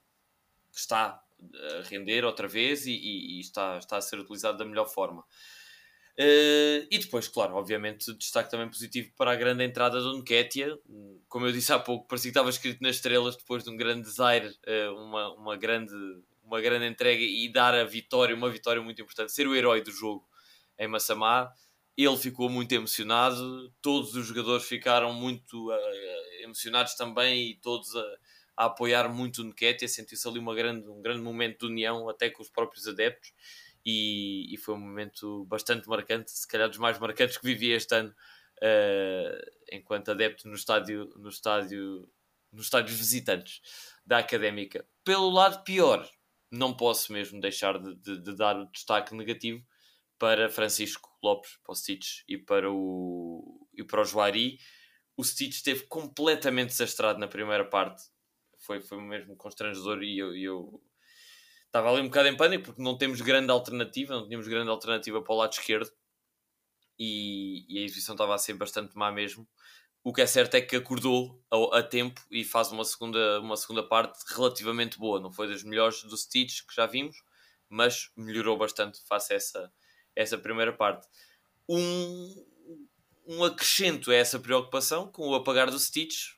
está 0.72 1.20
a 1.54 1.82
render 1.88 2.24
outra 2.24 2.46
vez 2.46 2.86
e, 2.86 2.92
e, 2.92 3.38
e 3.38 3.40
está, 3.40 3.78
está 3.78 3.96
a 3.96 4.00
ser 4.00 4.18
utilizado 4.18 4.58
da 4.58 4.64
melhor 4.64 4.86
forma. 4.86 5.24
Uh, 6.20 6.84
e 6.90 6.98
depois, 6.98 7.28
claro, 7.28 7.54
obviamente, 7.54 8.12
destaque 8.12 8.50
também 8.50 8.68
positivo 8.68 9.10
para 9.16 9.32
a 9.32 9.36
grande 9.36 9.64
entrada 9.64 9.98
do 10.02 10.18
Nketiah. 10.18 10.76
Como 11.26 11.46
eu 11.46 11.52
disse 11.52 11.72
há 11.72 11.78
pouco, 11.78 12.06
parecia 12.06 12.28
que 12.28 12.32
estava 12.32 12.50
escrito 12.50 12.82
nas 12.82 12.96
estrelas 12.96 13.38
depois 13.38 13.64
de 13.64 13.70
um 13.70 13.76
grande 13.76 14.02
desaire, 14.02 14.48
uh, 14.48 14.94
uma, 14.96 15.32
uma, 15.32 15.56
grande, 15.56 15.94
uma 16.44 16.60
grande 16.60 16.86
entrega 16.86 17.22
e 17.22 17.50
dar 17.50 17.72
a 17.72 17.84
vitória, 17.84 18.36
uma 18.36 18.50
vitória 18.50 18.82
muito 18.82 19.00
importante, 19.00 19.32
ser 19.32 19.48
o 19.48 19.56
herói 19.56 19.80
do 19.80 19.90
jogo 19.90 20.28
em 20.78 20.86
Massamá. 20.86 21.50
Ele 21.96 22.16
ficou 22.18 22.50
muito 22.50 22.70
emocionado, 22.72 23.72
todos 23.80 24.14
os 24.14 24.26
jogadores 24.26 24.66
ficaram 24.66 25.14
muito 25.14 25.70
uh, 25.70 26.42
emocionados 26.42 26.96
também 26.96 27.52
e 27.52 27.54
todos 27.62 27.96
a, 27.96 28.04
a 28.58 28.64
apoiar 28.66 29.08
muito 29.08 29.40
o 29.40 29.44
Nketiah. 29.46 29.88
Sentiu-se 29.88 30.28
ali 30.28 30.38
uma 30.38 30.54
grande, 30.54 30.86
um 30.86 31.00
grande 31.00 31.22
momento 31.22 31.60
de 31.60 31.72
união, 31.72 32.10
até 32.10 32.28
com 32.28 32.42
os 32.42 32.50
próprios 32.50 32.86
adeptos 32.86 33.32
e, 33.84 34.52
e, 34.52 34.56
foi 34.58 34.74
um 34.74 34.80
momento 34.80 35.44
bastante 35.46 35.88
marcante, 35.88 36.30
se 36.30 36.46
calhar 36.46 36.68
dos 36.68 36.78
mais 36.78 36.98
marcantes 36.98 37.38
que 37.38 37.46
vivi 37.46 37.70
este 37.72 37.94
ano 37.94 38.10
uh, 38.10 39.50
enquanto 39.72 40.10
adepto 40.10 40.48
no 40.48 40.54
estádio, 40.54 41.12
no 41.16 41.28
estádio, 41.28 42.08
nos 42.52 42.66
estádios 42.66 42.98
visitantes 42.98 43.60
da 44.04 44.18
Académica. 44.18 44.86
Pelo 45.04 45.30
lado 45.30 45.64
pior, 45.64 46.08
não 46.50 46.76
posso 46.76 47.12
mesmo 47.12 47.40
deixar 47.40 47.78
de, 47.78 47.94
de, 47.96 48.18
de 48.20 48.36
dar 48.36 48.56
o 48.56 48.70
destaque 48.70 49.14
negativo 49.14 49.64
para 50.18 50.50
Francisco 50.50 51.08
Lopes, 51.22 51.56
para 51.64 51.72
o 51.72 51.74
Stitch 51.74 52.22
e 52.28 52.36
para 52.36 52.70
o, 52.70 53.66
e 53.74 53.82
para 53.82 54.02
o 54.02 54.04
Joari. 54.04 54.58
O 55.16 55.24
Stitch 55.24 55.54
esteve 55.54 55.84
completamente 55.84 56.68
desastrado 56.68 57.18
na 57.18 57.28
primeira 57.28 57.64
parte. 57.64 58.02
Foi, 58.58 58.80
foi 58.80 59.00
mesmo 59.00 59.36
constrangedor 59.36 60.02
e 60.02 60.18
eu, 60.18 60.36
eu 60.36 60.82
estava 61.70 61.88
ali 61.88 62.02
um 62.02 62.08
bocado 62.08 62.28
em 62.28 62.36
pânico 62.36 62.64
porque 62.64 62.82
não 62.82 62.98
temos 62.98 63.20
grande 63.20 63.50
alternativa, 63.50 64.14
não 64.14 64.26
tínhamos 64.26 64.48
grande 64.48 64.68
alternativa 64.68 65.22
para 65.22 65.32
o 65.32 65.36
lado 65.36 65.52
esquerdo 65.52 65.90
e, 66.98 67.64
e 67.68 67.78
a 67.78 67.84
exibição 67.84 68.14
estava 68.14 68.34
a 68.34 68.38
ser 68.38 68.54
bastante 68.54 68.96
má 68.96 69.10
mesmo. 69.12 69.48
O 70.02 70.12
que 70.12 70.22
é 70.22 70.26
certo 70.26 70.54
é 70.54 70.60
que 70.60 70.74
acordou 70.74 71.42
a, 71.50 71.78
a, 71.78 71.82
tempo 71.82 72.20
e 72.30 72.44
faz 72.44 72.72
uma 72.72 72.84
segunda, 72.84 73.40
uma 73.40 73.56
segunda 73.56 73.82
parte 73.82 74.18
relativamente 74.34 74.98
boa. 74.98 75.20
Não 75.20 75.30
foi 75.30 75.46
das 75.46 75.62
melhores 75.62 76.02
do 76.02 76.16
Stitch 76.16 76.62
que 76.66 76.74
já 76.74 76.86
vimos, 76.86 77.16
mas 77.68 78.10
melhorou 78.16 78.56
bastante 78.56 79.00
face 79.06 79.32
a 79.32 79.36
essa, 79.36 79.72
essa 80.16 80.38
primeira 80.38 80.72
parte. 80.72 81.06
Um, 81.68 82.46
um 83.26 83.44
acrescento 83.44 84.10
a 84.10 84.14
essa 84.14 84.40
preocupação 84.40 85.06
com 85.06 85.28
o 85.28 85.34
apagar 85.34 85.70
do 85.70 85.78
Stitch. 85.78 86.32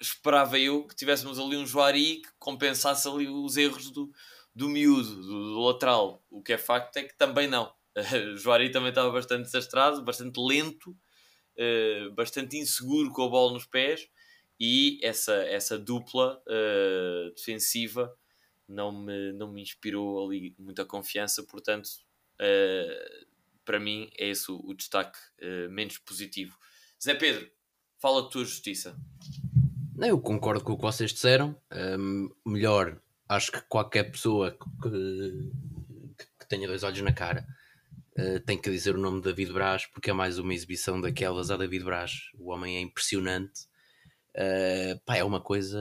Esperava 0.00 0.58
eu 0.58 0.86
que 0.86 0.96
tivéssemos 0.96 1.38
ali 1.38 1.56
um 1.56 1.66
Joari 1.66 2.22
que 2.22 2.30
compensasse 2.38 3.06
ali 3.06 3.28
os 3.28 3.56
erros 3.56 3.90
do, 3.90 4.10
do 4.54 4.68
miúdo, 4.68 5.14
do, 5.16 5.54
do 5.54 5.60
lateral. 5.60 6.24
O 6.30 6.42
que 6.42 6.52
é 6.52 6.58
facto 6.58 6.96
é 6.96 7.02
que 7.02 7.16
também 7.16 7.48
não. 7.48 7.72
Uh, 7.96 8.36
Joari 8.38 8.70
também 8.70 8.90
estava 8.90 9.10
bastante 9.10 9.44
desastrado, 9.44 10.02
bastante 10.02 10.38
lento, 10.40 10.96
uh, 11.58 12.10
bastante 12.14 12.56
inseguro 12.56 13.10
com 13.10 13.24
a 13.24 13.28
bola 13.28 13.52
nos 13.52 13.66
pés 13.66 14.08
e 14.58 15.00
essa, 15.02 15.34
essa 15.46 15.78
dupla 15.78 16.40
uh, 16.46 17.34
defensiva 17.34 18.16
não 18.68 18.92
me, 18.92 19.32
não 19.32 19.52
me 19.52 19.60
inspirou 19.60 20.26
ali 20.26 20.54
muita 20.58 20.84
confiança, 20.84 21.42
portanto, 21.44 21.88
uh, 22.40 23.26
para 23.64 23.80
mim 23.80 24.08
é 24.18 24.28
esse 24.28 24.50
o, 24.50 24.60
o 24.64 24.74
destaque 24.74 25.18
menos 25.70 25.98
positivo. 25.98 26.56
Zé 27.02 27.14
Pedro, 27.14 27.50
fala 27.98 28.20
a 28.20 28.28
tua 28.28 28.44
justiça. 28.44 28.96
Eu 29.98 30.20
concordo 30.20 30.62
com 30.62 30.72
o 30.72 30.76
que 30.76 30.82
vocês 30.82 31.12
disseram. 31.12 31.58
Um, 31.72 32.28
melhor 32.44 33.00
acho 33.28 33.52
que 33.52 33.60
qualquer 33.62 34.04
pessoa 34.04 34.56
que, 34.82 35.50
que 36.38 36.48
tenha 36.48 36.68
dois 36.68 36.82
olhos 36.82 37.00
na 37.00 37.12
cara 37.12 37.46
uh, 38.18 38.40
tem 38.40 38.60
que 38.60 38.70
dizer 38.70 38.94
o 38.94 39.00
nome 39.00 39.18
de 39.20 39.24
David 39.24 39.52
Braz, 39.52 39.86
porque 39.86 40.10
é 40.10 40.12
mais 40.12 40.38
uma 40.38 40.54
exibição 40.54 41.00
daquelas 41.00 41.50
a 41.50 41.56
David 41.56 41.84
Braz. 41.84 42.12
O 42.38 42.50
homem 42.50 42.76
é 42.76 42.80
impressionante. 42.80 43.62
Uh, 44.34 44.98
pá, 45.04 45.16
é 45.16 45.24
uma 45.24 45.40
coisa 45.40 45.78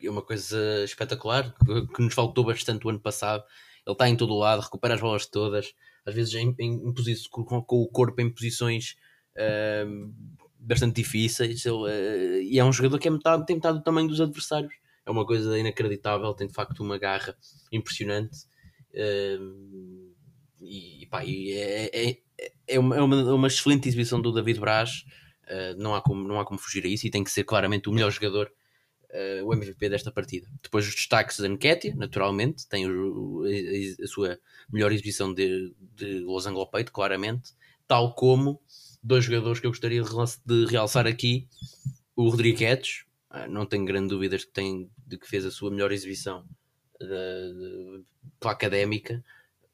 é 0.00 0.10
uma 0.10 0.22
coisa 0.22 0.84
espetacular 0.84 1.54
que, 1.64 1.86
que, 1.86 2.02
nos 2.02 2.14
faltou 2.14 2.44
bastante 2.44 2.86
o 2.86 2.90
ano 2.90 3.00
passado. 3.00 3.44
Ele 3.86 3.94
está 3.94 4.08
em 4.08 4.16
todo 4.16 4.32
o 4.32 4.38
lado, 4.38 4.60
recupera 4.60 4.94
as 4.94 5.00
bolas 5.00 5.26
todas, 5.26 5.74
às 6.04 6.14
vezes 6.14 6.34
em, 6.34 6.54
em, 6.58 6.88
em 6.88 6.94
com, 7.30 7.44
com, 7.62 7.76
o 7.76 7.88
corpo 7.88 8.20
em 8.20 8.30
posições 8.30 8.96
uh, 9.36 10.12
bastante 10.58 10.96
difíceis. 10.96 11.64
Ele, 11.64 11.74
uh, 11.74 12.42
e 12.42 12.58
é 12.58 12.64
um 12.64 12.72
jogador 12.72 12.98
que 12.98 13.08
é 13.08 13.10
metade, 13.10 13.46
tem 13.46 13.56
metade 13.56 13.78
do 13.78 13.84
tamanho 13.84 14.08
dos 14.08 14.20
adversários 14.20 14.72
é 15.04 15.10
uma 15.10 15.26
coisa 15.26 15.58
inacreditável, 15.58 16.32
tem 16.34 16.46
de 16.46 16.54
facto 16.54 16.80
uma 16.80 16.98
garra 16.98 17.36
impressionante. 17.70 18.46
E, 20.62 21.06
pá, 21.10 21.24
e 21.24 21.52
é, 21.52 21.90
é, 21.92 22.18
é, 22.68 22.78
uma, 22.78 22.96
é 22.96 23.00
uma, 23.02 23.34
uma, 23.34 23.46
excelente 23.48 23.88
exibição 23.88 24.20
do 24.20 24.32
David 24.32 24.60
Braz. 24.60 25.04
Uh, 25.44 25.76
não, 25.76 25.94
há 25.94 26.00
como, 26.00 26.26
não 26.26 26.38
há 26.38 26.44
como 26.44 26.58
fugir 26.58 26.84
a 26.84 26.88
isso 26.88 27.06
e 27.06 27.10
tem 27.10 27.24
que 27.24 27.30
ser 27.30 27.44
claramente 27.44 27.88
o 27.88 27.92
melhor 27.92 28.10
jogador, 28.10 28.50
uh, 29.10 29.44
o 29.44 29.52
MVP 29.52 29.88
desta 29.88 30.12
partida. 30.12 30.48
Depois 30.62 30.86
os 30.86 30.94
destaques 30.94 31.38
da 31.38 31.48
Nketiah, 31.48 31.96
naturalmente, 31.96 32.66
tem 32.68 32.88
o, 32.88 33.42
a, 33.44 34.04
a, 34.04 34.06
sua 34.06 34.38
melhor 34.72 34.92
exibição 34.92 35.34
de, 35.34 35.74
de 35.78 36.20
Los 36.20 36.46
Peito, 36.70 36.92
claramente, 36.92 37.50
tal 37.88 38.14
como 38.14 38.62
dois 39.02 39.24
jogadores 39.24 39.58
que 39.58 39.66
eu 39.66 39.70
gostaria 39.70 40.02
de 40.46 40.66
realçar 40.66 41.06
aqui, 41.06 41.48
o 42.14 42.28
Rodrigues, 42.28 43.04
não 43.48 43.66
tenho 43.66 43.84
grande 43.84 44.08
dúvidas 44.08 44.44
que 44.44 44.52
tem, 44.52 44.90
de 45.06 45.18
que 45.18 45.28
fez 45.28 45.44
a 45.46 45.50
sua 45.50 45.70
melhor 45.70 45.92
exibição 45.92 46.44
pela 48.40 48.52
académica. 48.52 49.24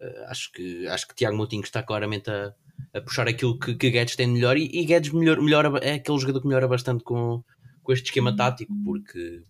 Uh, 0.00 0.24
acho, 0.28 0.52
que, 0.52 0.86
acho 0.86 1.08
que 1.08 1.14
Tiago 1.14 1.36
Moutinho 1.36 1.62
está 1.62 1.82
claramente 1.82 2.30
a, 2.30 2.54
a 2.94 3.00
puxar 3.00 3.26
aquilo 3.26 3.58
que, 3.58 3.74
que 3.74 3.90
Guedes 3.90 4.14
tem 4.14 4.28
melhor 4.28 4.56
e, 4.56 4.70
e 4.72 4.84
Guedes 4.84 5.12
melhor, 5.12 5.40
melhora, 5.40 5.78
é 5.78 5.94
aquele 5.94 6.18
jogador 6.18 6.40
que 6.40 6.46
melhora 6.46 6.68
bastante 6.68 7.02
com, 7.02 7.42
com 7.82 7.92
este 7.92 8.06
esquema 8.06 8.34
tático, 8.34 8.72
porque, 8.84 9.42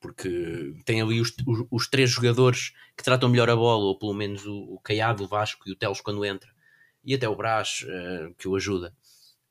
porque 0.00 0.74
tem 0.84 1.02
ali 1.02 1.20
os, 1.20 1.34
os, 1.46 1.66
os, 1.70 1.88
três 1.88 2.10
jogadores 2.10 2.72
que 2.96 3.04
tratam 3.04 3.28
melhor 3.28 3.50
a 3.50 3.56
bola, 3.56 3.84
ou 3.84 3.98
pelo 3.98 4.14
menos 4.14 4.46
o, 4.46 4.74
o 4.74 4.80
Caiado, 4.80 5.24
o 5.24 5.28
Vasco 5.28 5.68
e 5.68 5.72
o 5.72 5.76
Teles 5.76 6.00
quando 6.00 6.24
entra, 6.24 6.50
e 7.04 7.14
até 7.14 7.28
o 7.28 7.36
Brás 7.36 7.84
uh, 7.84 8.34
que 8.38 8.48
o 8.48 8.56
ajuda. 8.56 8.94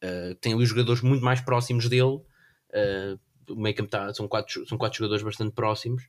Uh, 0.03 0.33
tem 0.35 0.53
ali 0.53 0.63
os 0.63 0.69
jogadores 0.69 1.01
muito 1.01 1.23
mais 1.23 1.41
próximos 1.41 1.87
dele, 1.87 2.15
uh, 2.15 3.19
o 3.49 3.55
meio 3.55 3.75
campo 3.75 3.89
tá, 3.89 4.13
são, 4.13 4.27
quatro, 4.27 4.67
são 4.67 4.77
quatro 4.77 4.97
jogadores 4.97 5.23
bastante 5.23 5.53
próximos 5.53 6.03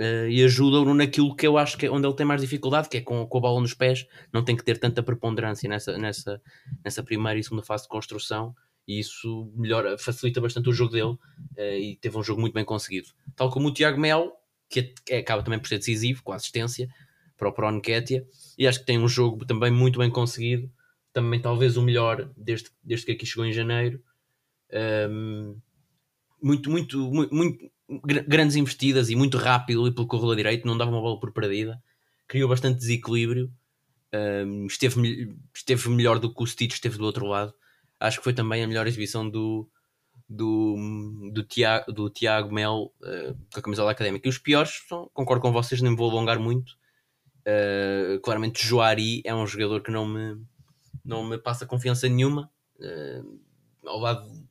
uh, 0.00 0.28
e 0.28 0.42
ajudam-no 0.44 0.94
naquilo 0.94 1.34
que 1.34 1.46
eu 1.46 1.58
acho 1.58 1.76
que 1.76 1.86
é 1.86 1.90
onde 1.90 2.06
ele 2.06 2.14
tem 2.14 2.26
mais 2.26 2.40
dificuldade, 2.40 2.88
que 2.88 2.98
é 2.98 3.00
com, 3.00 3.26
com 3.26 3.38
a 3.38 3.40
bola 3.40 3.60
nos 3.60 3.74
pés, 3.74 4.06
não 4.32 4.44
tem 4.44 4.56
que 4.56 4.64
ter 4.64 4.78
tanta 4.78 5.02
preponderância 5.02 5.68
nessa, 5.68 5.96
nessa, 5.98 6.40
nessa 6.84 7.02
primeira 7.02 7.38
e 7.38 7.42
segunda 7.42 7.62
fase 7.62 7.84
de 7.84 7.88
construção 7.88 8.54
e 8.86 8.98
isso 8.98 9.52
melhora, 9.54 9.98
facilita 9.98 10.40
bastante 10.40 10.68
o 10.70 10.72
jogo 10.72 10.92
dele 10.92 11.12
uh, 11.12 11.78
e 11.78 11.96
teve 12.00 12.16
um 12.16 12.22
jogo 12.22 12.40
muito 12.40 12.54
bem 12.54 12.64
conseguido. 12.64 13.08
Tal 13.36 13.50
como 13.50 13.68
o 13.68 13.72
Tiago 13.72 14.00
Mel, 14.00 14.32
que 14.68 14.94
é, 15.08 15.18
acaba 15.18 15.42
também 15.42 15.58
por 15.58 15.68
ser 15.68 15.78
decisivo, 15.78 16.22
com 16.22 16.32
a 16.32 16.36
assistência 16.36 16.88
para 17.36 17.48
o 17.48 17.52
Pro 17.52 17.68
e 18.58 18.66
acho 18.66 18.80
que 18.80 18.86
tem 18.86 18.98
um 18.98 19.08
jogo 19.08 19.44
também 19.46 19.70
muito 19.70 19.98
bem 19.98 20.10
conseguido, 20.10 20.70
também 21.12 21.40
talvez 21.40 21.76
o 21.76 21.82
melhor 21.82 22.30
desde, 22.36 22.70
desde 22.82 23.06
que 23.06 23.12
aqui 23.12 23.24
chegou 23.24 23.44
em 23.44 23.52
janeiro, 23.52 24.02
Um, 24.70 25.56
muito, 26.42 26.70
muito, 26.70 26.98
muito, 27.10 27.34
muito, 27.34 27.70
grandes 28.26 28.56
investidas 28.56 29.08
e 29.10 29.16
muito 29.16 29.38
rápido 29.38 29.82
ali 29.82 29.94
pelo 29.94 30.06
corredor 30.06 30.36
direito, 30.36 30.66
não 30.66 30.76
dava 30.76 30.90
uma 30.90 31.00
bola 31.00 31.18
por 31.18 31.32
perdida, 31.32 31.82
criou 32.26 32.48
bastante 32.48 32.78
desequilíbrio, 32.78 33.50
um, 34.14 34.66
esteve, 34.66 35.36
esteve 35.54 35.88
melhor 35.90 36.18
do 36.18 36.32
que 36.32 36.42
o 36.42 36.46
Stitch 36.46 36.74
esteve 36.74 36.98
do 36.98 37.04
outro 37.04 37.26
lado. 37.26 37.54
Acho 38.00 38.18
que 38.18 38.24
foi 38.24 38.32
também 38.32 38.62
a 38.62 38.66
melhor 38.66 38.86
exibição 38.86 39.28
do, 39.28 39.68
do, 40.28 40.76
do, 41.32 41.42
Tiago, 41.42 41.92
do 41.92 42.10
Tiago 42.10 42.52
Mel 42.52 42.92
uh, 43.02 43.34
com 43.52 43.60
a 43.60 43.62
camisola 43.62 43.90
académica. 43.90 44.28
E 44.28 44.30
os 44.30 44.38
piores, 44.38 44.82
são, 44.88 45.10
concordo 45.12 45.42
com 45.42 45.52
vocês, 45.52 45.80
nem 45.80 45.96
vou 45.96 46.10
alongar 46.10 46.38
muito. 46.38 46.76
Uh, 47.40 48.20
claramente, 48.20 48.64
Joari 48.64 49.22
é 49.24 49.34
um 49.34 49.46
jogador 49.46 49.82
que 49.82 49.90
não 49.90 50.06
me, 50.06 50.40
não 51.04 51.24
me 51.26 51.38
passa 51.38 51.66
confiança 51.66 52.08
nenhuma. 52.08 52.50
Uh, 52.78 53.40
ao 53.84 53.98
lado, 53.98 54.47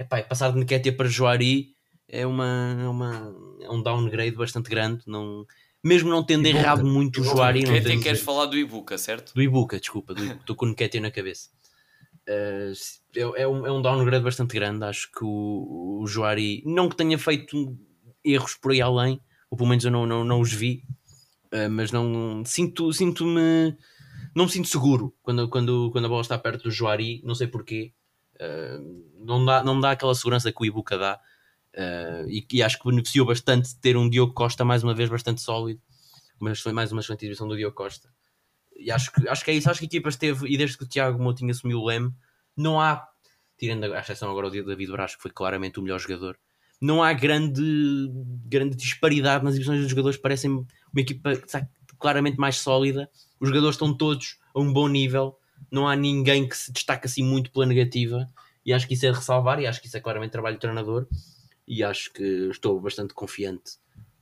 epá, 0.00 0.22
passar 0.22 0.50
de 0.52 0.58
Nketiah 0.58 0.96
para 0.96 1.08
Joari 1.08 1.74
é, 2.08 2.26
uma, 2.26 2.76
é, 2.80 2.88
uma, 2.88 3.36
é 3.60 3.70
um 3.70 3.82
downgrade 3.82 4.36
bastante 4.36 4.68
grande. 4.68 5.02
Não, 5.06 5.46
mesmo 5.84 6.10
não 6.10 6.24
tendo 6.24 6.46
errado 6.46 6.84
muito 6.84 7.20
o 7.20 7.24
Joari. 7.24 7.62
Nketiah 7.62 8.02
queres 8.02 8.20
falar 8.20 8.46
do 8.46 8.56
Ibuka, 8.56 8.98
certo? 8.98 9.34
Do 9.34 9.42
Ibuka, 9.42 9.78
desculpa, 9.78 10.14
estou 10.14 10.56
com 10.56 10.66
o 10.66 10.68
Nketiah 10.70 11.02
na 11.02 11.10
cabeça. 11.10 11.50
Uh, 12.28 12.72
é, 13.16 13.42
é, 13.42 13.48
um, 13.48 13.66
é 13.66 13.72
um 13.72 13.82
downgrade 13.82 14.24
bastante 14.24 14.54
grande. 14.54 14.84
Acho 14.84 15.10
que 15.12 15.24
o, 15.24 16.00
o 16.02 16.06
Joari, 16.06 16.62
não 16.64 16.88
que 16.88 16.96
tenha 16.96 17.18
feito 17.18 17.76
erros 18.24 18.54
por 18.54 18.72
aí 18.72 18.80
além, 18.80 19.20
ou 19.50 19.56
pelo 19.56 19.68
menos 19.68 19.84
eu 19.84 19.90
não, 19.90 20.06
não, 20.06 20.24
não 20.24 20.40
os 20.40 20.52
vi, 20.52 20.82
uh, 21.52 21.70
mas 21.70 21.92
não 21.92 22.42
sinto, 22.44 22.92
sinto-me 22.92 23.76
não 24.34 24.44
me 24.44 24.50
sinto 24.50 24.68
seguro 24.68 25.12
quando, 25.22 25.48
quando, 25.48 25.90
quando 25.90 26.04
a 26.04 26.08
bola 26.08 26.20
está 26.20 26.38
perto 26.38 26.64
do 26.64 26.70
Joari, 26.70 27.20
não 27.24 27.34
sei 27.34 27.46
porquê. 27.46 27.92
Uh, 28.40 29.24
não, 29.24 29.44
dá, 29.44 29.62
não 29.62 29.78
dá 29.78 29.90
aquela 29.90 30.14
segurança 30.14 30.50
que 30.50 30.62
o 30.62 30.64
Ibuka 30.64 30.96
dá. 30.96 31.20
Uh, 31.74 32.28
e, 32.28 32.46
e, 32.52 32.62
acho 32.62 32.78
que 32.78 32.88
beneficiou 32.88 33.26
bastante 33.26 33.76
ter 33.78 33.96
um 33.96 34.08
Diogo 34.08 34.32
Costa 34.32 34.64
mais 34.64 34.82
uma 34.82 34.94
vez 34.94 35.10
bastante 35.10 35.40
sólido. 35.40 35.80
Mas 36.38 36.60
foi 36.60 36.72
mais 36.72 36.90
uma 36.90 37.00
excelente 37.00 37.24
exibição 37.24 37.46
do 37.46 37.56
Diogo 37.56 37.76
Costa. 37.76 38.08
E 38.76 38.90
acho 38.90 39.12
que, 39.12 39.28
acho 39.28 39.44
que 39.44 39.50
é 39.50 39.54
isso. 39.54 39.70
Acho 39.70 39.80
que 39.80 39.84
a 39.84 39.88
equipa 39.88 40.08
esteve, 40.08 40.48
e 40.48 40.56
desde 40.56 40.78
que 40.78 40.84
o 40.84 40.88
Tiago 40.88 41.22
Moutinho 41.22 41.50
assumiu 41.50 41.80
o 41.80 41.86
leme, 41.86 42.12
não 42.56 42.80
há, 42.80 43.06
tirando 43.58 43.84
a 43.84 44.00
exceção 44.00 44.30
agora 44.30 44.48
do 44.50 44.64
David 44.64 44.90
Braz, 44.90 45.14
que 45.14 45.22
foi 45.22 45.30
claramente 45.30 45.78
o 45.78 45.82
melhor 45.82 46.00
jogador, 46.00 46.38
não 46.80 47.02
há 47.02 47.12
grande, 47.12 48.10
grande 48.46 48.74
disparidade 48.74 49.44
nas 49.44 49.52
exibições 49.52 49.80
dos 49.80 49.90
jogadores. 49.90 50.16
Parecem 50.16 50.50
uma 50.50 50.66
equipa 50.96 51.32
claramente 51.98 52.38
mais 52.38 52.56
sólida. 52.56 53.10
Os 53.38 53.48
jogadores 53.48 53.74
estão 53.74 53.94
todos 53.94 54.38
a 54.54 54.60
um 54.60 54.72
bom 54.72 54.88
nível. 54.88 55.36
Não 55.70 55.88
há 55.88 55.96
ninguém 55.96 56.48
que 56.48 56.56
se 56.56 56.72
destaque 56.72 57.06
assim 57.06 57.22
muito 57.22 57.50
pela 57.50 57.66
negativa. 57.66 58.28
E 58.64 58.72
acho 58.72 58.86
que 58.86 58.94
isso 58.94 59.06
é 59.06 59.10
de 59.10 59.16
ressalvar. 59.16 59.60
E 59.60 59.66
acho 59.66 59.80
que 59.80 59.86
isso 59.86 59.96
é 59.96 60.00
claramente 60.00 60.32
trabalho 60.32 60.56
do 60.56 60.60
treinador. 60.60 61.06
E 61.66 61.82
acho 61.82 62.12
que 62.12 62.22
estou 62.50 62.80
bastante 62.80 63.14
confiante 63.14 63.78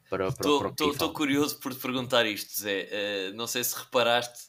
para, 0.08 0.30
para, 0.32 0.70
Estou 0.90 1.12
curioso 1.12 1.58
por 1.60 1.74
te 1.74 1.80
perguntar 1.80 2.26
isto, 2.26 2.60
Zé. 2.60 2.88
Uh, 3.32 3.36
não 3.36 3.46
sei 3.46 3.62
se 3.62 3.76
reparaste 3.76 4.48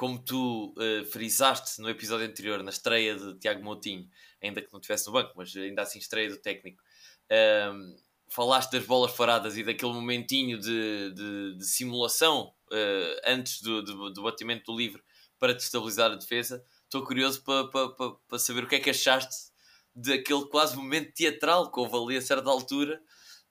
como 0.00 0.18
tu 0.18 0.74
uh, 0.78 1.04
frisaste 1.04 1.78
no 1.78 1.90
episódio 1.90 2.26
anterior, 2.26 2.62
na 2.62 2.70
estreia 2.70 3.14
de 3.16 3.34
Tiago 3.34 3.62
Moutinho, 3.62 4.08
ainda 4.42 4.62
que 4.62 4.72
não 4.72 4.80
estivesse 4.80 5.06
no 5.06 5.12
banco, 5.12 5.34
mas 5.36 5.54
ainda 5.54 5.82
assim 5.82 5.98
estreia 5.98 6.30
do 6.30 6.38
técnico, 6.38 6.82
uh, 7.30 8.00
falaste 8.30 8.72
das 8.72 8.86
bolas 8.86 9.12
paradas 9.12 9.58
e 9.58 9.62
daquele 9.62 9.92
momentinho 9.92 10.58
de, 10.58 11.12
de, 11.12 11.58
de 11.58 11.66
simulação 11.66 12.54
uh, 12.72 13.20
antes 13.26 13.60
do, 13.60 13.82
do, 13.82 14.10
do, 14.10 14.22
batimento 14.22 14.72
do 14.72 14.78
livre 14.78 15.02
para 15.40 15.54
destabilizar 15.54 16.12
a 16.12 16.16
defesa. 16.16 16.62
Estou 16.84 17.02
curioso 17.02 17.42
para 17.42 17.66
pa, 17.68 17.88
pa, 17.88 18.10
pa 18.28 18.38
saber 18.38 18.64
o 18.64 18.68
que 18.68 18.76
é 18.76 18.80
que 18.80 18.90
achaste 18.90 19.50
daquele 19.94 20.44
quase 20.46 20.76
momento 20.76 21.12
teatral 21.14 21.72
que 21.72 21.80
houve 21.80 21.96
ali 21.96 22.16
a 22.18 22.22
certa 22.22 22.48
altura 22.48 23.02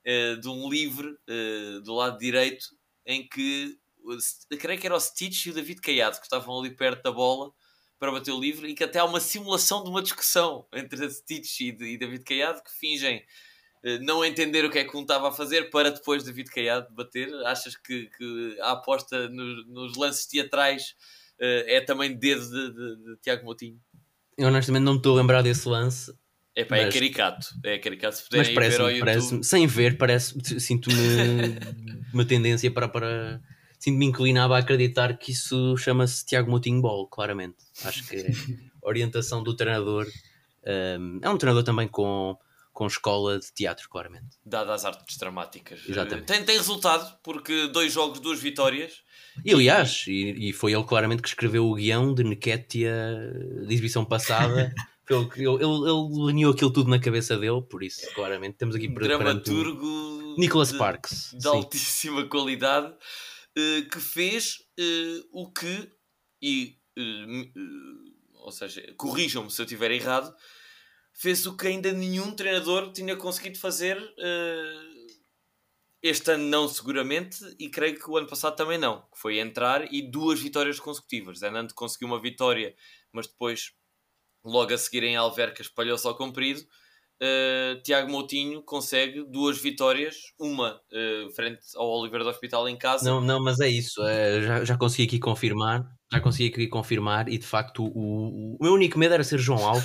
uh, 0.05 0.39
de 0.39 0.47
um 0.47 0.69
livre 0.69 1.07
uh, 1.07 1.81
do 1.81 1.95
lado 1.95 2.17
direito 2.17 2.67
em 3.05 3.27
que 3.27 3.77
creio 4.59 4.79
que 4.79 4.87
era 4.87 4.95
o 4.95 4.99
Stitch 4.99 5.47
e 5.47 5.49
o 5.49 5.53
David 5.53 5.81
Caiado 5.81 6.17
que 6.17 6.25
estavam 6.25 6.57
ali 6.57 6.73
perto 6.73 7.03
da 7.03 7.11
bola 7.11 7.51
para 7.97 8.11
bater 8.11 8.31
o 8.31 8.39
livre 8.39 8.69
e 8.69 8.73
que 8.73 8.83
até 8.83 8.99
há 8.99 9.05
uma 9.05 9.19
simulação 9.19 9.83
de 9.83 9.89
uma 9.89 10.01
discussão 10.01 10.65
entre 10.73 11.09
Stitch 11.09 11.59
e, 11.61 11.97
David 11.97 12.23
Caiado 12.23 12.63
que 12.63 12.71
fingem 12.71 13.25
uh, 13.83 13.99
não 14.01 14.23
entender 14.23 14.63
o 14.63 14.69
que 14.69 14.79
é 14.79 14.85
que 14.85 14.95
um 14.95 15.01
estava 15.01 15.29
a 15.29 15.31
fazer 15.31 15.69
para 15.69 15.91
depois 15.91 16.23
David 16.23 16.49
Caiado 16.49 16.87
bater. 16.93 17.33
Achas 17.45 17.75
que, 17.75 18.09
que 18.17 18.57
a 18.61 18.71
aposta 18.71 19.27
nos, 19.27 19.67
nos 19.67 19.97
lances 19.97 20.25
teatrais 20.25 20.95
é 21.39 21.81
também 21.81 22.15
dedo 22.15 22.45
de, 22.49 22.73
de, 22.73 22.95
de, 23.03 23.21
Tiago 23.21 23.45
Moutinho? 23.45 23.79
Eu 24.37 24.47
honestamente 24.47 24.83
não 24.83 24.93
me 24.93 24.99
estou 24.99 25.17
a 25.17 25.21
lembrar 25.21 25.41
desse 25.41 25.67
lance. 25.67 26.13
É 26.55 26.65
pá, 26.65 26.77
mas... 26.77 26.87
é 26.87 26.91
caricato. 26.91 27.47
É 27.63 27.77
caricato. 27.77 28.17
Se 28.17 28.23
puderem 28.23 28.53
mas 28.53 28.67
ver 28.67 28.81
ao 28.81 28.91
YouTube. 28.91 29.05
Parece 29.05 29.43
sem 29.43 29.67
ver, 29.67 29.97
parece, 29.97 30.59
sinto-me 30.59 30.95
uma 32.13 32.25
tendência 32.25 32.69
para, 32.69 32.87
para 32.87 33.41
sinto-me 33.79 34.05
inclinado 34.05 34.53
a 34.53 34.57
acreditar 34.57 35.17
que 35.17 35.31
isso 35.31 35.77
chama-se 35.77 36.25
Tiago 36.25 36.51
Moutinho 36.51 36.81
Ball, 36.81 37.07
claramente. 37.07 37.57
Acho 37.83 38.05
que 38.07 38.17
é 38.17 38.29
orientação 38.83 39.41
do 39.41 39.55
treinador. 39.55 40.05
Um, 40.99 41.19
é 41.21 41.29
um 41.29 41.37
treinador 41.37 41.63
também 41.63 41.87
com, 41.87 42.37
com 42.73 42.87
escola 42.87 43.39
de 43.39 43.51
teatro, 43.53 43.87
claramente. 43.89 44.37
Dada 44.45 44.73
as 44.73 44.83
artes 44.83 45.17
dramáticas. 45.17 45.81
Exatamente. 45.87 46.27
Tem, 46.27 46.43
tem 46.43 46.57
resultado, 46.57 47.17
porque 47.23 47.67
dois 47.67 47.93
jogos, 47.93 48.19
duas 48.19 48.39
vitórias. 48.39 49.01
E 49.43 49.53
aliás, 49.53 50.05
e, 50.07 50.49
e 50.49 50.53
foi 50.53 50.73
ele 50.73 50.83
claramente 50.83 51.21
que 51.21 51.29
escreveu 51.29 51.65
o 51.65 51.75
guião 51.75 52.13
de 52.13 52.23
Nequetia 52.23 53.31
de 53.65 53.73
exibição 53.73 54.03
passada. 54.05 54.73
ele, 55.09 55.29
ele, 55.35 55.63
ele 55.63 56.29
alinhou 56.29 56.53
aquilo 56.53 56.71
tudo 56.71 56.89
na 56.89 56.99
cabeça 56.99 57.37
dele, 57.37 57.61
por 57.61 57.83
isso, 57.83 58.11
claramente, 58.13 58.57
temos 58.57 58.75
aqui 58.75 58.87
Dramaturgo 58.87 59.85
um 59.85 60.35
Nicholas 60.37 60.71
Parks. 60.71 61.31
De, 61.33 61.39
de 61.39 61.47
altíssima 61.47 62.25
qualidade. 62.27 62.93
Eh, 63.59 63.81
que 63.91 63.99
fez 63.99 64.59
uh, 64.79 65.27
o 65.31 65.51
que, 65.51 65.91
e, 66.41 66.77
uh, 66.97 68.43
ou 68.45 68.51
seja, 68.51 68.81
corrijam-me 68.95 69.51
se 69.51 69.61
eu 69.61 69.65
estiver 69.65 69.91
errado, 69.91 70.33
fez 71.13 71.45
o 71.45 71.57
que 71.57 71.67
ainda 71.67 71.91
nenhum 71.91 72.31
treinador 72.31 72.91
tinha 72.93 73.15
conseguido 73.17 73.57
fazer 73.57 73.97
este 76.01 76.31
ano 76.31 76.45
não 76.45 76.67
seguramente 76.67 77.37
e 77.59 77.69
creio 77.69 77.99
que 77.99 78.09
o 78.09 78.17
ano 78.17 78.27
passado 78.27 78.55
também 78.55 78.77
não, 78.77 79.01
que 79.01 79.19
foi 79.19 79.39
entrar 79.39 79.91
e 79.93 80.01
duas 80.01 80.39
vitórias 80.39 80.79
consecutivas. 80.79 81.41
Hernando 81.41 81.73
conseguiu 81.73 82.07
uma 82.07 82.21
vitória, 82.21 82.75
mas 83.11 83.27
depois 83.27 83.73
logo 84.43 84.73
a 84.73 84.77
seguir 84.77 85.03
em 85.03 85.15
Alverca 85.15 85.61
espalhou-se 85.61 86.07
ao 86.07 86.15
comprido 86.15 86.65
uh, 87.21 87.81
Tiago 87.81 88.09
Moutinho 88.09 88.61
consegue 88.61 89.23
duas 89.25 89.61
vitórias, 89.61 90.15
uma 90.39 90.73
uh, 90.75 91.29
frente 91.35 91.61
ao 91.75 91.87
Oliveira 91.87 92.23
do 92.23 92.29
Hospital 92.29 92.67
em 92.67 92.77
casa. 92.77 93.09
Não, 93.09 93.21
não 93.21 93.43
mas 93.43 93.59
é 93.59 93.67
isso, 93.67 94.01
uh, 94.01 94.41
já, 94.41 94.63
já 94.63 94.77
consegui 94.77 95.03
aqui 95.03 95.19
confirmar, 95.19 95.85
já 96.11 96.19
consegui 96.19 96.49
aqui 96.49 96.67
confirmar 96.67 97.29
e 97.29 97.37
de 97.37 97.45
facto 97.45 97.83
o, 97.83 97.87
o, 97.87 98.55
o 98.55 98.63
meu 98.63 98.73
único 98.73 98.97
medo 98.97 99.13
era 99.13 99.23
ser 99.23 99.39
João 99.39 99.65
Alves, 99.65 99.83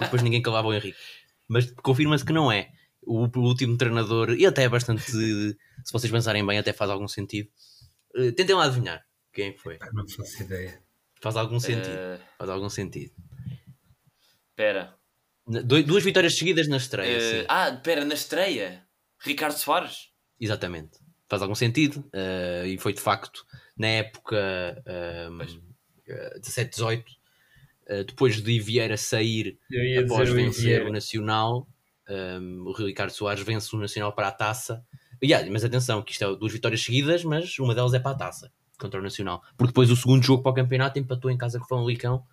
depois 0.00 0.22
ninguém 0.22 0.42
calava 0.42 0.68
o 0.68 0.74
Henrique. 0.74 0.98
Mas 1.48 1.70
confirma-se 1.82 2.24
que 2.24 2.32
não 2.32 2.50
é. 2.50 2.70
O, 3.06 3.30
último 3.38 3.76
treinador, 3.76 4.30
e 4.30 4.44
até 4.44 4.64
é 4.64 4.68
bastante, 4.68 5.02
se 5.02 5.56
vocês 5.92 6.10
pensarem 6.10 6.44
bem, 6.44 6.58
até 6.58 6.72
faz 6.72 6.90
algum 6.90 7.06
sentido. 7.06 7.48
Uh, 8.14 8.32
tentem 8.32 8.56
lá 8.56 8.64
adivinhar 8.64 9.06
quem 9.32 9.56
foi. 9.56 9.78
Não 9.92 10.08
faço 10.08 10.42
ideia. 10.42 10.82
Faz 11.20 11.36
algum 11.36 11.60
sentido. 11.60 12.20
Faz 12.36 12.50
algum 12.50 12.68
sentido. 12.68 13.12
Espera, 14.50 14.96
Duas 15.46 16.02
vitórias 16.02 16.36
seguidas 16.36 16.66
na 16.66 16.76
estreia. 16.76 17.42
Uh, 17.42 17.46
ah, 17.48 17.72
pera, 17.72 18.04
na 18.04 18.14
estreia? 18.14 18.82
Ricardo 19.20 19.56
Soares? 19.56 20.10
Exatamente. 20.40 20.98
Faz 21.28 21.40
algum 21.40 21.54
sentido. 21.54 22.00
Uh, 22.12 22.66
e 22.66 22.78
foi 22.78 22.92
de 22.92 23.00
facto 23.00 23.46
na 23.76 23.86
época 23.86 24.36
um, 25.30 25.40
uh, 25.40 26.40
17-18, 26.40 27.04
uh, 27.90 28.04
depois 28.04 28.42
de 28.42 28.58
Vieira 28.58 28.96
sair 28.96 29.56
após 30.04 30.28
vencer 30.30 30.84
o 30.84 30.92
Nacional, 30.92 31.68
um, 32.08 32.64
o 32.66 32.72
Ricardo 32.72 33.10
Soares 33.10 33.42
vence 33.42 33.74
o 33.74 33.78
Nacional 33.78 34.12
para 34.12 34.28
a 34.28 34.32
taça. 34.32 34.84
Yeah, 35.22 35.48
mas 35.50 35.64
atenção, 35.64 36.02
que 36.02 36.12
isto 36.12 36.24
é 36.24 36.36
duas 36.36 36.52
vitórias 36.52 36.82
seguidas, 36.82 37.24
mas 37.24 37.58
uma 37.58 37.74
delas 37.74 37.94
é 37.94 37.98
para 37.98 38.12
a 38.12 38.18
taça 38.18 38.52
contra 38.78 39.00
o 39.00 39.02
Nacional. 39.02 39.42
Porque 39.56 39.72
depois 39.72 39.90
o 39.90 39.96
segundo 39.96 40.22
jogo 40.22 40.42
para 40.42 40.52
o 40.52 40.54
campeonato 40.54 40.98
empatou 40.98 41.30
em 41.30 41.38
casa 41.38 41.58
com 41.58 41.64
o 41.64 41.68
Famalicão 41.68 42.24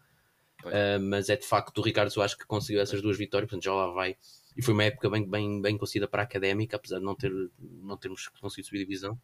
Uh, 0.65 0.99
mas 1.01 1.30
é 1.30 1.36
de 1.36 1.45
facto 1.45 1.78
o 1.80 1.82
Ricardo 1.82 2.09
Soares 2.09 2.36
que 2.36 2.45
conseguiu 2.45 2.82
essas 2.82 3.01
duas 3.01 3.17
vitórias, 3.17 3.49
portanto 3.49 3.65
já 3.65 3.74
lá 3.74 3.88
vai. 3.88 4.15
E 4.55 4.61
foi 4.61 4.74
uma 4.74 4.84
época 4.84 5.09
bem, 5.09 5.28
bem, 5.28 5.61
bem 5.61 5.78
conseguida 5.78 6.07
para 6.07 6.21
a 6.21 6.26
académica, 6.26 6.78
apesar 6.78 6.99
de 6.99 7.05
não, 7.05 7.15
ter, 7.15 7.32
não 7.59 7.97
termos 7.97 8.28
conseguido 8.39 8.67
subir 8.67 8.80
divisão. 8.80 9.19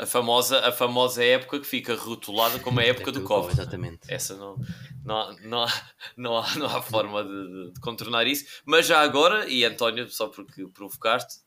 A 0.00 0.06
famosa, 0.06 0.66
a 0.66 0.72
famosa 0.72 1.22
época 1.22 1.60
que 1.60 1.66
fica 1.66 1.94
rotulada 1.94 2.58
como 2.58 2.80
a 2.80 2.84
época 2.84 3.12
do 3.12 3.22
Covid. 3.22 3.52
Exatamente. 3.52 4.00
Essa 4.08 4.34
não, 4.34 4.56
não, 5.04 5.16
há, 5.16 5.36
não, 5.42 5.62
há, 5.62 5.72
não, 6.16 6.36
há, 6.38 6.54
não 6.56 6.66
há 6.66 6.82
forma 6.82 7.22
de, 7.22 7.72
de, 7.72 7.80
contornar 7.80 8.26
isso. 8.26 8.46
Mas 8.64 8.86
já 8.86 9.00
agora, 9.00 9.48
e 9.48 9.64
António, 9.64 10.08
só 10.10 10.28
porque 10.28 10.66
provocaste, 10.68 11.40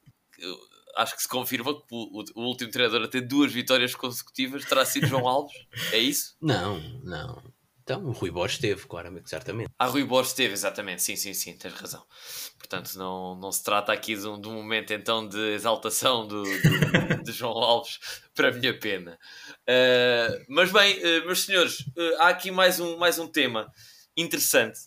acho 0.96 1.16
que 1.16 1.22
se 1.24 1.28
confirma 1.28 1.74
que 1.74 1.88
o, 1.92 2.24
o, 2.36 2.42
último 2.44 2.72
treinador 2.72 3.04
a 3.04 3.08
ter 3.08 3.22
duas 3.22 3.52
vitórias 3.52 3.96
consecutivas 3.96 4.66
terá 4.66 4.86
sido 4.86 5.08
João 5.08 5.28
Alves. 5.28 5.56
É 5.92 5.98
isso? 5.98 6.36
Não, 6.42 6.80
não. 7.04 7.53
Então, 7.84 8.06
o 8.06 8.12
Rui 8.12 8.32
Borges 8.32 8.60
teve, 8.60 8.88
claramente, 8.88 9.30
certamente. 9.30 9.70
Ah, 9.78 9.88
Rui 9.88 10.06
Borges 10.06 10.32
teve, 10.32 10.54
exatamente, 10.54 11.04
sim, 11.04 11.18
sim, 11.18 11.34
sim, 11.34 11.58
tens 11.58 11.74
razão. 11.74 12.06
Portanto, 12.58 12.98
não, 12.98 13.36
não 13.36 13.52
se 13.52 13.62
trata 13.62 13.92
aqui 13.92 14.16
de 14.16 14.26
um, 14.26 14.40
de 14.40 14.48
um 14.48 14.54
momento 14.54 14.94
então 14.94 15.28
de 15.28 15.54
exaltação 15.54 16.26
do, 16.26 16.44
do 16.44 17.24
de 17.24 17.32
João 17.34 17.52
Alves, 17.52 18.00
para 18.34 18.48
a 18.48 18.52
minha 18.54 18.78
pena. 18.80 19.20
Uh, 19.64 20.46
mas 20.48 20.72
bem, 20.72 20.98
uh, 20.98 21.26
meus 21.26 21.44
senhores, 21.44 21.82
uh, 21.82 22.16
há 22.20 22.30
aqui 22.30 22.52
mais 22.52 22.80
um, 22.80 22.98
mais 22.98 23.20
um 23.20 23.28
tema 23.28 23.70
interessante 24.16 24.80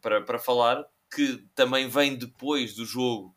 para, 0.00 0.22
para 0.22 0.38
falar, 0.38 0.82
que 1.14 1.44
também 1.54 1.88
vem 1.88 2.16
depois 2.16 2.74
do 2.74 2.86
jogo 2.86 3.34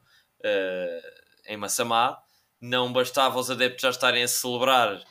em 1.48 1.58
Massamá. 1.58 2.16
Não 2.62 2.94
bastava 2.94 3.40
os 3.40 3.50
adeptos 3.50 3.82
já 3.82 3.90
estarem 3.90 4.22
a 4.22 4.28
celebrar 4.28 5.04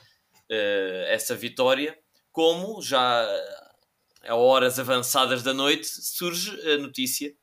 essa 1.08 1.34
vitória, 1.34 1.98
como 2.30 2.80
já 2.80 3.26
a 4.24 4.34
horas 4.34 4.78
avançadas 4.78 5.42
da 5.42 5.52
noite 5.52 5.86
surge 5.86 6.50
a 6.70 6.78
notícia 6.78 7.34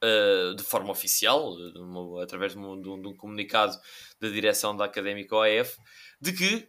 Uh, 0.00 0.54
de 0.54 0.62
forma 0.62 0.92
oficial, 0.92 1.56
de 1.56 1.76
uma, 1.80 2.22
através 2.22 2.52
de 2.52 2.58
um, 2.60 2.80
de, 2.80 2.88
um, 2.88 3.16
comunicado 3.16 3.76
da 4.20 4.28
direção 4.28 4.76
da 4.76 4.84
Académica 4.84 5.34
OAF, 5.34 5.76
de 6.20 6.32
que 6.32 6.68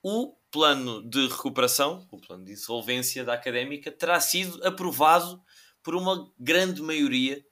o 0.00 0.36
plano 0.48 1.02
de 1.10 1.26
recuperação, 1.26 2.06
o 2.08 2.20
plano 2.20 2.44
de 2.44 2.52
insolvência 2.52 3.24
da 3.24 3.34
Académica, 3.34 3.90
terá 3.90 4.20
sido 4.20 4.64
aprovado 4.64 5.42
por 5.82 5.96
uma 5.96 6.32
grande 6.38 6.80
maioria 6.80 7.44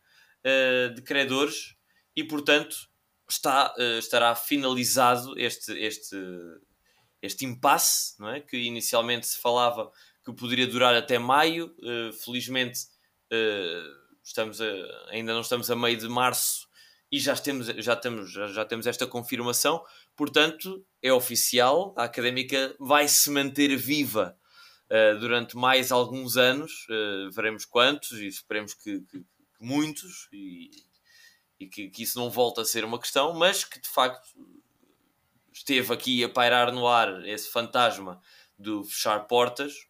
uh, 0.44 0.94
de 0.94 1.02
credores 1.02 1.74
e, 2.14 2.22
portanto, 2.22 2.76
está, 3.28 3.74
uh, 3.76 3.98
estará 3.98 4.34
finalizado 4.36 5.36
este, 5.36 5.72
este, 5.72 6.16
este 7.20 7.44
impasse, 7.44 8.14
não 8.20 8.28
é? 8.28 8.40
que 8.40 8.56
inicialmente 8.56 9.26
se 9.26 9.38
falava 9.38 9.90
que 10.26 10.32
poderia 10.32 10.66
durar 10.66 10.94
até 10.94 11.18
maio. 11.20 11.72
Uh, 11.78 12.12
felizmente, 12.12 12.80
uh, 13.32 14.16
estamos 14.24 14.60
a, 14.60 14.66
ainda 15.10 15.32
não 15.32 15.40
estamos 15.40 15.70
a 15.70 15.76
meio 15.76 15.96
de 15.96 16.08
março 16.08 16.66
e 17.12 17.20
já 17.20 17.36
temos, 17.36 17.68
já, 17.68 17.94
temos, 17.94 18.32
já, 18.32 18.64
temos 18.64 18.88
esta 18.88 19.06
confirmação. 19.06 19.84
Portanto, 20.16 20.84
é 21.00 21.12
oficial, 21.12 21.94
a 21.96 22.04
académica 22.04 22.74
vai 22.80 23.06
se 23.06 23.30
manter 23.30 23.76
viva 23.76 24.36
uh, 24.90 25.20
durante 25.20 25.56
mais 25.56 25.92
alguns 25.92 26.36
anos. 26.36 26.86
veremos 27.32 27.64
quantos 27.64 28.10
e 28.18 28.26
esperemos 28.26 28.74
que, 28.74 29.00
que, 29.02 29.20
que 29.20 29.26
muitos. 29.60 30.28
E, 30.32 30.70
e 31.58 31.66
que, 31.68 31.88
que, 31.88 32.02
isso 32.02 32.18
não 32.18 32.28
volta 32.28 32.62
a 32.62 32.64
ser 32.66 32.84
uma 32.84 32.98
questão, 32.98 33.32
mas 33.32 33.64
que 33.64 33.80
de 33.80 33.88
facto 33.88 34.28
esteve 35.50 35.94
aqui 35.94 36.22
a 36.22 36.28
pairar 36.28 36.70
no 36.70 36.86
ar 36.86 37.26
esse 37.26 37.50
fantasma 37.50 38.20
do 38.58 38.84
fechar 38.84 39.26
portas, 39.26 39.86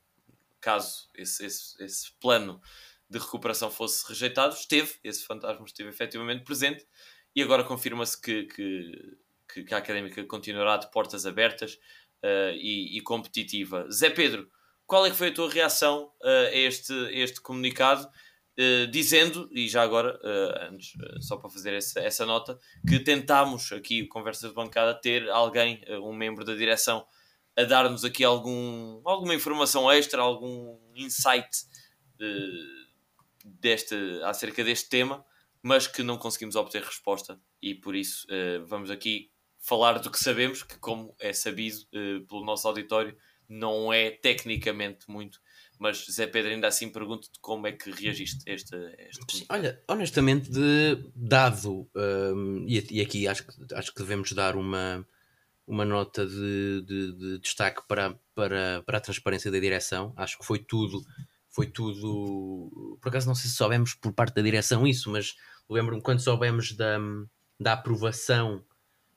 caso 0.67 1.09
esse, 1.15 1.47
esse, 1.47 1.85
esse 1.85 2.13
plano 2.21 2.61
de 3.09 3.21
recuperação 3.21 3.71
fosse 3.71 4.05
rejeitado, 4.09 4.53
esteve, 4.53 4.95
esse 5.05 5.25
fantasma 5.25 5.65
esteve 5.65 5.91
efetivamente 5.91 6.43
presente 6.43 6.85
e 7.37 7.41
agora 7.41 7.63
confirma-se 7.63 8.21
que, 8.21 8.47
que, 8.47 9.63
que, 9.65 9.73
a 9.73 9.79
académica 9.79 10.25
continuará 10.25 10.77
de 10.77 10.91
portas 10.91 11.25
abertas 11.25 11.75
uh, 12.25 12.51
e, 12.57 12.99
e, 12.99 13.01
competitiva. 13.01 13.89
Zé 13.93 14.11
Pedro, 14.11 14.51
qual 14.85 15.07
é 15.07 15.11
que 15.11 15.17
foi 15.17 15.29
a 15.29 15.35
tua 15.35 15.49
reação 15.49 16.11
uh, 16.21 16.49
a 16.49 16.57
este, 16.57 16.93
este 17.13 17.41
comunicado? 17.41 18.05
Uh, 18.59 18.89
dizendo, 18.91 19.49
e 19.53 19.69
já 19.69 19.83
agora, 19.83 20.19
antes, 20.69 20.95
só 21.21 21.37
para 21.37 21.51
fazer 21.51 21.75
essa, 21.75 22.01
essa 22.01 22.27
nota, 22.27 22.59
que 22.89 22.99
tentámos 22.99 23.71
aqui, 23.71 24.07
conversa 24.09 24.49
de 24.49 24.55
bancada, 24.55 24.99
ter 25.01 25.29
alguém, 25.29 25.85
um 26.03 26.13
membro 26.13 26.45
da 26.45 26.55
direção, 26.55 27.07
a 27.57 27.65
dar-nos 27.65 28.05
aqui 28.05 28.23
algum, 28.23 29.01
alguma 29.05 29.35
informação 29.35 29.91
extra, 29.91 30.21
algum 30.21 30.79
insight 30.95 31.49
uh, 32.21 32.87
deste, 33.45 33.95
acerca 34.25 34.63
deste 34.63 34.89
tema, 34.89 35.25
mas 35.63 35.87
que 35.87 36.03
não 36.03 36.19
conseguimos 36.19 36.55
obter 36.55 36.83
resposta 36.83 37.41
e 37.63 37.75
por 37.75 37.97
isso 37.97 38.27
uh, 38.27 38.65
vamos 38.67 38.91
aqui 38.91 39.31
falar 39.59 39.99
do 39.99 40.11
que 40.11 40.19
sabemos, 40.19 40.63
que 40.63 40.79
como 40.79 41.15
é 41.19 41.33
sabido 41.33 41.79
uh, 41.95 42.27
pelo 42.27 42.45
nosso 42.45 42.69
auditório, 42.69 43.17
não 43.49 43.93
é 43.93 44.11
tecnicamente 44.11 45.11
muito, 45.11 45.41
mas 45.79 46.07
Zé 46.11 46.27
Pedro 46.27 46.51
ainda 46.51 46.67
assim 46.67 46.89
pergunto-te 46.89 47.39
como 47.41 47.67
é 47.67 47.73
que 47.73 47.91
reagiste 47.91 48.49
a 48.49 48.55
este, 48.55 48.77
este 48.99 49.47
Olha, 49.49 49.83
honestamente, 49.89 50.51
de, 50.51 51.11
dado, 51.15 51.89
um, 51.95 52.65
e, 52.67 52.85
e, 52.91 53.01
aqui 53.01 53.29
acho 53.29 53.47
que, 53.47 53.75
acho 53.75 53.93
que 53.95 54.01
devemos 54.01 54.33
dar 54.33 54.57
uma 54.57 55.07
uma 55.67 55.85
nota 55.85 56.25
de, 56.25 56.83
de, 56.83 57.13
de, 57.13 57.39
destaque 57.41 57.83
para, 57.89 58.19
para, 58.35 58.83
para 58.87 58.99
a 58.99 59.01
transparência 59.01 59.51
da 59.51 59.59
direção. 59.59 60.13
Acho 60.17 60.39
que 60.39 60.47
foi 60.47 60.59
tudo, 60.59 61.05
foi 61.49 61.67
tudo. 61.67 62.99
Por 63.01 63.09
acaso 63.09 63.27
não 63.27 63.35
sei 63.35 63.51
se 63.51 63.57
soubemos 63.57 63.95
por 63.95 64.13
parte 64.13 64.35
da 64.35 64.43
direção 64.43 64.87
isso, 64.87 65.11
mas 65.11 65.35
lembro-me 65.69 66.01
quando 66.01 66.21
soubemos 66.21 66.73
da, 66.73 66.99
da 67.59 67.73
aprovação. 67.73 68.65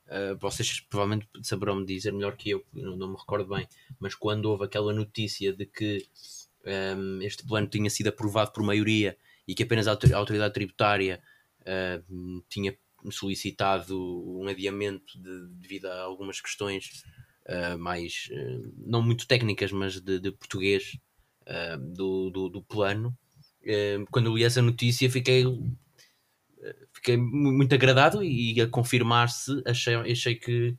Uh, 0.08 0.36
vocês 0.40 0.80
provavelmente 0.80 1.28
saberão 1.44 1.76
me 1.76 1.86
dizer 1.86 2.12
melhor 2.12 2.36
que 2.36 2.50
eu, 2.50 2.66
não, 2.74 2.98
não, 2.98 3.10
me 3.10 3.16
recordo 3.16 3.54
bem, 3.54 3.68
mas 4.00 4.16
quando 4.16 4.46
houve 4.46 4.66
aquela 4.66 4.92
notícia 4.92 5.54
de 5.54 5.68
que 5.68 6.08
um, 6.66 7.22
este 7.22 7.46
plano 7.46 7.68
tinha 7.68 7.92
sido 7.92 8.08
aprovado 8.08 8.52
por 8.52 8.64
maioria 8.64 9.16
e 9.48 9.54
que 9.54 9.62
apenas 9.62 9.88
a 9.88 9.92
autoridade 9.92 10.52
tributária 10.52 11.22
uh, 11.62 12.44
tinha 12.50 12.76
solicitado 13.12 13.98
um 14.40 14.48
adiamento 14.48 15.20
de, 15.20 15.48
devido 15.62 15.86
a 15.86 16.02
algumas 16.02 16.42
questões 16.42 17.04
uh, 17.48 17.78
mais, 17.78 18.30
uh, 18.32 18.74
não 18.78 19.02
muito 19.02 19.28
técnicas, 19.28 19.72
mas 19.72 20.00
de, 20.00 20.20
de 20.20 20.32
português 20.32 20.98
uh, 21.48 21.78
do, 21.78 22.30
do, 22.30 22.50
do, 22.50 22.64
plano. 22.64 23.18
quando 24.12 24.36
li 24.36 24.44
essa 24.44 24.62
notícia, 24.62 25.10
fiquei, 25.10 25.44
fiquei 26.94 27.18
muito 27.18 27.74
agradado 27.74 28.24
e 28.24 28.60
a 28.62 28.68
confirmar-se, 28.68 29.62
achei, 29.66 29.96
achei 29.96 30.36
que, 30.36 30.76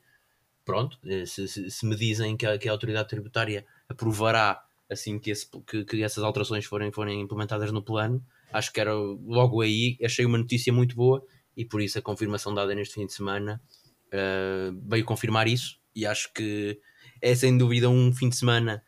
pronto, 0.65 0.99
se, 1.27 1.49
se, 1.49 1.71
se 1.71 1.87
me 1.87 1.97
dizem 1.97 2.37
que 2.37 2.47
a, 2.47 2.59
que 2.59 2.69
a 2.69 2.73
autoridade 2.73 3.09
tributária 3.09 3.65
aprovará 3.89 4.63
assim 4.91 5.19
que, 5.19 5.31
esse, 5.31 5.49
que, 5.67 5.85
que, 5.85 6.03
essas 6.03 6.25
alterações 6.25 6.65
forem, 6.65 6.91
forem 6.91 7.21
implementadas 7.21 7.71
no 7.71 7.83
plano, 7.83 8.25
acho 8.53 8.73
que 8.73 8.81
era 8.81 8.93
logo 8.93 9.61
aí, 9.61 9.97
achei 10.03 10.27
uma 10.27 10.39
notícia 10.39 10.73
muito 10.73 10.97
boa 10.97 11.25
e 11.57 11.65
por 11.65 11.81
isso 11.81 11.99
a 11.99 12.03
confirmação 12.03 12.55
dada 12.55 12.75
neste 12.75 12.95
fim 12.95 13.07
de 13.07 13.13
semana 13.13 13.61
uh, 14.09 14.81
veio 14.89 15.05
confirmar 15.05 15.49
isso. 15.49 15.79
E 15.95 16.07
acho 16.07 16.33
que 16.33 16.81
é 17.21 17.35
sem 17.35 17.57
dúvida 17.57 17.89
um 17.89 18.13
fim 18.13 18.29
de 18.29 18.37
semana 18.37 18.83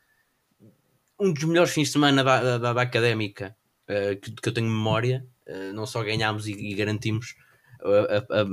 um 1.19 1.33
dos 1.33 1.45
melhores 1.45 1.73
fins 1.73 1.89
de 1.89 1.93
semana 1.93 2.25
da, 2.25 2.59
da, 2.59 2.73
da 2.73 2.83
académica 2.83 3.57
uh, 3.89 4.21
que, 4.21 4.33
que, 4.33 4.49
eu 4.49 4.53
tenho 4.53 4.69
memória. 4.69 5.27
Uh, 5.47 5.73
não 5.73 5.87
só 5.87 6.03
ganhámos 6.03 6.47
e, 6.47 6.53
e 6.53 6.75
garantimos 6.75 7.35
a, 7.81 8.39
a, 8.39 8.43
a, 8.43 8.47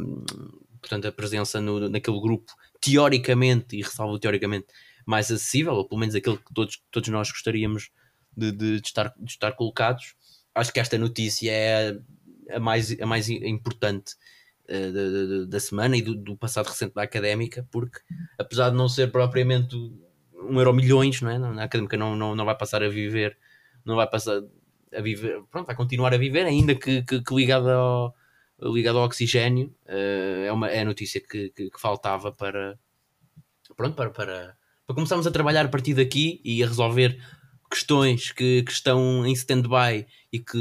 portanto, 0.80 1.08
a 1.08 1.12
presença 1.12 1.62
no, 1.62 1.90
naquele 1.90 2.20
grupo 2.20 2.52
teoricamente, 2.82 3.76
e 3.76 3.82
ressalvo 3.82 4.20
teoricamente 4.20 4.68
mais 5.06 5.32
acessível, 5.32 5.74
ou 5.74 5.88
pelo 5.88 6.00
menos 6.00 6.16
aquele 6.16 6.38
que 6.38 6.54
todos, 6.54 6.82
todos 6.92 7.10
nós 7.10 7.32
gostaríamos 7.32 7.90
de, 8.36 8.52
de, 8.52 8.80
de 8.80 8.88
estar, 8.88 9.14
de 9.18 9.32
estar 9.32 9.52
colocados. 9.54 10.16
Acho 10.54 10.72
que 10.74 10.80
esta 10.80 10.98
notícia 10.98 11.52
é 11.52 11.98
a 12.52 12.60
mais, 12.60 13.00
a 13.00 13.06
mais 13.06 13.30
importante 13.30 14.14
uh, 14.70 14.94
da, 14.94 15.46
da, 15.46 15.60
semana 15.60 15.98
e 15.98 16.02
do, 16.02 16.16
do, 16.16 16.38
passado 16.38 16.68
recente 16.68 16.94
da 16.94 17.04
académica, 17.04 17.68
porque 17.72 18.00
apesar 18.38 18.70
de 18.70 18.76
não 18.76 18.90
ser 18.90 19.12
propriamente 19.12 19.76
um 20.34 20.58
euro 20.58 20.74
milhões, 20.74 21.22
não 21.22 21.30
é? 21.30 21.62
a 21.62 21.64
académica 21.66 21.98
não, 21.98 22.16
não, 22.16 22.36
não 22.36 22.46
vai 22.46 22.56
passar 22.56 22.84
a 22.84 22.90
viver, 22.90 23.38
não 23.86 23.96
vai 23.96 24.10
passar 24.10 24.42
a 24.94 25.02
viver, 25.02 25.42
pronto, 25.52 25.68
vai 25.68 25.76
continuar 25.76 26.14
a 26.14 26.18
viver, 26.18 26.46
ainda 26.46 26.76
que, 26.76 27.04
que, 27.04 27.22
que 27.22 27.36
ligado, 27.36 27.70
ao, 27.70 28.16
ligado 28.62 28.98
ao 28.98 29.06
oxigênio, 29.06 29.74
uh, 29.86 30.46
é, 30.46 30.52
uma, 30.52 30.70
é 30.70 30.82
a 30.82 30.86
notícia 30.86 31.22
que, 31.22 31.50
que, 31.50 31.70
que 31.70 31.80
faltava 31.80 32.32
para, 32.32 32.80
pronto, 33.76 33.96
para, 33.96 34.10
para, 34.10 34.58
para 34.86 34.96
começarmos 34.96 35.28
a 35.28 35.32
trabalhar 35.32 35.66
a 35.66 35.70
partir 35.70 35.94
daqui 35.94 36.42
e 36.44 36.64
a 36.64 36.68
resolver 36.68 37.20
questões 37.70 38.32
que, 38.32 38.64
que 38.64 38.72
estão 38.72 39.26
em 39.26 39.34
stand-by 39.34 40.08
e 40.32 40.40
que 40.40 40.58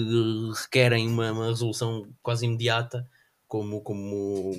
requerem 0.63 1.09
uma, 1.09 1.33
uma, 1.33 1.49
resolução 1.49 2.07
quase 2.23 2.45
imediata, 2.45 3.09
como, 3.47 3.81
como, 3.81 4.53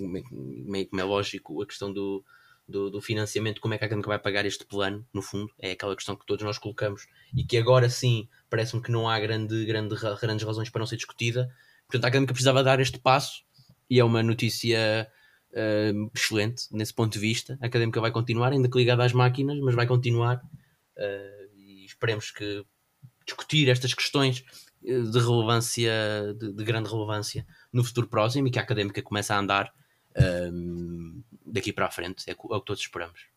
como 0.89 1.02
é 1.02 1.04
lógico, 1.04 1.62
a 1.62 1.68
questão 1.68 1.93
do, 1.93 2.24
do, 2.68 2.89
do, 2.89 3.02
financiamento, 3.02 3.62
como 3.62 3.74
é 3.74 3.78
que 3.78 3.84
a 3.84 3.86
Académica 3.86 4.10
vai 4.10 4.18
pagar 4.18 4.45
este 4.45 4.66
plano, 4.66 5.06
no 5.14 5.22
fundo, 5.22 5.52
é 5.60 5.72
aquela 5.72 5.95
questão 5.95 6.16
que 6.16 6.26
todos 6.26 6.43
nós 6.43 6.58
colocamos 6.58 7.08
e 7.36 7.43
que 7.43 7.58
agora 7.58 7.88
sim 7.89 8.28
parece-me 8.50 8.82
que 8.82 8.91
não 8.91 9.08
há 9.08 9.20
grande, 9.20 9.66
grande, 9.66 9.95
grandes 10.20 10.45
razões 10.45 10.70
para 10.70 10.80
não 10.80 10.88
ser 10.88 10.95
discutida. 10.95 11.54
Portanto, 11.88 12.06
a 12.06 12.08
Académica 12.08 12.34
precisava 12.34 12.64
dar 12.64 12.80
este 12.80 13.00
passo 13.00 13.43
e 13.88 14.00
é 14.00 14.04
uma 14.04 14.24
notícia 14.24 15.08
uh, 15.52 16.12
excelente 16.16 16.64
nesse 16.72 16.93
ponto 16.93 17.14
de 17.14 17.20
vista. 17.20 17.60
A 17.62 17.68
Académica 17.68 18.02
vai 18.02 18.12
continuar, 18.12 18.52
ainda 18.52 18.70
que 18.70 18.78
ligada 18.78 19.04
às 19.04 19.14
máquinas, 19.14 19.60
mas 19.60 19.76
vai 19.76 19.86
continuar. 19.86 20.41
Uh, 20.97 21.38
esperemos 22.00 22.32
que 22.32 22.66
discutir 23.26 23.70
estas 23.70 23.93
questões 23.93 24.43
eh, 24.84 25.02
de 25.02 25.20
relevância, 25.20 26.34
de, 26.38 26.54
de, 26.54 26.64
grande 26.64 26.89
relevância 26.89 27.45
no 27.72 27.84
futuro 27.84 28.08
próximo 28.08 28.47
e 28.47 28.52
que 28.52 28.58
a 28.58 28.62
académica 28.62 29.02
comece 29.02 29.34
a 29.34 29.38
andar 29.38 29.74
um, 30.18 30.24
ehm, 30.24 31.24
daqui 31.45 31.74
para 31.74 31.88
a 31.88 31.91
frente. 31.91 32.24
É, 32.28 32.32
é 32.32 32.36
o 32.36 32.60
que 32.60 32.66
todos 32.66 32.82
esperamos. 32.82 33.28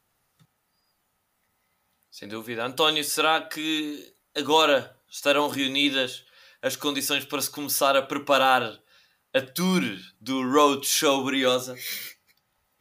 Sem 2.11 2.29
dúvida. 2.29 2.65
António, 2.65 3.03
será 3.03 3.41
que 3.43 4.15
agora 4.35 4.97
estarão 5.09 5.49
reunidas 5.49 6.25
as 6.61 6.77
condições 6.77 7.25
para 7.25 7.43
se 7.43 7.51
começar 7.51 7.97
a 7.97 8.03
preparar 8.03 8.79
a 9.35 9.41
tour 9.41 9.83
do 10.21 10.43
Road 10.49 10.87
Show 10.87 11.25
Briosa? 11.25 11.77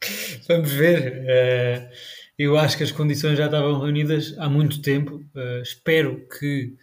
Vamos 0.48 0.70
ver. 0.70 1.22
Uh, 1.22 2.21
eu 2.38 2.56
acho 2.56 2.76
que 2.76 2.82
as 2.82 2.92
condições 2.92 3.36
já 3.36 3.46
estavam 3.46 3.80
reunidas 3.80 4.34
há 4.38 4.48
muito 4.48 4.80
tempo. 4.82 5.16
Uh, 5.34 5.62
espero 5.62 6.26
que, 6.28 6.74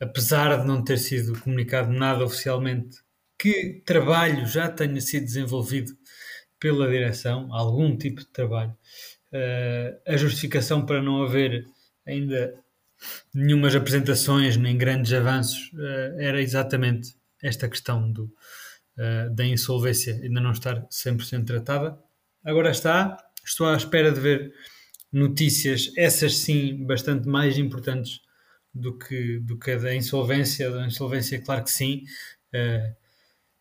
apesar 0.00 0.60
de 0.60 0.66
não 0.66 0.82
ter 0.82 0.98
sido 0.98 1.38
comunicado 1.40 1.92
nada 1.92 2.24
oficialmente, 2.24 2.98
que 3.38 3.82
trabalho 3.86 4.46
já 4.46 4.68
tenha 4.68 5.00
sido 5.00 5.24
desenvolvido 5.24 5.92
pela 6.58 6.88
direção, 6.88 7.52
algum 7.52 7.96
tipo 7.96 8.20
de 8.20 8.28
trabalho. 8.28 8.74
Uh, 9.32 9.96
a 10.06 10.16
justificação 10.16 10.84
para 10.84 11.02
não 11.02 11.22
haver 11.22 11.64
ainda 12.06 12.54
nenhumas 13.32 13.74
apresentações 13.74 14.56
nem 14.56 14.76
grandes 14.76 15.12
avanços 15.12 15.70
uh, 15.74 16.18
era 16.18 16.40
exatamente 16.40 17.14
esta 17.42 17.68
questão 17.68 18.10
do, 18.10 18.24
uh, 18.24 19.34
da 19.34 19.44
insolvência 19.44 20.14
ainda 20.14 20.40
não 20.40 20.52
estar 20.52 20.86
100% 20.88 21.46
tratada. 21.46 21.98
Agora 22.44 22.70
está, 22.70 23.16
estou 23.44 23.68
à 23.68 23.76
espera 23.76 24.10
de 24.10 24.20
ver 24.20 24.52
notícias, 25.12 25.92
essas 25.96 26.36
sim, 26.36 26.84
bastante 26.86 27.28
mais 27.28 27.58
importantes 27.58 28.20
do 28.72 28.96
que, 28.98 29.38
do 29.40 29.58
que 29.58 29.72
a 29.72 29.78
da 29.78 29.94
insolvência. 29.94 30.70
Da 30.70 30.86
insolvência, 30.86 31.40
claro 31.40 31.64
que 31.64 31.70
sim. 31.70 32.04
Uh, 32.54 32.96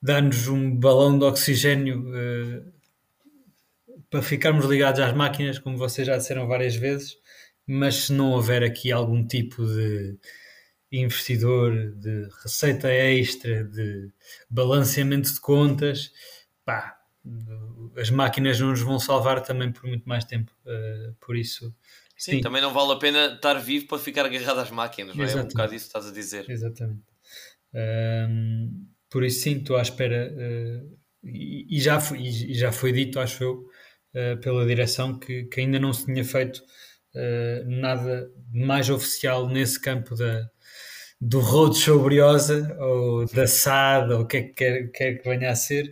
Dá-nos 0.02 0.48
um 0.48 0.76
balão 0.76 1.18
de 1.18 1.26
oxigênio 1.26 2.00
uh, 2.10 2.74
para 4.10 4.22
ficarmos 4.22 4.66
ligados 4.66 5.00
às 5.00 5.14
máquinas, 5.14 5.58
como 5.58 5.78
vocês 5.78 6.06
já 6.06 6.18
disseram 6.18 6.48
várias 6.48 6.76
vezes, 6.76 7.18
mas 7.66 7.96
se 7.96 8.14
não 8.14 8.32
houver 8.32 8.64
aqui 8.64 8.92
algum 8.92 9.26
tipo 9.26 9.66
de 9.66 10.18
investidor, 10.92 11.92
de 11.96 12.30
receita 12.44 12.90
extra, 12.90 13.64
de 13.66 14.10
balanceamento 14.50 15.34
de 15.34 15.40
contas, 15.42 16.12
pá, 16.64 16.97
as 17.98 18.10
máquinas 18.10 18.60
não 18.60 18.70
nos 18.70 18.82
vão 18.82 19.00
salvar 19.00 19.42
também 19.42 19.72
por 19.72 19.84
muito 19.88 20.08
mais 20.08 20.24
tempo. 20.24 20.52
Uh, 20.66 21.14
por 21.20 21.36
isso, 21.36 21.74
sim, 22.18 22.34
sim, 22.34 22.42
também 22.42 22.62
não 22.62 22.74
vale 22.74 22.94
a 22.94 22.96
pena 22.96 23.34
estar 23.34 23.56
vivo 23.56 23.88
para 23.88 23.98
ficar 23.98 24.26
agarrado 24.26 24.60
às 24.60 24.72
máquinas, 24.72 25.16
não 25.16 25.26
é? 25.26 25.32
É 25.32 25.36
um 25.42 25.48
bocado 25.48 25.74
isso 25.74 25.86
que 25.86 25.98
estás 25.98 26.08
a 26.08 26.14
dizer. 26.14 26.50
Exatamente. 26.50 27.04
Um, 27.74 28.88
por 29.10 29.24
isso, 29.24 29.42
sim, 29.42 29.58
estou 29.58 29.78
à 29.78 29.82
espera. 29.82 30.32
Uh, 30.34 30.98
e, 31.24 31.78
e, 31.78 31.82
já 31.82 32.00
foi, 32.00 32.20
e 32.20 32.54
já 32.54 32.72
foi 32.72 32.92
dito, 32.92 33.20
acho 33.20 33.44
eu, 33.44 33.68
uh, 34.14 34.38
pela 34.40 34.66
direção, 34.66 35.18
que, 35.18 35.46
que, 35.46 35.62
ainda 35.62 35.80
não 35.80 35.92
se 35.92 36.06
tinha 36.06 36.24
feito 36.24 36.64
nada 37.66 38.32
mais 38.54 38.92
oficial 38.92 39.50
nesse 39.50 39.82
campo 39.82 40.14
da, 40.14 40.48
do 41.20 41.40
Roadshow 41.40 42.04
Briosa 42.04 42.78
ou 42.80 43.26
da 43.26 43.48
SAD 43.48 44.14
ou 44.14 44.22
o 44.22 44.28
que 44.28 44.38
é 44.38 44.42
que 44.44 44.54
quer, 44.54 44.92
quer 44.92 45.14
que 45.16 45.28
venha 45.28 45.50
a 45.50 45.56
ser 45.56 45.92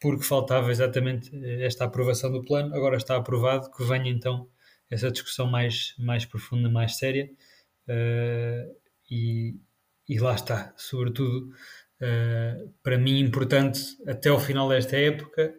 porque 0.00 0.24
faltava 0.24 0.70
exatamente 0.70 1.30
eh, 1.44 1.64
esta 1.64 1.84
aprovação 1.84 2.32
do 2.32 2.42
plano. 2.42 2.74
Agora 2.74 2.96
está 2.96 3.16
aprovado, 3.16 3.70
que 3.70 3.84
venha 3.84 4.10
então 4.10 4.48
essa 4.90 5.10
discussão 5.10 5.46
mais, 5.46 5.94
mais 5.98 6.24
profunda, 6.24 6.68
mais 6.68 6.96
séria. 6.96 7.30
Uh, 7.88 8.74
e, 9.10 9.56
e 10.08 10.18
lá 10.18 10.34
está, 10.34 10.72
sobretudo, 10.76 11.52
uh, 12.00 12.72
para 12.82 12.98
mim, 12.98 13.20
importante 13.20 13.80
até 14.06 14.28
ao 14.28 14.40
final 14.40 14.68
desta 14.68 14.96
época, 14.96 15.54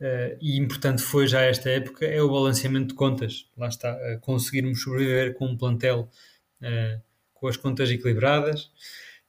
uh, 0.00 0.38
e 0.40 0.56
importante 0.58 1.02
foi 1.02 1.26
já 1.26 1.42
esta 1.42 1.70
época, 1.70 2.04
é 2.06 2.20
o 2.22 2.30
balanceamento 2.30 2.88
de 2.88 2.94
contas. 2.94 3.48
Lá 3.56 3.68
está, 3.68 3.96
conseguirmos 4.20 4.82
sobreviver 4.82 5.34
com 5.34 5.46
um 5.46 5.56
plantel 5.56 6.08
com 7.34 7.48
as 7.48 7.56
contas 7.56 7.90
equilibradas. 7.90 8.70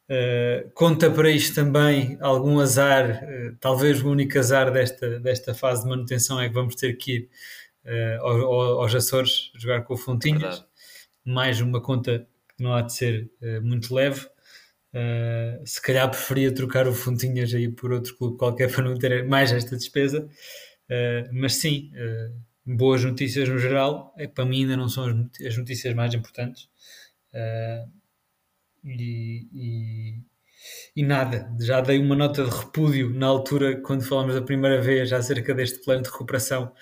Uh, 0.10 0.70
conta 0.74 1.10
para 1.10 1.32
isto 1.32 1.56
também 1.56 2.18
algum 2.20 2.60
azar, 2.60 3.24
uh, 3.24 3.56
talvez 3.60 4.02
o 4.02 4.10
único 4.10 4.38
azar 4.38 4.70
desta, 4.70 5.18
desta 5.20 5.54
fase 5.54 5.84
de 5.84 5.90
manutenção 5.90 6.42
é 6.42 6.50
que 6.50 6.54
vamos 6.54 6.76
ter 6.76 6.98
que 6.98 7.16
ir 7.16 7.30
uh, 7.86 8.26
aos 8.26 8.94
Açores 8.94 9.50
jogar 9.56 9.84
com 9.84 9.94
o 9.94 9.98
Fontinhas, 9.98 10.66
mais 11.26 11.62
uma 11.62 11.82
conta 11.82 12.28
que 12.58 12.64
não 12.64 12.74
há 12.74 12.82
de 12.82 12.94
ser 12.94 13.32
muito 13.64 13.96
leve. 13.96 14.28
se 15.66 15.82
calhar 15.82 16.10
preferia 16.10 16.54
trocar 16.54 16.88
o 16.88 16.94
Fontinhas 16.94 17.54
aí 17.54 17.70
por 17.70 17.92
outro 17.94 18.16
clube 18.18 18.38
qualquer 18.38 18.70
para 18.76 18.84
não 18.84 18.98
ter 18.98 19.26
mais 19.26 19.52
esta 19.52 19.76
despesa, 19.76 20.28
mas 21.32 21.56
sim, 21.56 21.92
boas 22.66 23.04
notícias 23.04 23.48
no 23.50 23.58
geral, 23.58 24.14
é, 24.18 24.28
para 24.28 24.46
mim 24.46 24.64
ainda 24.64 24.78
não 24.78 24.90
são 24.90 25.06
as 25.48 25.58
notícias 25.58 25.96
mais 25.96 26.14
importantes. 26.14 26.70
E, 28.86 29.48
e, 29.54 30.14
e, 30.96 31.04
nada, 31.04 31.50
já 31.60 31.82
dei 31.82 32.00
uma 32.00 32.16
nota 32.16 32.44
de 32.44 32.50
repúdio 32.50 33.10
na 33.10 33.28
altura 33.28 33.82
quando 33.82 34.04
falámos 34.04 34.36
da 34.36 34.42
primeira 34.42 34.82
vez 34.82 35.12
acerca 35.14 35.54
deste 35.54 35.84
plano 35.84 36.04
de 36.04 36.10
recuperação 36.10 36.74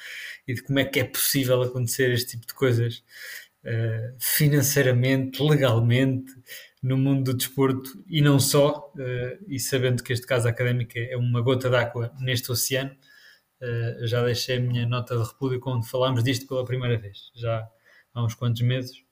e 0.48 0.54
de 0.54 0.64
como 0.64 0.80
é 0.80 0.86
que 0.86 1.00
é 1.00 1.04
possível 1.04 1.62
acontecer 1.62 2.12
este 2.12 2.32
tipo 2.32 2.48
de 2.48 2.54
coisas 2.54 3.04
uh, 3.64 4.16
financeiramente, 4.20 5.42
legalmente, 5.42 6.34
no 6.82 6.98
mundo 6.98 7.32
do 7.32 7.38
desporto 7.38 8.04
e 8.08 8.22
não 8.22 8.40
só, 8.40 8.92
uh, 8.96 9.46
e 9.48 9.60
sabendo 9.60 10.04
que 10.04 10.12
este 10.14 10.26
caso 10.26 10.48
académico 10.48 10.94
é 10.96 11.16
uma 11.16 11.42
gota 11.42 11.70
d'água 11.70 12.12
neste 12.20 12.52
oceano, 12.52 12.92
uh, 13.62 14.08
já 14.08 14.24
deixei 14.24 14.58
a 14.58 14.60
minha 14.60 14.86
nota 14.88 15.16
de 15.16 15.24
repúdio 15.24 15.60
quando 15.60 15.86
falámos 15.86 16.24
disto 16.24 16.48
pela 16.48 16.66
primeira 16.66 16.98
vez, 16.98 17.32
já 17.36 17.68
há 18.14 18.26
uns 18.26 18.34
quantos 18.34 18.62
meses. 18.62 19.04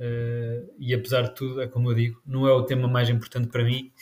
Uh, 0.00 0.72
e 0.78 0.94
apesar 0.94 1.22
de 1.22 1.34
tudo, 1.34 1.60
é 1.60 1.68
como 1.68 1.90
eu 1.90 1.94
digo, 1.94 2.22
não 2.24 2.48
é 2.48 2.52
o 2.52 2.62
tema 2.62 2.88
mais 2.88 3.10
importante 3.10 3.48
para 3.48 3.62
mim. 3.62 3.92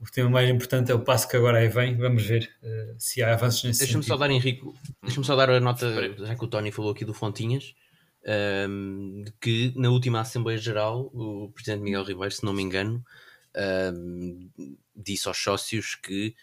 O 0.00 0.04
tema 0.10 0.28
mais 0.28 0.50
importante 0.50 0.90
é 0.90 0.94
o 0.94 1.00
passo 1.00 1.28
que 1.28 1.36
agora 1.36 1.58
aí 1.58 1.68
vem. 1.68 1.96
Vamos 1.96 2.24
ver 2.24 2.50
uh, 2.60 2.96
se 2.98 3.22
há 3.22 3.34
avanços 3.34 3.62
nesse 3.62 3.80
deixa-me 3.80 4.02
sentido. 4.02 4.14
Só 4.14 4.16
dar, 4.16 4.30
Henrique, 4.30 4.62
deixa-me 5.00 5.24
só 5.24 5.36
dar 5.36 5.48
a 5.50 5.60
nota, 5.60 5.86
já 6.18 6.34
que 6.34 6.44
o 6.44 6.48
Tony 6.48 6.72
falou 6.72 6.90
aqui 6.90 7.04
do 7.04 7.14
Fontinhas, 7.14 7.72
um, 8.26 8.30
ehm, 8.30 9.22
de 9.24 9.32
que 9.40 9.72
na 9.76 9.90
última 9.90 10.20
Assembleia 10.20 10.58
Geral, 10.58 11.08
o 11.14 11.52
Presidente 11.54 11.84
Miguel 11.84 12.02
Ribeiro, 12.02 12.34
se 12.34 12.44
não 12.44 12.52
me 12.52 12.62
engano, 12.62 13.04
um, 13.94 14.50
ehm, 14.58 14.76
disse 14.94 15.28
aos 15.28 15.38
sócios 15.38 15.94
que 15.94 16.34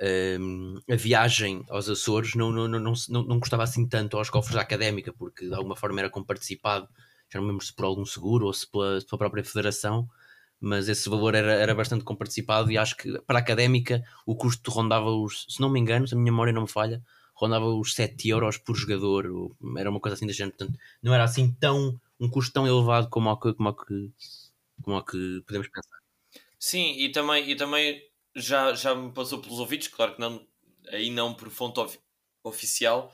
um, 0.00 0.74
ehm, 0.86 0.92
a 0.92 0.96
viagem 0.96 1.64
aos 1.68 1.88
Açores 1.88 2.34
não, 2.34 2.50
não, 2.50 2.66
não, 2.66 2.80
não, 2.80 3.22
não 3.22 3.40
custava 3.40 3.62
assim 3.62 3.86
tanto 3.88 4.16
aos 4.16 4.28
cofres 4.28 4.56
da 4.56 4.62
académica, 4.62 5.12
porque 5.12 5.46
de 5.46 5.54
alguma 5.54 5.76
forma 5.76 6.00
era 6.00 6.10
comparticipado 6.10 6.88
já 7.30 7.38
não 7.38 7.46
me 7.46 7.52
lembro 7.52 7.64
se 7.64 7.72
por 7.72 7.84
algum 7.84 8.04
seguro 8.04 8.46
ou 8.46 8.52
se 8.52 8.70
pela, 8.70 9.00
pela 9.00 9.18
própria 9.18 9.44
federação, 9.44 10.08
mas 10.60 10.88
esse 10.88 11.08
valor 11.08 11.34
era, 11.34 11.52
era 11.52 11.74
bastante 11.74 12.04
comparticipado 12.04 12.70
e 12.70 12.76
acho 12.76 12.96
que 12.96 13.18
para 13.22 13.38
a 13.38 13.42
académica 13.42 14.04
o 14.26 14.36
custo 14.36 14.70
rondava 14.70 15.10
os, 15.10 15.46
se 15.48 15.60
não 15.60 15.70
me 15.70 15.80
engano, 15.80 16.06
se 16.06 16.14
a 16.14 16.18
minha 16.18 16.30
memória 16.30 16.52
não 16.52 16.62
me 16.62 16.68
falha, 16.68 17.02
rondava 17.34 17.64
os 17.64 17.94
7 17.94 18.28
euros 18.28 18.58
por 18.58 18.76
jogador, 18.76 19.24
era 19.78 19.90
uma 19.90 20.00
coisa 20.00 20.14
assim 20.14 20.26
da 20.26 20.32
gente, 20.32 20.56
portanto 20.56 20.78
não 21.02 21.14
era 21.14 21.24
assim 21.24 21.50
tão, 21.52 21.98
um 22.18 22.28
custo 22.28 22.52
tão 22.52 22.66
elevado 22.66 23.08
como 23.08 23.30
o 23.30 23.36
que, 23.38 23.54
como 23.54 23.70
o 23.70 23.74
que, 23.74 24.10
como 24.82 24.96
o 24.98 25.04
que 25.04 25.42
podemos 25.46 25.68
pensar. 25.68 25.98
Sim, 26.58 26.92
e 26.98 27.10
também, 27.10 27.50
e 27.50 27.56
também 27.56 28.02
já, 28.34 28.74
já 28.74 28.94
me 28.94 29.10
passou 29.12 29.40
pelos 29.40 29.58
ouvidos, 29.58 29.88
claro 29.88 30.14
que 30.14 30.20
não, 30.20 30.46
aí 30.88 31.10
não 31.10 31.32
por 31.32 31.48
fonte 31.48 31.80
of, 31.80 31.98
oficial, 32.44 33.10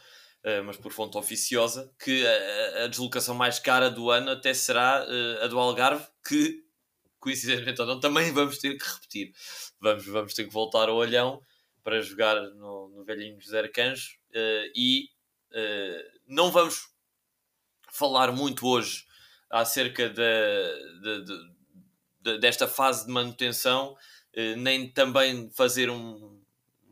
mas 0.64 0.76
por 0.76 0.92
fonte 0.92 1.18
oficiosa, 1.18 1.92
que 1.99 2.24
a, 2.24 2.84
a, 2.84 2.86
deslocação 2.86 3.34
mais 3.34 3.59
cara 3.59 3.90
do 3.90 4.11
ano 4.11 4.30
até 4.30 4.55
será 4.55 5.05
uh, 5.05 5.44
a 5.44 5.47
do 5.49 5.59
Algarve, 5.59 6.07
que, 6.26 6.64
coincidentemente 7.18 7.80
ou 7.80 7.86
não, 7.86 7.99
também 7.99 8.32
vamos 8.32 8.59
ter 8.59 8.78
que 8.78 8.84
repetir. 8.84 9.32
Vamos, 9.80 10.07
vamos 10.07 10.34
ter 10.34 10.44
que 10.44 10.53
voltar 10.53 10.88
ao 10.88 10.97
Olhão 10.97 11.42
para 11.82 12.01
jogar 12.01 12.40
no, 12.55 12.88
no 12.90 13.05
velhinho 13.05 13.40
José 13.40 13.59
Arcanjo 13.59 14.12
uh, 14.30 14.70
e 14.74 15.11
não 16.26 16.51
vamos 16.51 16.90
falar 17.90 18.30
muito 18.30 18.66
hoje 18.66 19.07
acerca 19.49 20.11
da, 20.11 20.22
de, 21.03 21.24
de, 21.24 21.51
de, 22.20 22.38
desta 22.38 22.68
fase 22.68 23.07
de 23.07 23.12
manutenção, 23.12 23.97
nem 24.59 24.90
também 24.90 25.51
fazer 25.53 25.88
um, 25.88 26.36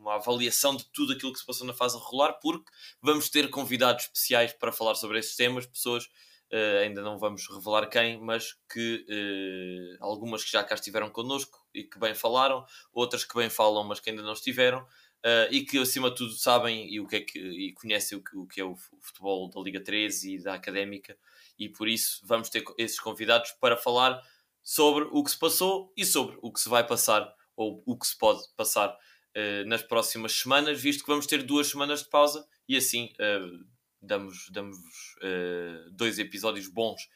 uma 0.05 0.15
avaliação 0.15 0.75
de 0.75 0.85
tudo 0.85 1.13
aquilo 1.13 1.33
que 1.33 1.39
se 1.39 1.45
passou 1.45 1.65
na 1.65 1.73
fase 1.73 1.97
regular, 1.97 2.39
porque 2.39 2.71
vamos 3.01 3.29
ter 3.29 3.49
convidados 3.49 4.03
especiais 4.03 4.53
para 4.53 4.71
falar 4.71 4.93
sobre 4.95 5.17
esses 5.17 5.35
temas, 5.35 5.65
pessoas, 5.65 6.05
uh, 6.05 6.79
ainda 6.83 7.01
não 7.01 7.17
vamos 7.17 7.47
revelar 7.49 7.87
quem, 7.87 8.19
mas 8.21 8.53
que 8.71 9.03
uh, 9.09 10.03
algumas 10.03 10.43
que 10.43 10.51
já 10.51 10.63
cá 10.63 10.75
estiveram 10.75 11.09
connosco 11.09 11.65
e 11.73 11.83
que 11.83 11.97
bem 11.97 12.13
falaram, 12.13 12.63
outras 12.93 13.25
que 13.25 13.35
bem 13.35 13.49
falam, 13.49 13.83
mas 13.83 13.99
que 13.99 14.11
ainda 14.11 14.21
não 14.21 14.33
estiveram. 14.33 14.85
Uh, 15.25 15.49
e 15.49 15.65
que 15.65 15.79
acima 15.79 16.11
de 16.11 16.17
tudo 16.17 16.33
sabem 16.33 16.87
e, 16.87 16.99
o 16.99 17.07
que 17.07 17.15
é 17.15 17.21
que, 17.21 17.39
e 17.39 17.73
conhecem 17.73 18.15
o 18.15 18.23
que, 18.23 18.37
o 18.37 18.45
que 18.45 18.61
é 18.61 18.63
o 18.63 18.75
futebol 19.01 19.49
da 19.49 19.59
Liga 19.59 19.83
13 19.83 20.35
e 20.35 20.43
da 20.43 20.53
Académica, 20.53 21.17
e 21.57 21.67
por 21.67 21.87
isso 21.87 22.21
vamos 22.23 22.47
ter 22.47 22.63
esses 22.77 22.99
convidados 22.99 23.51
para 23.53 23.75
falar 23.75 24.21
sobre 24.61 25.05
o 25.11 25.23
que 25.23 25.31
se 25.31 25.39
passou 25.39 25.91
e 25.97 26.05
sobre 26.05 26.37
o 26.43 26.53
que 26.53 26.59
se 26.59 26.69
vai 26.69 26.85
passar 26.85 27.33
ou 27.55 27.81
o 27.87 27.97
que 27.97 28.05
se 28.05 28.15
pode 28.15 28.41
passar 28.55 28.95
uh, 29.35 29.67
nas 29.67 29.83
próximas 29.83 30.33
semanas, 30.33 30.79
visto 30.81 31.03
que 31.03 31.09
vamos 31.09 31.27
ter 31.27 31.43
duas 31.43 31.67
semanas 31.67 32.03
de 32.03 32.09
pausa 32.09 32.45
e 32.67 32.75
assim 32.77 33.13
uh, 33.19 33.65
damos, 34.01 34.49
damos 34.51 34.77
uh, 34.77 35.91
dois 35.91 36.19
episódios 36.19 36.67
bons 36.67 37.09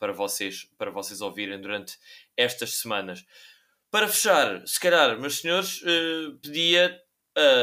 para 0.00 0.12
vocês, 0.12 0.68
para 0.76 0.90
vocês 0.90 1.20
ouvirem 1.20 1.60
durante 1.60 1.96
estas 2.36 2.72
semanas. 2.78 3.24
Para 3.88 4.08
fechar, 4.08 4.66
se 4.66 4.80
calhar, 4.80 5.16
meus 5.20 5.38
senhores, 5.38 5.80
pedia 6.42 7.00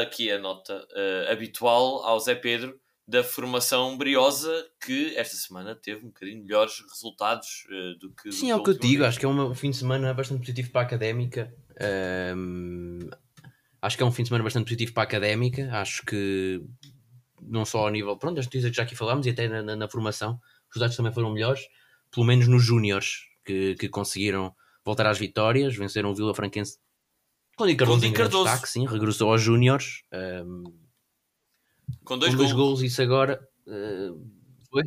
aqui 0.00 0.30
a 0.30 0.38
nota 0.38 0.88
habitual 1.30 2.02
ao 2.02 2.18
Zé 2.18 2.34
Pedro 2.34 2.80
da 3.08 3.24
formação 3.24 3.96
briosa 3.96 4.66
que 4.84 5.16
esta 5.16 5.34
semana 5.34 5.74
teve 5.74 6.04
um 6.04 6.08
bocadinho 6.08 6.42
melhores 6.42 6.80
resultados 6.80 7.66
do 7.98 8.12
que. 8.12 8.30
Sim, 8.30 8.50
é 8.50 8.56
o 8.56 8.62
que 8.62 8.68
eu 8.68 8.78
digo, 8.78 9.02
acho 9.02 9.18
que 9.18 9.24
é 9.24 9.28
um 9.28 9.54
fim 9.54 9.70
de 9.70 9.78
semana 9.78 10.12
bastante 10.12 10.40
positivo 10.40 10.70
para 10.70 10.82
a 10.82 10.84
académica. 10.84 11.54
Um, 12.36 12.98
acho 13.80 13.96
que 13.96 14.02
é 14.02 14.06
um 14.06 14.12
fim 14.12 14.24
de 14.24 14.28
semana 14.28 14.44
bastante 14.44 14.64
positivo 14.64 14.92
para 14.92 15.04
a 15.04 15.06
académica. 15.06 15.70
Acho 15.72 16.04
que 16.04 16.62
não 17.40 17.64
só 17.64 17.86
ao 17.86 17.90
nível, 17.90 18.14
pronto, 18.18 18.36
das 18.36 18.44
notícias 18.44 18.70
que 18.70 18.76
já 18.76 18.82
aqui 18.82 18.94
falámos 18.94 19.26
e 19.26 19.30
até 19.30 19.48
na, 19.48 19.62
na, 19.62 19.74
na 19.74 19.88
formação, 19.88 20.38
os 20.70 20.78
dados 20.78 20.94
também 20.94 21.12
foram 21.12 21.32
melhores, 21.32 21.62
pelo 22.10 22.26
menos 22.26 22.46
nos 22.46 22.62
júniores 22.62 23.22
que, 23.42 23.74
que 23.76 23.88
conseguiram 23.88 24.54
voltar 24.84 25.06
às 25.06 25.18
vitórias, 25.18 25.74
venceram 25.74 26.10
o 26.10 26.14
Vila 26.14 26.34
Franquense 26.34 26.78
Di 27.66 27.74
Cardoso, 27.74 28.12
Cardoso. 28.12 28.44
Destaque, 28.44 28.68
sim, 28.68 28.86
regressou 28.86 29.32
aos 29.32 29.42
Júniores 29.42 30.02
um, 30.44 30.62
com 32.04 32.18
dois, 32.18 32.32
com 32.32 32.38
dois 32.38 32.52
gols. 32.52 32.82
Isso 32.82 33.02
agora 33.02 33.46
uh, 33.66 34.26
foi? 34.70 34.82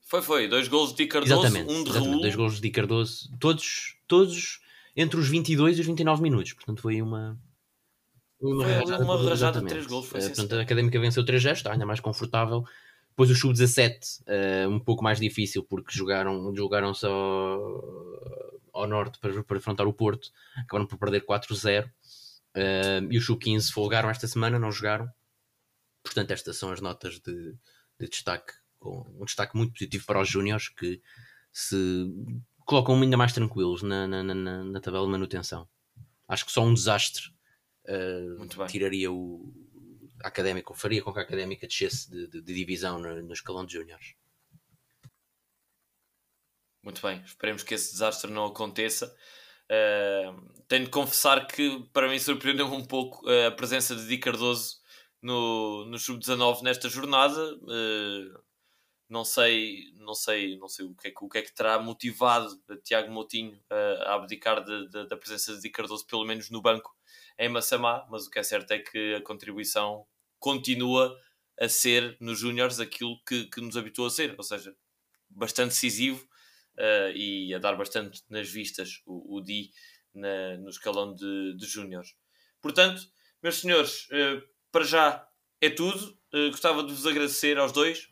Foi, 0.00 0.22
foi. 0.22 0.48
Dois 0.48 0.68
gols 0.68 0.94
de 0.94 1.06
Cardoso, 1.06 1.34
exatamente, 1.34 1.72
um 1.72 1.84
de 1.84 1.90
exatamente, 1.90 2.20
Dois 2.20 2.34
gols 2.34 2.60
de 2.60 2.70
Cardoso, 2.70 3.30
todos, 3.38 3.96
todos 4.06 4.60
entre 4.96 5.18
os 5.18 5.28
22 5.28 5.78
e 5.78 5.80
os 5.80 5.86
29 5.86 6.22
minutos. 6.22 6.52
Portanto, 6.52 6.82
foi 6.82 7.00
uma. 7.00 7.38
Uma, 8.40 8.64
foi 8.64 8.72
rajada, 8.72 9.04
uma 9.04 9.22
rajada 9.22 9.60
de 9.60 9.66
3 9.68 9.86
gols. 9.86 10.06
Foi 10.06 10.20
uh, 10.20 10.26
portanto, 10.26 10.54
a 10.54 10.62
Académica 10.62 10.98
venceu 10.98 11.24
3 11.24 11.40
gestos, 11.40 11.60
está 11.60 11.72
ainda 11.72 11.86
mais 11.86 12.00
confortável. 12.00 12.64
Depois 13.10 13.30
o 13.30 13.34
Sub-17, 13.34 14.20
uh, 14.22 14.68
um 14.68 14.80
pouco 14.80 15.04
mais 15.04 15.20
difícil, 15.20 15.62
porque 15.62 15.94
jogaram, 15.96 16.54
jogaram 16.56 16.92
só 16.92 17.08
ao 18.72 18.86
norte 18.88 19.18
para, 19.20 19.42
para 19.44 19.58
enfrentar 19.58 19.86
o 19.86 19.92
Porto, 19.92 20.30
acabaram 20.56 20.86
por 20.86 20.98
perder 20.98 21.24
4-0. 21.24 21.86
Uh, 21.86 23.10
e 23.10 23.18
os 23.18 23.24
Sub-15 23.24 23.70
folgaram 23.70 24.10
esta 24.10 24.26
semana, 24.26 24.58
não 24.58 24.72
jogaram. 24.72 25.08
Portanto, 26.02 26.32
estas 26.32 26.56
são 26.56 26.70
as 26.70 26.80
notas 26.80 27.20
de, 27.20 27.54
de 27.98 28.08
destaque, 28.08 28.52
com 28.78 29.06
um 29.18 29.24
destaque 29.24 29.56
muito 29.56 29.72
positivo 29.72 30.04
para 30.04 30.20
os 30.20 30.28
Júniores 30.28 30.68
que 30.68 31.00
se 31.52 32.06
colocam 32.64 33.00
ainda 33.00 33.16
mais 33.16 33.32
tranquilos 33.32 33.82
na, 33.82 34.06
na, 34.06 34.22
na, 34.22 34.64
na, 34.64 34.80
tabela 34.80 35.04
de 35.04 35.12
manutenção. 35.12 35.68
Acho 36.26 36.46
que 36.46 36.52
só 36.52 36.62
um 36.62 36.74
desastre 36.74 37.24
uh, 37.84 38.66
tiraria 38.66 39.12
o 39.12 39.52
académico, 40.22 40.74
faria 40.74 41.02
com 41.02 41.12
que 41.12 41.18
a 41.18 41.22
académica 41.22 41.66
descesse 41.66 42.10
de, 42.10 42.26
de, 42.28 42.42
de 42.42 42.54
divisão 42.54 42.98
no, 42.98 43.22
no 43.22 43.32
escalão 43.32 43.66
de 43.66 43.74
Júniores. 43.74 44.14
Muito 46.82 47.00
bem, 47.00 47.22
esperemos 47.24 47.62
que 47.62 47.74
esse 47.74 47.92
desastre 47.92 48.30
não 48.30 48.46
aconteça. 48.46 49.14
Uh, 49.70 50.64
tenho 50.66 50.84
de 50.84 50.90
confessar 50.90 51.46
que 51.46 51.88
para 51.92 52.08
mim 52.08 52.18
surpreendeu-me 52.18 52.74
um 52.74 52.84
pouco 52.84 53.24
uh, 53.26 53.46
a 53.46 53.50
presença 53.50 53.94
de 53.94 54.06
Di 54.06 54.18
Cardoso 54.18 54.81
no, 55.22 55.84
no 55.86 55.98
Sub-19 55.98 56.62
nesta 56.62 56.88
jornada. 56.88 57.54
Uh, 57.56 58.42
não 59.08 59.24
sei, 59.24 59.92
não 59.96 60.14
sei, 60.14 60.56
não 60.56 60.68
sei 60.68 60.86
o 60.86 60.94
que 60.94 61.08
é 61.08 61.10
que, 61.10 61.24
o 61.24 61.28
que, 61.28 61.38
é 61.38 61.42
que 61.42 61.54
terá 61.54 61.78
motivado 61.78 62.58
Tiago 62.82 63.12
Moutinho 63.12 63.62
a 64.06 64.14
abdicar 64.14 64.64
de, 64.64 64.88
de, 64.88 65.06
da 65.06 65.18
presença 65.18 65.54
de 65.58 65.68
Cardoso, 65.68 66.06
pelo 66.06 66.24
menos 66.24 66.48
no 66.48 66.62
banco 66.62 66.96
em 67.38 67.48
Massamá, 67.50 68.06
mas 68.10 68.26
o 68.26 68.30
que 68.30 68.38
é 68.38 68.42
certo 68.42 68.70
é 68.70 68.78
que 68.78 69.16
a 69.16 69.20
contribuição 69.22 70.06
continua 70.38 71.14
a 71.60 71.68
ser 71.68 72.16
nos 72.20 72.38
Júniores 72.38 72.80
aquilo 72.80 73.22
que, 73.24 73.44
que 73.46 73.60
nos 73.60 73.76
habituou 73.76 74.08
a 74.08 74.10
ser, 74.10 74.34
ou 74.38 74.42
seja, 74.42 74.74
bastante 75.28 75.70
decisivo 75.70 76.26
uh, 76.78 77.10
e 77.14 77.54
a 77.54 77.58
dar 77.58 77.76
bastante 77.76 78.22
nas 78.28 78.48
vistas 78.48 79.02
o, 79.06 79.36
o 79.36 79.40
Di 79.40 79.70
na, 80.14 80.56
no 80.58 80.68
escalão 80.68 81.14
de, 81.14 81.54
de 81.56 81.66
Júniores. 81.66 82.14
Portanto, 82.60 83.02
meus 83.42 83.60
senhores, 83.60 84.08
uh, 84.10 84.42
para 84.72 84.84
já 84.84 85.28
é 85.60 85.70
tudo. 85.70 86.16
Uh, 86.34 86.50
gostava 86.50 86.82
de 86.82 86.92
vos 86.92 87.06
agradecer 87.06 87.58
aos 87.58 87.70
dois 87.70 88.08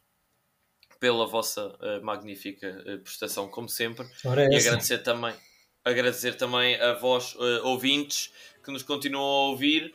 pela 1.01 1.27
vossa 1.27 1.79
magnífica 2.03 3.01
prestação, 3.03 3.49
como 3.49 3.71
sempre, 3.71 4.07
e 4.23 4.55
agradecer 4.55 4.99
também, 4.99 5.35
agradecer 5.83 6.35
também 6.35 6.79
a 6.79 6.93
vós, 6.93 7.35
ouvintes, 7.63 8.31
que 8.63 8.71
nos 8.71 8.83
continuam 8.83 9.25
a 9.25 9.49
ouvir, 9.49 9.95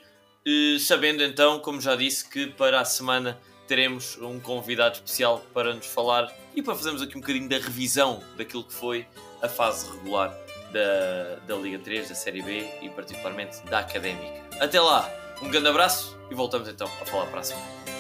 sabendo 0.80 1.22
então, 1.22 1.60
como 1.60 1.80
já 1.80 1.96
disse, 1.96 2.28
que 2.28 2.48
para 2.48 2.82
a 2.82 2.86
semana 2.86 3.40
teremos 3.68 4.18
um 4.18 4.40
convidado 4.40 4.96
especial 4.96 5.46
para 5.54 5.74
nos 5.76 5.86
falar 5.86 6.34
e 6.56 6.62
para 6.62 6.76
fazermos 6.76 7.02
aqui 7.02 7.18
um 7.18 7.22
bocadinho 7.22 7.50
da 7.50 7.58
revisão 7.58 8.24
daquilo 8.38 8.64
que 8.64 8.74
foi 8.74 9.08
a 9.42 9.50
fase 9.50 9.90
regular 9.92 10.36
da, 10.72 11.36
da 11.48 11.56
Liga 11.56 11.80
3, 11.80 12.10
da 12.10 12.16
Série 12.16 12.42
B 12.42 12.68
e 12.82 12.90
particularmente 12.90 13.64
da 13.66 13.80
Académica. 13.80 14.44
Até 14.60 14.80
lá, 14.80 15.10
um 15.42 15.50
grande 15.50 15.68
abraço 15.68 16.18
e 16.30 16.36
voltamos 16.36 16.68
então 16.68 16.88
a 17.02 17.06
falar 17.06 17.26
para 17.28 17.40
a 17.40 17.44
semana. 17.44 17.95